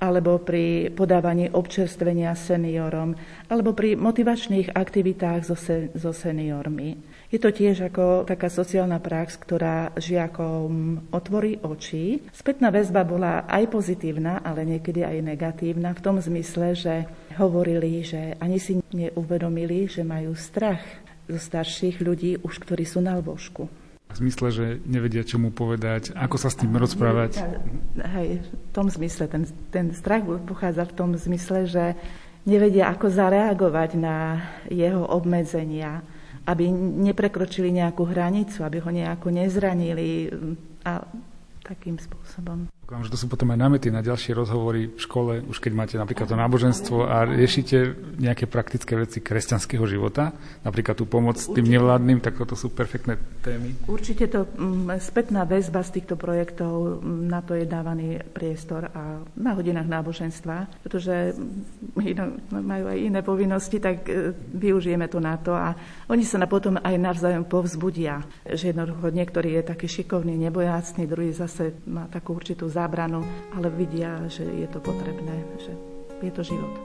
alebo 0.00 0.40
pri 0.40 0.92
podávaní 0.92 1.52
občerstvenia 1.52 2.32
seniorom, 2.36 3.16
alebo 3.52 3.76
pri 3.76 3.96
motivačných 4.00 4.72
aktivitách 4.72 5.40
so, 5.44 5.56
se, 5.56 5.92
so 5.96 6.12
seniormi. 6.12 6.96
Je 7.26 7.42
to 7.42 7.50
tiež 7.50 7.90
ako 7.90 8.22
taká 8.22 8.46
sociálna 8.46 9.02
prax, 9.02 9.34
ktorá 9.34 9.90
žiakom 9.98 11.02
otvorí 11.10 11.58
oči. 11.58 12.22
Spätná 12.30 12.70
väzba 12.70 13.02
bola 13.02 13.42
aj 13.50 13.66
pozitívna, 13.66 14.46
ale 14.46 14.62
niekedy 14.62 15.02
aj 15.02 15.26
negatívna 15.26 15.90
v 15.90 16.02
tom 16.06 16.22
zmysle, 16.22 16.78
že 16.78 17.10
hovorili, 17.34 18.06
že 18.06 18.38
ani 18.38 18.62
si 18.62 18.78
neuvedomili, 18.94 19.90
že 19.90 20.06
majú 20.06 20.38
strach 20.38 20.82
zo 21.26 21.38
starších 21.42 21.98
ľudí, 21.98 22.38
už 22.46 22.62
ktorí 22.62 22.86
sú 22.86 23.02
na 23.02 23.18
lôžku. 23.18 23.66
V 24.06 24.22
zmysle, 24.22 24.48
že 24.54 24.66
nevedia, 24.86 25.26
čo 25.26 25.42
mu 25.42 25.50
povedať, 25.50 26.14
ako 26.14 26.38
sa 26.38 26.48
s 26.48 26.56
tým 26.62 26.78
rozprávať. 26.78 27.42
Hej, 27.98 28.46
v 28.46 28.70
tom 28.70 28.86
zmysle, 28.86 29.26
ten, 29.26 29.44
ten 29.74 29.90
strach 29.92 30.22
pochádza 30.46 30.86
v 30.86 30.94
tom 30.94 31.10
zmysle, 31.18 31.66
že 31.66 31.98
nevedia, 32.46 32.86
ako 32.94 33.10
zareagovať 33.10 33.90
na 33.98 34.46
jeho 34.70 35.02
obmedzenia, 35.02 36.06
aby 36.46 36.70
neprekročili 37.10 37.74
nejakú 37.74 38.06
hranicu, 38.06 38.62
aby 38.62 38.78
ho 38.78 38.90
nejako 38.90 39.34
nezranili 39.34 40.30
a 40.86 41.02
takým 41.66 41.98
spôsobom. 41.98 42.70
Že 42.86 43.10
to 43.10 43.18
sú 43.18 43.26
potom 43.26 43.50
aj 43.50 43.58
námety 43.58 43.90
na 43.90 43.98
ďalšie 43.98 44.30
rozhovory 44.30 44.94
v 44.94 45.00
škole, 45.02 45.42
už 45.42 45.58
keď 45.58 45.72
máte 45.74 45.94
napríklad 45.98 46.30
to 46.30 46.38
náboženstvo 46.38 47.02
a 47.02 47.26
riešite 47.26 47.98
nejaké 48.22 48.46
praktické 48.46 48.94
veci 48.94 49.18
kresťanského 49.18 49.82
života, 49.90 50.30
napríklad 50.62 50.94
tú 50.94 51.02
pomoc 51.02 51.34
Určite. 51.34 51.58
tým 51.58 51.66
nevládnym, 51.66 52.22
tak 52.22 52.38
toto 52.38 52.54
sú 52.54 52.70
perfektné 52.70 53.18
témy. 53.42 53.74
Určite 53.90 54.30
to 54.30 54.46
mm, 54.46 55.02
spätná 55.02 55.42
väzba 55.42 55.82
z 55.82 55.98
týchto 55.98 56.14
projektov, 56.14 57.02
mm, 57.02 57.26
na 57.26 57.42
to 57.42 57.58
je 57.58 57.66
dávaný 57.66 58.22
priestor 58.30 58.86
a 58.94 59.18
na 59.34 59.50
hodinách 59.58 59.90
náboženstva, 59.90 60.86
pretože 60.86 61.34
ino, 62.06 62.38
majú 62.54 62.86
aj 62.86 62.98
iné 63.02 63.20
povinnosti, 63.26 63.82
tak 63.82 64.06
e, 64.06 64.30
využijeme 64.54 65.10
to 65.10 65.18
na 65.18 65.34
to 65.42 65.58
a 65.58 65.74
oni 66.06 66.22
sa 66.22 66.38
na 66.38 66.46
potom 66.46 66.78
aj 66.78 66.94
navzájom 67.02 67.50
povzbudia, 67.50 68.22
že 68.46 68.70
jednoducho 68.70 69.10
niektorý 69.10 69.58
je 69.58 69.74
taký 69.74 69.90
šikovný, 69.90 70.38
nebojácný, 70.38 71.02
druhý 71.10 71.34
zase 71.34 71.74
má 71.90 72.06
takú 72.06 72.38
určitú 72.38 72.75
zábranu, 72.76 73.24
ale 73.56 73.72
vidia, 73.72 74.20
že 74.28 74.44
je 74.44 74.68
to 74.68 74.84
potrebné, 74.84 75.32
že 75.56 75.72
je 76.20 76.28
to 76.28 76.44
život. 76.44 76.76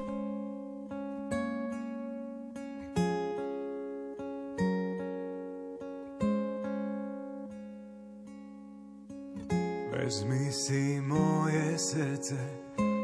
Vezmi 9.92 10.52
si 10.52 11.00
moje 11.04 11.76
srdce, 11.80 12.40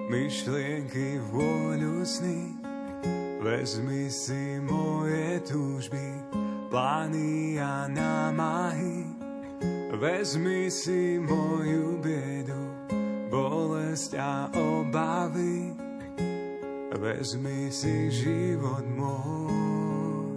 myšlienky, 0.07 1.19
vôľu 1.31 2.03
sny. 2.03 2.55
Vezmi 3.43 4.11
si 4.11 4.59
moje 4.59 5.39
túžby, 5.47 6.03
plány 6.67 7.59
a 7.63 7.87
námahy. 7.87 9.07
Vezmi 9.97 10.67
si 10.67 11.15
moju 11.15 11.97
biedu, 12.03 12.56
bolesť 13.37 14.11
a 14.17 14.49
obavy. 14.49 15.69
Vezmi 16.97 17.69
si 17.69 18.09
život 18.09 18.81
môj. 18.97 20.33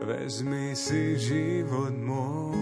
Vezmi 0.00 0.72
si 0.72 1.20
život 1.20 1.92
môj. 1.92 2.56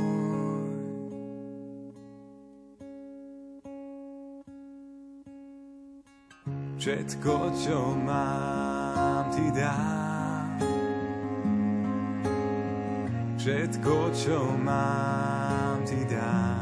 Všetko, 6.82 7.34
čo 7.54 7.78
mám, 8.02 9.30
ti 9.30 9.46
dám. 9.54 10.58
Všetko, 13.38 14.10
čo 14.10 14.38
mám, 14.58 15.86
ti 15.86 16.02
dám. 16.10 16.61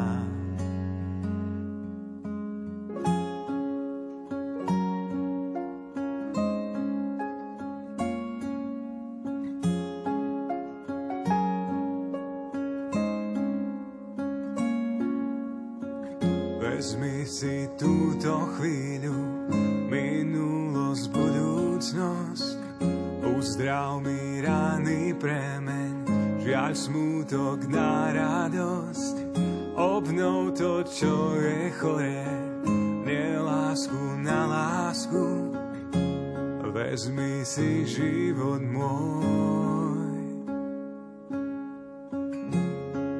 Si 37.51 37.83
život 37.83 38.63
môj. 38.63 40.23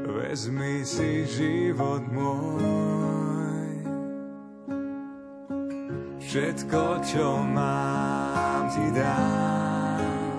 Vezmi 0.07 0.87
si 0.87 1.27
život 1.27 1.99
môj. 2.15 3.75
Všetko, 6.23 7.03
čo 7.03 7.43
mám, 7.43 8.71
ti 8.71 8.87
dám. 8.95 10.31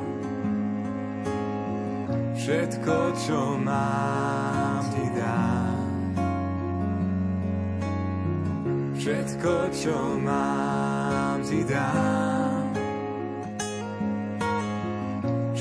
Všetko, 2.32 2.96
čo 3.12 3.60
mám, 3.60 4.80
ti 4.88 5.04
dám. 5.12 5.84
Všetko, 8.96 9.52
čo 9.68 10.16
mám, 10.16 11.44
ti 11.44 11.60
dám. 11.68 12.41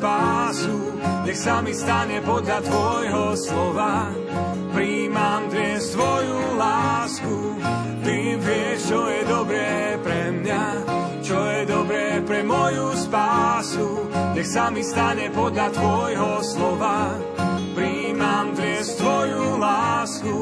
spásu. 0.00 0.96
Nech 1.28 1.36
sa 1.36 1.60
mi 1.60 1.76
stane 1.76 2.24
podľa 2.24 2.58
Tvojho 2.64 3.36
slova 3.36 4.08
príjmam 4.72 5.42
dnes 5.52 5.92
tvoju 5.92 6.56
lásku. 6.56 7.36
Ty 8.00 8.16
vieš, 8.40 8.78
čo 8.88 9.00
je 9.12 9.20
dobré 9.28 10.00
pre 10.00 10.20
mňa, 10.40 10.64
čo 11.20 11.36
je 11.36 11.60
dobré 11.68 12.06
pre 12.24 12.40
moju 12.40 12.96
spásu. 12.96 14.08
nech 14.32 14.48
sa 14.48 14.72
mi 14.72 14.80
stane 14.80 15.28
podľa 15.34 15.68
tvojho 15.76 16.30
slova. 16.40 17.12
Príjmam 17.76 18.56
dnes 18.56 18.96
tvoju 18.96 19.60
lásku. 19.60 20.36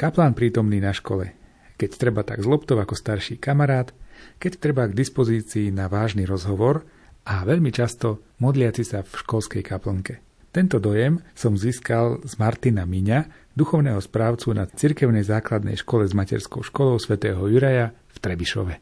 Kaplán 0.00 0.32
prítomný 0.32 0.80
na 0.80 0.96
škole. 0.96 1.36
Keď 1.76 1.90
treba 2.00 2.24
tak 2.24 2.40
z 2.40 2.48
loptov 2.48 2.80
ako 2.80 2.96
starší 2.96 3.36
kamarát, 3.36 3.92
keď 4.40 4.52
treba 4.56 4.88
k 4.88 4.96
dispozícii 4.96 5.68
na 5.68 5.92
vážny 5.92 6.24
rozhovor 6.24 6.88
a 7.26 7.42
veľmi 7.42 7.74
často 7.74 8.38
modliaci 8.38 8.82
sa 8.86 9.02
v 9.02 9.10
školskej 9.10 9.62
kaplnke. 9.66 10.22
Tento 10.54 10.80
dojem 10.80 11.20
som 11.36 11.52
získal 11.52 12.24
z 12.24 12.32
Martina 12.40 12.88
Miňa, 12.88 13.52
duchovného 13.52 14.00
správcu 14.00 14.56
na 14.56 14.64
cirkevnej 14.64 15.20
základnej 15.20 15.76
škole 15.76 16.08
s 16.08 16.16
materskou 16.16 16.64
školou 16.64 16.96
svätého 16.96 17.44
Juraja 17.44 17.92
v 17.92 18.16
Trebišove. 18.16 18.74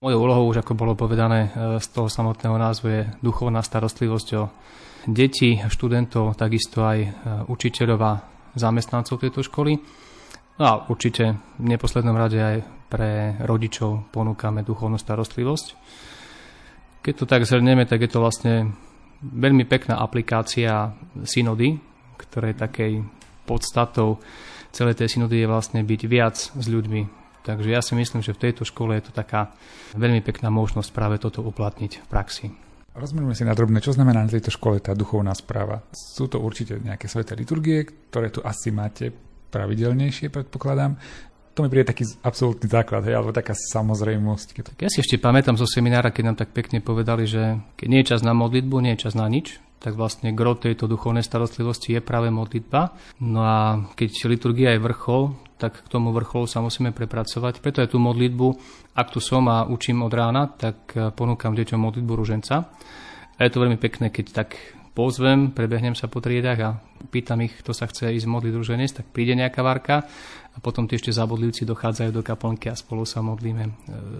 Mojou 0.00 0.20
úlohou, 0.24 0.48
už 0.48 0.64
ako 0.64 0.72
bolo 0.72 0.96
povedané 0.96 1.52
e, 1.52 1.76
z 1.76 1.86
toho 1.92 2.08
samotného 2.08 2.56
názvu, 2.56 2.86
je 2.88 3.02
duchovná 3.20 3.60
starostlivosť 3.60 4.28
o 4.40 4.48
deti, 5.04 5.60
študentov, 5.60 6.40
takisto 6.40 6.88
aj 6.88 6.98
e, 7.04 7.08
učiteľov 7.52 8.00
a 8.00 8.12
zamestnancov 8.56 9.20
tejto 9.20 9.44
školy. 9.44 9.76
No 10.56 10.64
a 10.64 10.72
určite 10.88 11.36
v 11.60 11.66
neposlednom 11.68 12.16
rade 12.16 12.40
aj 12.40 12.56
pre 12.88 13.36
rodičov 13.44 14.08
ponúkame 14.08 14.64
duchovnú 14.64 14.96
starostlivosť. 14.96 15.66
Keď 17.00 17.14
to 17.16 17.24
tak 17.24 17.48
zhrnieme, 17.48 17.88
tak 17.88 18.04
je 18.04 18.10
to 18.12 18.20
vlastne 18.20 18.76
veľmi 19.24 19.64
pekná 19.64 19.96
aplikácia 20.00 20.92
synody, 21.24 21.80
ktorej 22.20 22.60
takej 22.60 23.04
podstatou 23.48 24.20
celej 24.68 25.00
tej 25.00 25.16
synody 25.16 25.40
je 25.40 25.48
vlastne 25.48 25.80
byť 25.80 26.00
viac 26.04 26.36
s 26.36 26.66
ľuďmi. 26.68 27.02
Takže 27.40 27.72
ja 27.72 27.80
si 27.80 27.96
myslím, 27.96 28.20
že 28.20 28.36
v 28.36 28.42
tejto 28.48 28.68
škole 28.68 28.92
je 29.00 29.08
to 29.08 29.12
taká 29.16 29.56
veľmi 29.96 30.20
pekná 30.20 30.52
možnosť 30.52 30.92
práve 30.92 31.16
toto 31.16 31.40
uplatniť 31.40 32.04
v 32.04 32.06
praxi. 32.06 32.46
Rozmeríme 32.92 33.32
si 33.32 33.48
na 33.48 33.56
drobné, 33.56 33.80
čo 33.80 33.96
znamená 33.96 34.20
na 34.20 34.28
tejto 34.28 34.52
škole 34.52 34.76
tá 34.82 34.92
duchovná 34.92 35.32
správa. 35.32 35.80
Sú 35.96 36.28
to 36.28 36.36
určite 36.42 36.76
nejaké 36.84 37.08
sveté 37.08 37.32
liturgie, 37.32 37.88
ktoré 38.12 38.28
tu 38.28 38.44
asi 38.44 38.68
máte 38.68 39.08
pravidelnejšie, 39.50 40.28
predpokladám 40.30 41.00
to 41.60 41.68
mi 41.68 41.72
príde 41.76 41.92
taký 41.92 42.08
absolútny 42.24 42.72
základ, 42.72 43.04
hej, 43.04 43.20
alebo 43.20 43.36
taká 43.36 43.52
samozrejmosť. 43.52 44.64
Tak 44.64 44.76
ja 44.80 44.88
si 44.88 45.04
ešte 45.04 45.20
pamätám 45.20 45.60
zo 45.60 45.68
seminára, 45.68 46.08
keď 46.08 46.32
nám 46.32 46.40
tak 46.40 46.56
pekne 46.56 46.80
povedali, 46.80 47.28
že 47.28 47.60
keď 47.76 47.86
nie 47.92 48.00
je 48.00 48.16
čas 48.16 48.24
na 48.24 48.32
modlitbu, 48.32 48.80
nie 48.80 48.96
je 48.96 49.04
čas 49.04 49.12
na 49.12 49.28
nič, 49.28 49.60
tak 49.76 50.00
vlastne 50.00 50.32
gro 50.32 50.56
tejto 50.56 50.88
duchovnej 50.88 51.20
starostlivosti 51.20 51.92
je 51.92 52.00
práve 52.00 52.32
modlitba. 52.32 52.96
No 53.20 53.44
a 53.44 53.84
keď 53.92 54.24
liturgia 54.32 54.72
je 54.72 54.80
vrchol, 54.80 55.36
tak 55.60 55.84
k 55.84 55.88
tomu 55.92 56.16
vrcholu 56.16 56.48
sa 56.48 56.64
musíme 56.64 56.96
prepracovať. 56.96 57.60
Preto 57.60 57.84
aj 57.84 57.92
tú 57.92 58.00
modlitbu, 58.00 58.48
ak 58.96 59.12
tu 59.12 59.20
som 59.20 59.44
a 59.52 59.68
učím 59.68 60.00
od 60.00 60.12
rána, 60.16 60.48
tak 60.48 60.96
ponúkam 61.12 61.52
deťom 61.52 61.76
modlitbu 61.76 62.12
ruženca. 62.16 62.72
A 63.36 63.40
je 63.44 63.52
to 63.52 63.60
veľmi 63.60 63.76
pekné, 63.76 64.08
keď 64.08 64.44
tak 64.44 64.56
pozvem, 65.00 65.48
prebehnem 65.56 65.96
sa 65.96 66.12
po 66.12 66.20
triedach 66.20 66.60
a 66.60 66.70
pýtam 67.08 67.40
ich, 67.40 67.56
kto 67.64 67.72
sa 67.72 67.88
chce 67.88 68.12
ísť 68.12 68.28
modliť 68.28 68.52
druženec, 68.52 68.90
tak 69.00 69.08
príde 69.08 69.32
nejaká 69.32 69.64
varka 69.64 70.04
a 70.52 70.58
potom 70.60 70.84
tí 70.84 71.00
ešte 71.00 71.08
zabodlivci 71.08 71.64
dochádzajú 71.64 72.12
do 72.12 72.20
kaplnky 72.20 72.68
a 72.68 72.76
spolu 72.76 73.08
sa 73.08 73.24
modlíme. 73.24 73.64
E, 73.64 73.72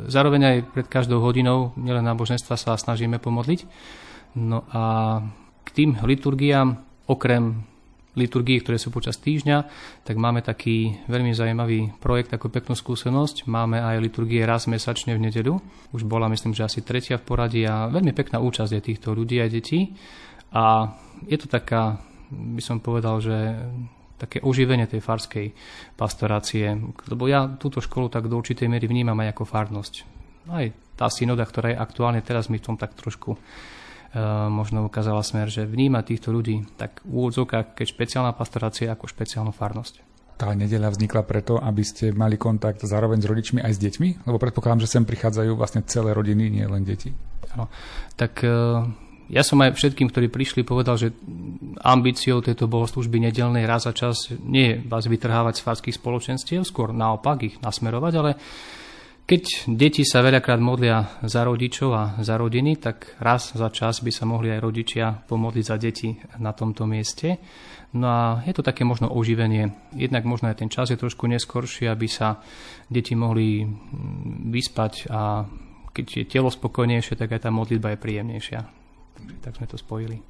zároveň 0.09 0.41
aj 0.41 0.57
pred 0.72 0.87
každou 0.89 1.20
hodinou, 1.20 1.76
nielen 1.76 2.09
náboženstva, 2.09 2.57
sa 2.57 2.81
snažíme 2.81 3.20
pomodliť. 3.20 3.68
No 4.41 4.64
a 4.72 5.20
k 5.68 5.68
tým 5.76 6.01
liturgiám, 6.01 6.81
okrem 7.12 7.61
liturgií, 8.16 8.64
ktoré 8.64 8.81
sú 8.81 8.89
počas 8.89 9.20
týždňa, 9.20 9.59
tak 10.03 10.16
máme 10.16 10.41
taký 10.41 10.97
veľmi 11.07 11.37
zaujímavý 11.37 12.01
projekt, 12.01 12.33
ako 12.33 12.49
peknú 12.51 12.74
skúsenosť. 12.74 13.47
Máme 13.47 13.78
aj 13.85 14.01
liturgie 14.01 14.43
raz 14.43 14.64
mesačne 14.64 15.14
v 15.14 15.28
nedeľu. 15.28 15.61
Už 15.93 16.09
bola, 16.09 16.26
myslím, 16.33 16.57
že 16.57 16.66
asi 16.66 16.81
tretia 16.83 17.20
v 17.20 17.26
poradí 17.26 17.62
a 17.68 17.87
veľmi 17.93 18.16
pekná 18.16 18.41
účasť 18.43 18.81
je 18.81 18.83
týchto 18.83 19.12
ľudí 19.12 19.39
a 19.39 19.47
detí. 19.47 19.95
A 20.51 20.95
je 21.27 21.37
to 21.39 21.47
taká, 21.47 22.03
by 22.31 22.63
som 22.63 22.83
povedal, 22.83 23.23
že 23.23 23.37
také 24.21 24.45
oživenie 24.45 24.85
tej 24.85 25.01
farskej 25.01 25.57
pastorácie. 25.97 26.69
Lebo 27.09 27.25
ja 27.25 27.49
túto 27.57 27.81
školu 27.81 28.13
tak 28.13 28.29
do 28.29 28.37
určitej 28.37 28.69
miery 28.69 28.85
vnímam 28.85 29.17
aj 29.17 29.33
ako 29.33 29.45
farnosť. 29.49 29.95
Aj 30.53 30.69
tá 31.01 31.09
synoda, 31.09 31.49
ktorá 31.49 31.73
je 31.73 31.81
aktuálne 31.81 32.21
teraz 32.21 32.53
mi 32.53 32.61
v 32.61 32.67
tom 32.69 32.77
tak 32.77 32.93
trošku 32.93 33.33
uh, 33.33 33.41
možno 34.53 34.85
ukázala 34.85 35.25
smer, 35.25 35.49
že 35.49 35.65
vníma 35.65 36.05
týchto 36.05 36.29
ľudí 36.29 36.69
tak 36.77 37.01
v 37.09 37.25
úvodzovkách, 37.25 37.73
keď 37.73 37.87
špeciálna 37.89 38.33
pastorácia 38.37 38.93
ako 38.93 39.09
špeciálnu 39.09 39.57
farnosť. 39.57 40.05
Tá 40.37 40.53
nedeľa 40.57 40.97
vznikla 40.97 41.23
preto, 41.25 41.61
aby 41.61 41.85
ste 41.85 42.17
mali 42.17 42.41
kontakt 42.41 42.81
zároveň 42.81 43.21
s 43.21 43.29
rodičmi 43.29 43.61
aj 43.61 43.77
s 43.77 43.79
deťmi? 43.81 44.09
Lebo 44.25 44.41
predpokladám, 44.41 44.85
že 44.85 44.93
sem 44.93 45.05
prichádzajú 45.05 45.53
vlastne 45.53 45.85
celé 45.85 46.17
rodiny, 46.17 46.49
nie 46.49 46.65
len 46.65 46.81
deti. 46.81 47.13
Ano. 47.53 47.69
Tak 48.17 48.41
uh, 48.41 48.89
ja 49.31 49.47
som 49.47 49.62
aj 49.62 49.78
všetkým, 49.78 50.11
ktorí 50.11 50.26
prišli, 50.26 50.66
povedal, 50.66 50.99
že 50.99 51.14
ambíciou 51.87 52.43
tejto 52.43 52.66
bohoslužby 52.66 53.22
nedelnej 53.22 53.62
raz 53.62 53.87
za 53.87 53.95
čas 53.95 54.26
nie 54.43 54.74
je 54.74 54.76
vás 54.91 55.07
vytrhávať 55.07 55.62
z 55.62 55.64
farských 55.64 55.97
spoločenstiev, 56.03 56.66
skôr 56.66 56.91
naopak 56.91 57.47
ich 57.47 57.57
nasmerovať, 57.62 58.12
ale 58.18 58.31
keď 59.31 59.70
deti 59.70 60.03
sa 60.03 60.26
veľakrát 60.26 60.59
modlia 60.59 61.22
za 61.22 61.47
rodičov 61.47 61.91
a 61.95 62.05
za 62.18 62.35
rodiny, 62.35 62.83
tak 62.83 63.14
raz 63.22 63.55
za 63.55 63.70
čas 63.70 64.03
by 64.03 64.11
sa 64.11 64.26
mohli 64.26 64.51
aj 64.51 64.59
rodičia 64.59 65.14
pomodliť 65.14 65.64
za 65.64 65.78
deti 65.78 66.11
na 66.43 66.51
tomto 66.51 66.83
mieste. 66.91 67.39
No 67.95 68.07
a 68.11 68.22
je 68.43 68.51
to 68.51 68.66
také 68.66 68.83
možno 68.83 69.07
oživenie. 69.14 69.95
Jednak 69.95 70.26
možno 70.26 70.51
aj 70.51 70.59
ten 70.59 70.70
čas 70.70 70.91
je 70.91 70.99
trošku 70.99 71.31
neskorší, 71.31 71.87
aby 71.87 72.11
sa 72.11 72.43
deti 72.91 73.14
mohli 73.14 73.62
mm, 73.62 74.51
vyspať 74.51 75.07
a 75.14 75.47
keď 75.95 76.07
je 76.11 76.24
telo 76.26 76.51
spokojnejšie, 76.51 77.14
tak 77.14 77.31
aj 77.31 77.47
tá 77.47 77.51
modlitba 77.55 77.95
je 77.95 78.03
príjemnejšia 78.03 78.80
tak 79.41 79.57
sme 79.57 79.66
to 79.66 79.77
spojili. 79.81 80.21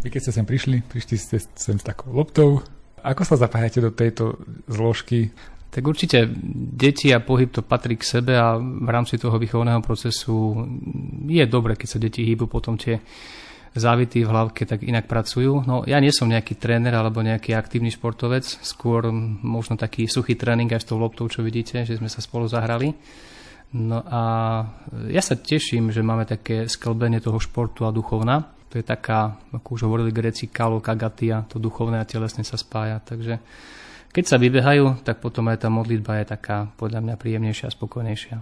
Vy 0.00 0.08
keď 0.08 0.20
ste 0.28 0.32
sem 0.40 0.46
prišli, 0.48 0.80
prišli 0.80 1.16
ste 1.20 1.36
sem 1.40 1.76
s 1.76 1.84
takou 1.84 2.12
loptou. 2.12 2.64
Ako 3.04 3.22
sa 3.28 3.36
zapájate 3.36 3.84
do 3.84 3.92
tejto 3.92 4.40
zložky? 4.64 5.28
Tak 5.68 5.84
určite 5.84 6.30
deti 6.54 7.10
a 7.10 7.20
pohyb 7.20 7.50
to 7.50 7.60
patrí 7.60 7.98
k 7.98 8.06
sebe 8.06 8.32
a 8.38 8.56
v 8.56 8.88
rámci 8.88 9.20
toho 9.20 9.36
výchovného 9.36 9.82
procesu 9.84 10.54
je 11.26 11.44
dobre, 11.44 11.76
keď 11.76 11.88
sa 11.90 11.98
deti 11.98 12.24
hýbu 12.24 12.46
potom 12.48 12.78
tie 12.78 13.02
závity 13.74 14.22
v 14.22 14.30
hlavke 14.30 14.62
tak 14.64 14.86
inak 14.86 15.10
pracujú. 15.10 15.66
No 15.66 15.82
ja 15.82 15.98
nie 15.98 16.14
som 16.14 16.30
nejaký 16.30 16.54
tréner 16.56 16.94
alebo 16.94 17.20
nejaký 17.20 17.58
aktívny 17.58 17.90
športovec, 17.90 18.46
skôr 18.62 19.10
možno 19.42 19.74
taký 19.74 20.06
suchý 20.06 20.38
tréning 20.38 20.70
aj 20.70 20.86
s 20.86 20.88
tou 20.88 20.96
loptou, 20.96 21.26
čo 21.26 21.42
vidíte, 21.42 21.82
že 21.82 21.98
sme 21.98 22.06
sa 22.06 22.22
spolu 22.22 22.46
zahrali. 22.46 22.94
No 23.74 24.06
a 24.06 24.22
ja 25.10 25.18
sa 25.18 25.34
teším, 25.34 25.90
že 25.90 26.06
máme 26.06 26.22
také 26.22 26.70
sklbenie 26.70 27.18
toho 27.18 27.42
športu 27.42 27.82
a 27.82 27.90
duchovna. 27.90 28.54
To 28.70 28.78
je 28.78 28.86
taká, 28.86 29.34
ako 29.50 29.68
už 29.74 29.82
hovorili 29.90 30.14
greci, 30.14 30.46
kalo, 30.46 30.78
kagatia, 30.78 31.42
to 31.50 31.58
duchovné 31.58 31.98
a 31.98 32.06
telesné 32.06 32.46
sa 32.46 32.54
spája. 32.54 33.02
Takže 33.02 33.42
keď 34.14 34.24
sa 34.30 34.38
vybehajú, 34.38 35.02
tak 35.02 35.18
potom 35.18 35.50
aj 35.50 35.66
tá 35.66 35.68
modlitba 35.74 36.22
je 36.22 36.38
taká 36.38 36.70
podľa 36.78 37.02
mňa 37.02 37.14
príjemnejšia 37.18 37.66
a 37.66 37.74
spokojnejšia. 37.74 38.36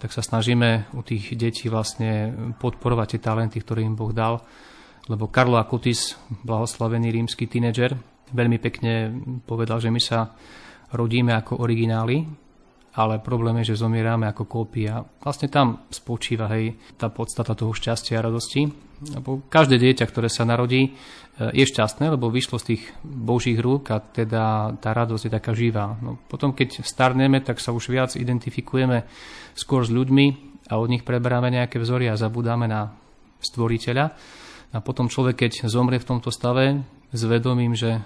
Tak 0.00 0.16
sa 0.16 0.24
snažíme 0.24 0.88
u 0.96 1.04
tých 1.04 1.36
detí 1.36 1.68
vlastne 1.68 2.32
podporovať 2.56 3.16
tie 3.16 3.20
talenty, 3.20 3.60
ktoré 3.60 3.84
im 3.84 3.92
Boh 3.92 4.16
dal. 4.16 4.40
Lebo 5.12 5.28
Karlo 5.28 5.60
Akutis, 5.60 6.16
blahoslavený 6.40 7.12
rímsky 7.12 7.44
tínedžer, 7.44 8.00
veľmi 8.32 8.56
pekne 8.56 9.12
povedal, 9.44 9.76
že 9.76 9.92
my 9.92 10.00
sa 10.00 10.32
rodíme 10.96 11.36
ako 11.36 11.60
origináli, 11.60 12.24
ale 13.00 13.24
problém 13.24 13.56
je, 13.64 13.72
že 13.72 13.80
zomierame 13.80 14.28
ako 14.28 14.44
kópia. 14.44 15.00
Vlastne 15.24 15.48
tam 15.48 15.88
spočíva 15.88 16.52
hej, 16.52 16.76
tá 17.00 17.08
podstata 17.08 17.56
toho 17.56 17.72
šťastia 17.72 18.20
a 18.20 18.26
radosti. 18.28 18.68
Lebo 19.00 19.40
každé 19.48 19.80
dieťa, 19.80 20.04
ktoré 20.04 20.28
sa 20.28 20.44
narodí, 20.44 20.84
e, 20.84 20.90
je 21.56 21.64
šťastné, 21.64 22.12
lebo 22.12 22.28
vyšlo 22.28 22.60
z 22.60 22.76
tých 22.76 22.82
božích 23.00 23.56
rúk 23.56 23.88
a 23.88 24.04
teda 24.04 24.76
tá 24.76 24.92
radosť 24.92 25.22
je 25.24 25.32
taká 25.32 25.56
živá. 25.56 25.96
No, 26.04 26.20
potom, 26.28 26.52
keď 26.52 26.84
starneme, 26.84 27.40
tak 27.40 27.64
sa 27.64 27.72
už 27.72 27.88
viac 27.88 28.12
identifikujeme 28.12 29.08
skôr 29.56 29.88
s 29.88 29.90
ľuďmi 29.90 30.26
a 30.68 30.76
od 30.76 30.92
nich 30.92 31.00
preberáme 31.00 31.48
nejaké 31.48 31.80
vzory 31.80 32.12
a 32.12 32.20
zabudáme 32.20 32.68
na 32.68 32.92
stvoriteľa. 33.40 34.12
A 34.70 34.78
potom 34.84 35.08
človek, 35.08 35.48
keď 35.48 35.66
zomrie 35.66 35.98
v 35.98 36.08
tomto 36.12 36.28
stave, 36.28 36.84
s 37.10 37.22
vedomím, 37.26 37.74
že 37.74 38.04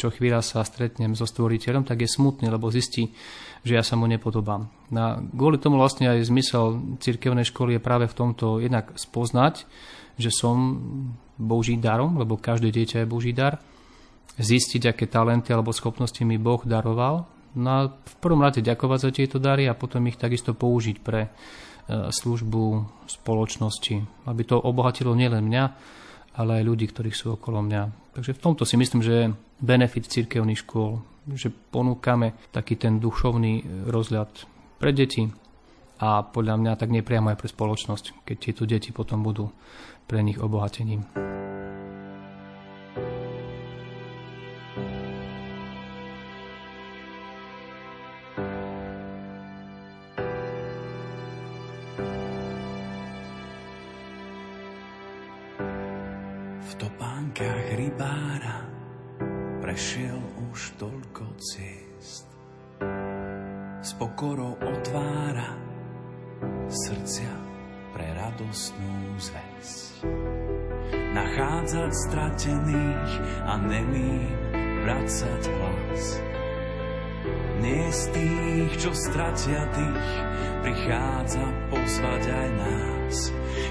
čo 0.00 0.08
chvíľa 0.08 0.40
sa 0.40 0.64
stretnem 0.64 1.12
so 1.12 1.28
stvoriteľom, 1.28 1.84
tak 1.84 2.00
je 2.00 2.08
smutný, 2.08 2.48
lebo 2.48 2.72
zistí, 2.72 3.12
že 3.60 3.76
ja 3.76 3.84
sa 3.84 4.00
mu 4.00 4.08
nepodobám. 4.08 4.72
Na, 4.88 5.20
kvôli 5.20 5.60
tomu 5.60 5.76
vlastne 5.76 6.08
aj 6.08 6.24
zmysel 6.32 6.96
cirkevnej 7.04 7.44
školy 7.44 7.76
je 7.76 7.84
práve 7.84 8.08
v 8.08 8.16
tomto 8.16 8.64
jednak 8.64 8.96
spoznať, 8.96 9.68
že 10.16 10.32
som 10.32 10.80
Boží 11.36 11.76
darom, 11.76 12.16
lebo 12.16 12.40
každé 12.40 12.72
dieťa 12.72 13.04
je 13.04 13.12
Boží 13.12 13.36
dar, 13.36 13.60
zistiť, 14.40 14.96
aké 14.96 15.04
talenty 15.04 15.52
alebo 15.52 15.76
schopnosti 15.76 16.20
mi 16.24 16.40
Boh 16.40 16.64
daroval, 16.64 17.28
no 17.56 17.68
a 17.68 17.80
v 17.92 18.14
prvom 18.24 18.40
rade 18.40 18.64
ďakovať 18.64 18.98
za 19.04 19.10
tieto 19.12 19.36
dary 19.36 19.68
a 19.68 19.76
potom 19.76 20.00
ich 20.08 20.16
takisto 20.16 20.56
použiť 20.56 20.96
pre 21.04 21.28
e, 21.28 21.30
službu 22.08 22.64
spoločnosti, 23.04 24.24
aby 24.24 24.42
to 24.48 24.56
obohatilo 24.56 25.12
nielen 25.12 25.44
mňa, 25.44 25.64
ale 26.40 26.62
aj 26.62 26.64
ľudí, 26.64 26.86
ktorí 26.88 27.10
sú 27.12 27.36
okolo 27.36 27.60
mňa. 27.60 28.14
Takže 28.16 28.32
v 28.38 28.42
tomto 28.42 28.62
si 28.64 28.80
myslím, 28.80 29.02
že 29.02 29.34
benefit 29.60 30.08
cirkevných 30.08 30.64
škôl, 30.64 31.04
že 31.36 31.52
ponúkame 31.52 32.32
taký 32.50 32.80
ten 32.80 32.98
duchovný 32.98 33.86
rozhľad 33.86 34.28
pre 34.80 34.90
deti 34.96 35.28
a 36.00 36.24
podľa 36.24 36.56
mňa 36.56 36.72
tak 36.80 36.88
nepriamo 36.88 37.28
aj 37.30 37.38
pre 37.38 37.48
spoločnosť, 37.52 38.24
keď 38.24 38.36
tieto 38.40 38.64
deti 38.64 38.90
potom 38.90 39.20
budú 39.20 39.52
pre 40.08 40.24
nich 40.24 40.40
obohatením. 40.40 41.04
S 64.20 64.22
pokorou 64.22 64.52
otvára 64.52 65.56
srdcia 66.68 67.32
pre 67.96 68.04
radostnú 68.20 69.16
zväzť. 69.16 70.04
Nachádzať 71.16 71.88
stratených 71.88 73.12
a 73.48 73.56
nemým 73.64 74.28
vracať 74.84 75.40
hlas. 75.40 76.04
Nie 77.64 77.88
z 77.88 78.02
tých, 78.12 78.72
čo 78.84 78.92
stratia 78.92 79.64
tých, 79.72 80.12
prichádza 80.68 81.46
pozvať 81.72 82.22
aj 82.28 82.48
nás. 82.60 83.16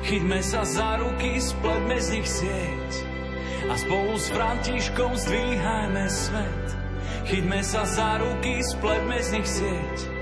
Chyťme 0.09 0.41
sa 0.41 0.65
za 0.65 0.97
ruky, 0.97 1.37
spletme 1.37 1.97
z 2.01 2.07
nich 2.17 2.25
sieť 2.25 2.91
a 3.69 3.77
spolu 3.77 4.17
s 4.17 4.33
Františkom 4.33 5.13
zdvíhajme 5.13 6.09
svet. 6.09 6.65
Chyťme 7.29 7.61
sa 7.61 7.85
za 7.85 8.17
ruky, 8.17 8.65
spletme 8.65 9.21
z 9.21 9.29
nich 9.37 9.45
sieť 9.45 10.18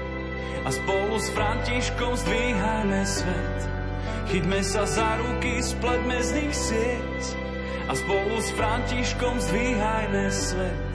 a 0.67 0.71
spolu 0.71 1.15
s 1.15 1.31
Františkom 1.31 2.11
zdvíhajme 2.27 3.01
svet. 3.07 3.59
Chyťme 4.27 4.59
sa 4.67 4.83
za 4.83 5.15
ruky, 5.15 5.63
spletme 5.63 6.19
z 6.19 6.29
nich 6.43 6.51
sieť 6.51 7.19
a 7.87 7.95
spolu 7.95 8.35
s 8.35 8.51
Františkom 8.51 9.39
zdvíhajme 9.47 10.27
svet. 10.27 10.91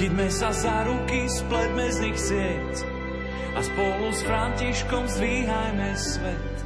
Chyťme 0.00 0.32
sa 0.32 0.56
za 0.56 0.88
ruky, 0.88 1.28
spletme 1.28 1.92
z 1.92 1.98
nich 2.08 2.16
sieť 2.16 2.72
a 3.52 3.60
spolu 3.60 4.16
s 4.16 4.20
Františkom 4.24 5.04
zdvíhajme 5.04 5.90
svet. 5.92 6.56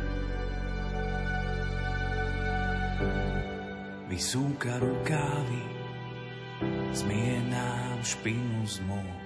Vysúka 4.07 4.79
rukávy, 4.79 5.63
zmie 6.95 7.43
nám 7.51 8.07
špinu 8.07 8.63
z 8.71 8.87
moh. 8.87 9.26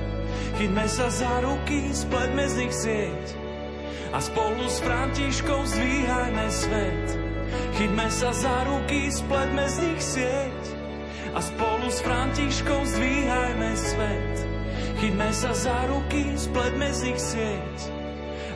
Chyťme 0.59 0.85
sa 0.87 1.07
za 1.07 1.33
ruky, 1.41 1.91
spletme 1.95 2.45
z 2.47 2.53
nich 2.59 2.75
sieť 2.75 3.25
a 4.11 4.19
spolu 4.19 4.67
s 4.67 4.83
Františkom 4.83 5.63
zdvíhajme 5.63 6.45
svet. 6.51 7.07
Chyťme 7.79 8.07
sa 8.11 8.35
za 8.35 8.57
ruky, 8.67 9.07
spletme 9.07 9.65
z 9.71 9.77
nich 9.87 10.01
sieť 10.03 10.61
a 11.31 11.39
spolu 11.39 11.87
s 11.87 11.99
Františkom 12.03 12.83
zdvíhajme 12.83 13.71
svet. 13.79 14.35
Chyťme 14.99 15.29
sa 15.31 15.51
za 15.55 15.77
ruky, 15.87 16.35
spletme 16.35 16.89
z 16.91 16.99
nich 17.07 17.21
sieť 17.21 17.77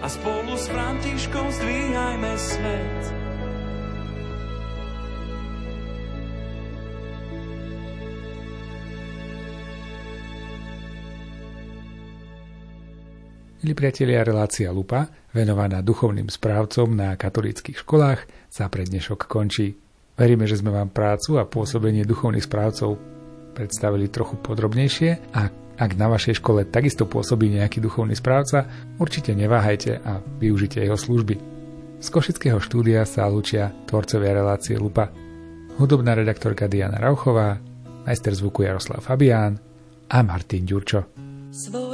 a 0.04 0.08
spolu 0.12 0.54
s 0.54 0.68
Františkom 0.70 1.48
zdvíhajme 1.50 2.34
svet. 2.36 3.25
Milí 13.66 13.82
priatelia, 13.82 14.22
relácia 14.22 14.70
Lupa, 14.70 15.10
venovaná 15.34 15.82
duchovným 15.82 16.30
správcom 16.30 16.86
na 16.94 17.18
katolických 17.18 17.82
školách, 17.82 18.30
sa 18.46 18.70
pre 18.70 18.86
dnešok 18.86 19.26
končí. 19.26 19.74
Veríme, 20.14 20.46
že 20.46 20.62
sme 20.62 20.70
vám 20.70 20.94
prácu 20.94 21.42
a 21.42 21.50
pôsobenie 21.50 22.06
duchovných 22.06 22.46
správcov 22.46 22.94
predstavili 23.58 24.06
trochu 24.14 24.38
podrobnejšie 24.38 25.34
a 25.34 25.50
ak 25.82 25.92
na 25.98 26.14
vašej 26.14 26.46
škole 26.46 26.70
takisto 26.70 27.10
pôsobí 27.10 27.58
nejaký 27.58 27.82
duchovný 27.82 28.14
správca, 28.14 28.70
určite 29.02 29.34
neváhajte 29.34 29.98
a 29.98 30.22
využite 30.22 30.86
jeho 30.86 30.94
služby. 30.94 31.34
Z 31.98 32.08
Košického 32.14 32.62
štúdia 32.62 33.02
sa 33.10 33.26
lúčia 33.26 33.74
tvorcovia 33.90 34.46
relácie 34.46 34.78
Lupa. 34.78 35.10
Hudobná 35.82 36.14
redaktorka 36.14 36.70
Diana 36.70 37.02
Rauchová, 37.02 37.58
majster 38.06 38.38
zvuku 38.38 38.62
Jaroslav 38.62 39.02
Fabián 39.02 39.58
a 40.14 40.22
Martin 40.22 40.70
Ďurčo. 40.70 41.10
Svoje 41.50 41.85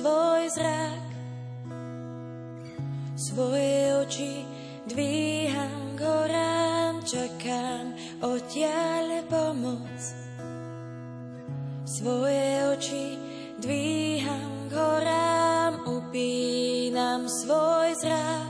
svoj 0.00 0.48
zrak. 0.56 1.04
Svoje 3.20 4.00
oči 4.00 4.32
dvíham 4.88 5.92
k 5.92 6.00
horám, 6.00 7.04
čakám 7.04 7.92
odtiaľ 8.24 9.28
pomoc. 9.28 10.00
Svoje 11.84 12.48
oči 12.72 13.20
dvíham 13.60 14.72
k 14.72 14.74
horám, 14.80 15.84
upínam 15.84 17.28
svoj 17.28 17.92
zrak. 18.00 18.49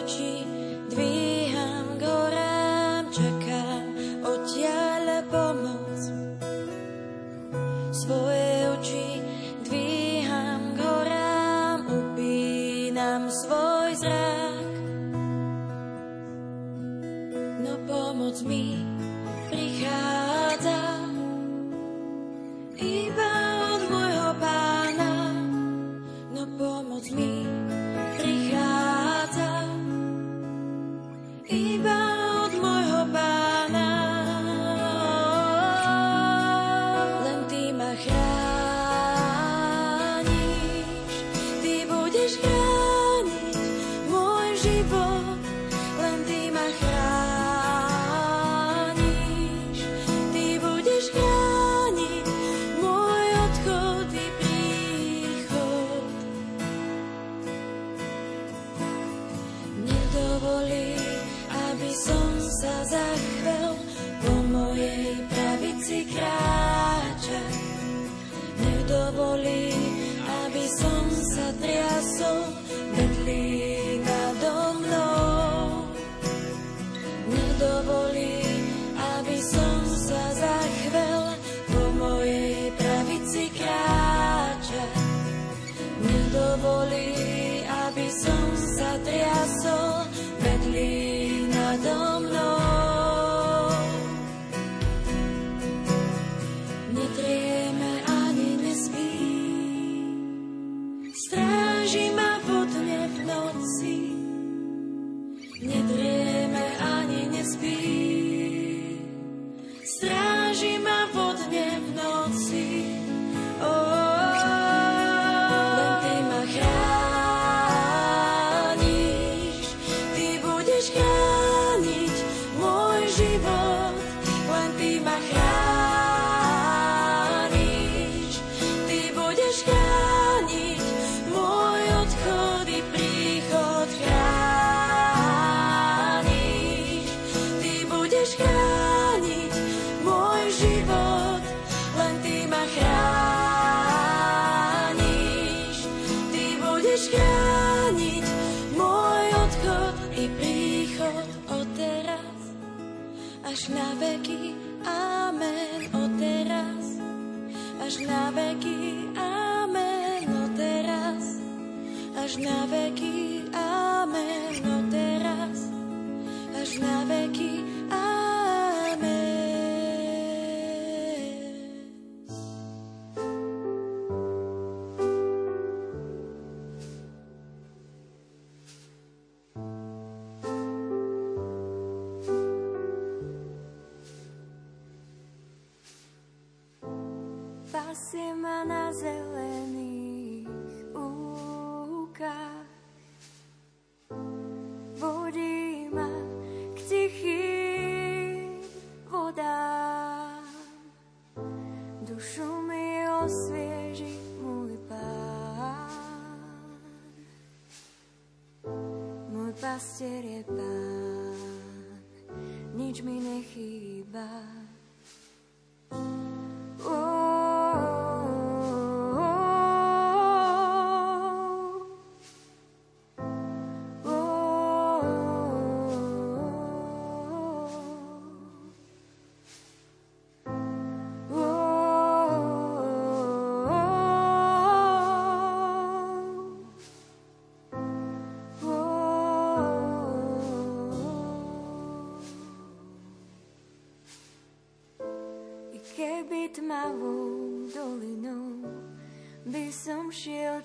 Svoje 0.00 0.44
oči 0.96 1.39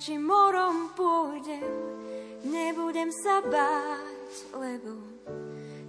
či 0.06 0.22
morom 0.22 0.94
pôjdem, 0.94 1.66
nebudem 2.46 3.10
sa 3.10 3.42
báť, 3.42 4.54
lebo 4.54 5.02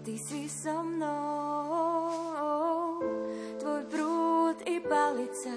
ty 0.01 0.17
si 0.17 0.49
so 0.49 0.81
mnou. 0.81 2.17
Tvoj 3.61 3.83
prúd 3.93 4.57
i 4.65 4.81
palica, 4.81 5.53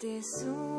tie 0.00 0.16
sú 0.24 0.73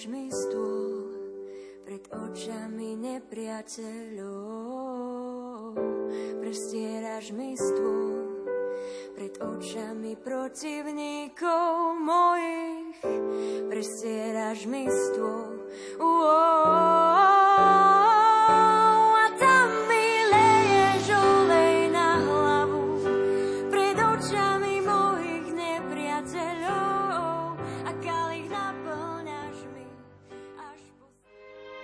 Prestieraš 0.00 0.16
mi 0.16 0.32
stôl 0.32 1.12
pred 1.84 2.00
očami 2.08 2.96
nepriateľov. 3.04 5.76
Prestieraš 6.40 7.36
mi 7.36 7.52
stôl 7.52 8.48
pred 9.12 9.36
očami 9.36 10.16
protivníkov 10.16 12.00
mojich. 12.00 12.96
Prestieraš 13.68 14.64
mi 14.72 14.88
stôl 14.88 15.59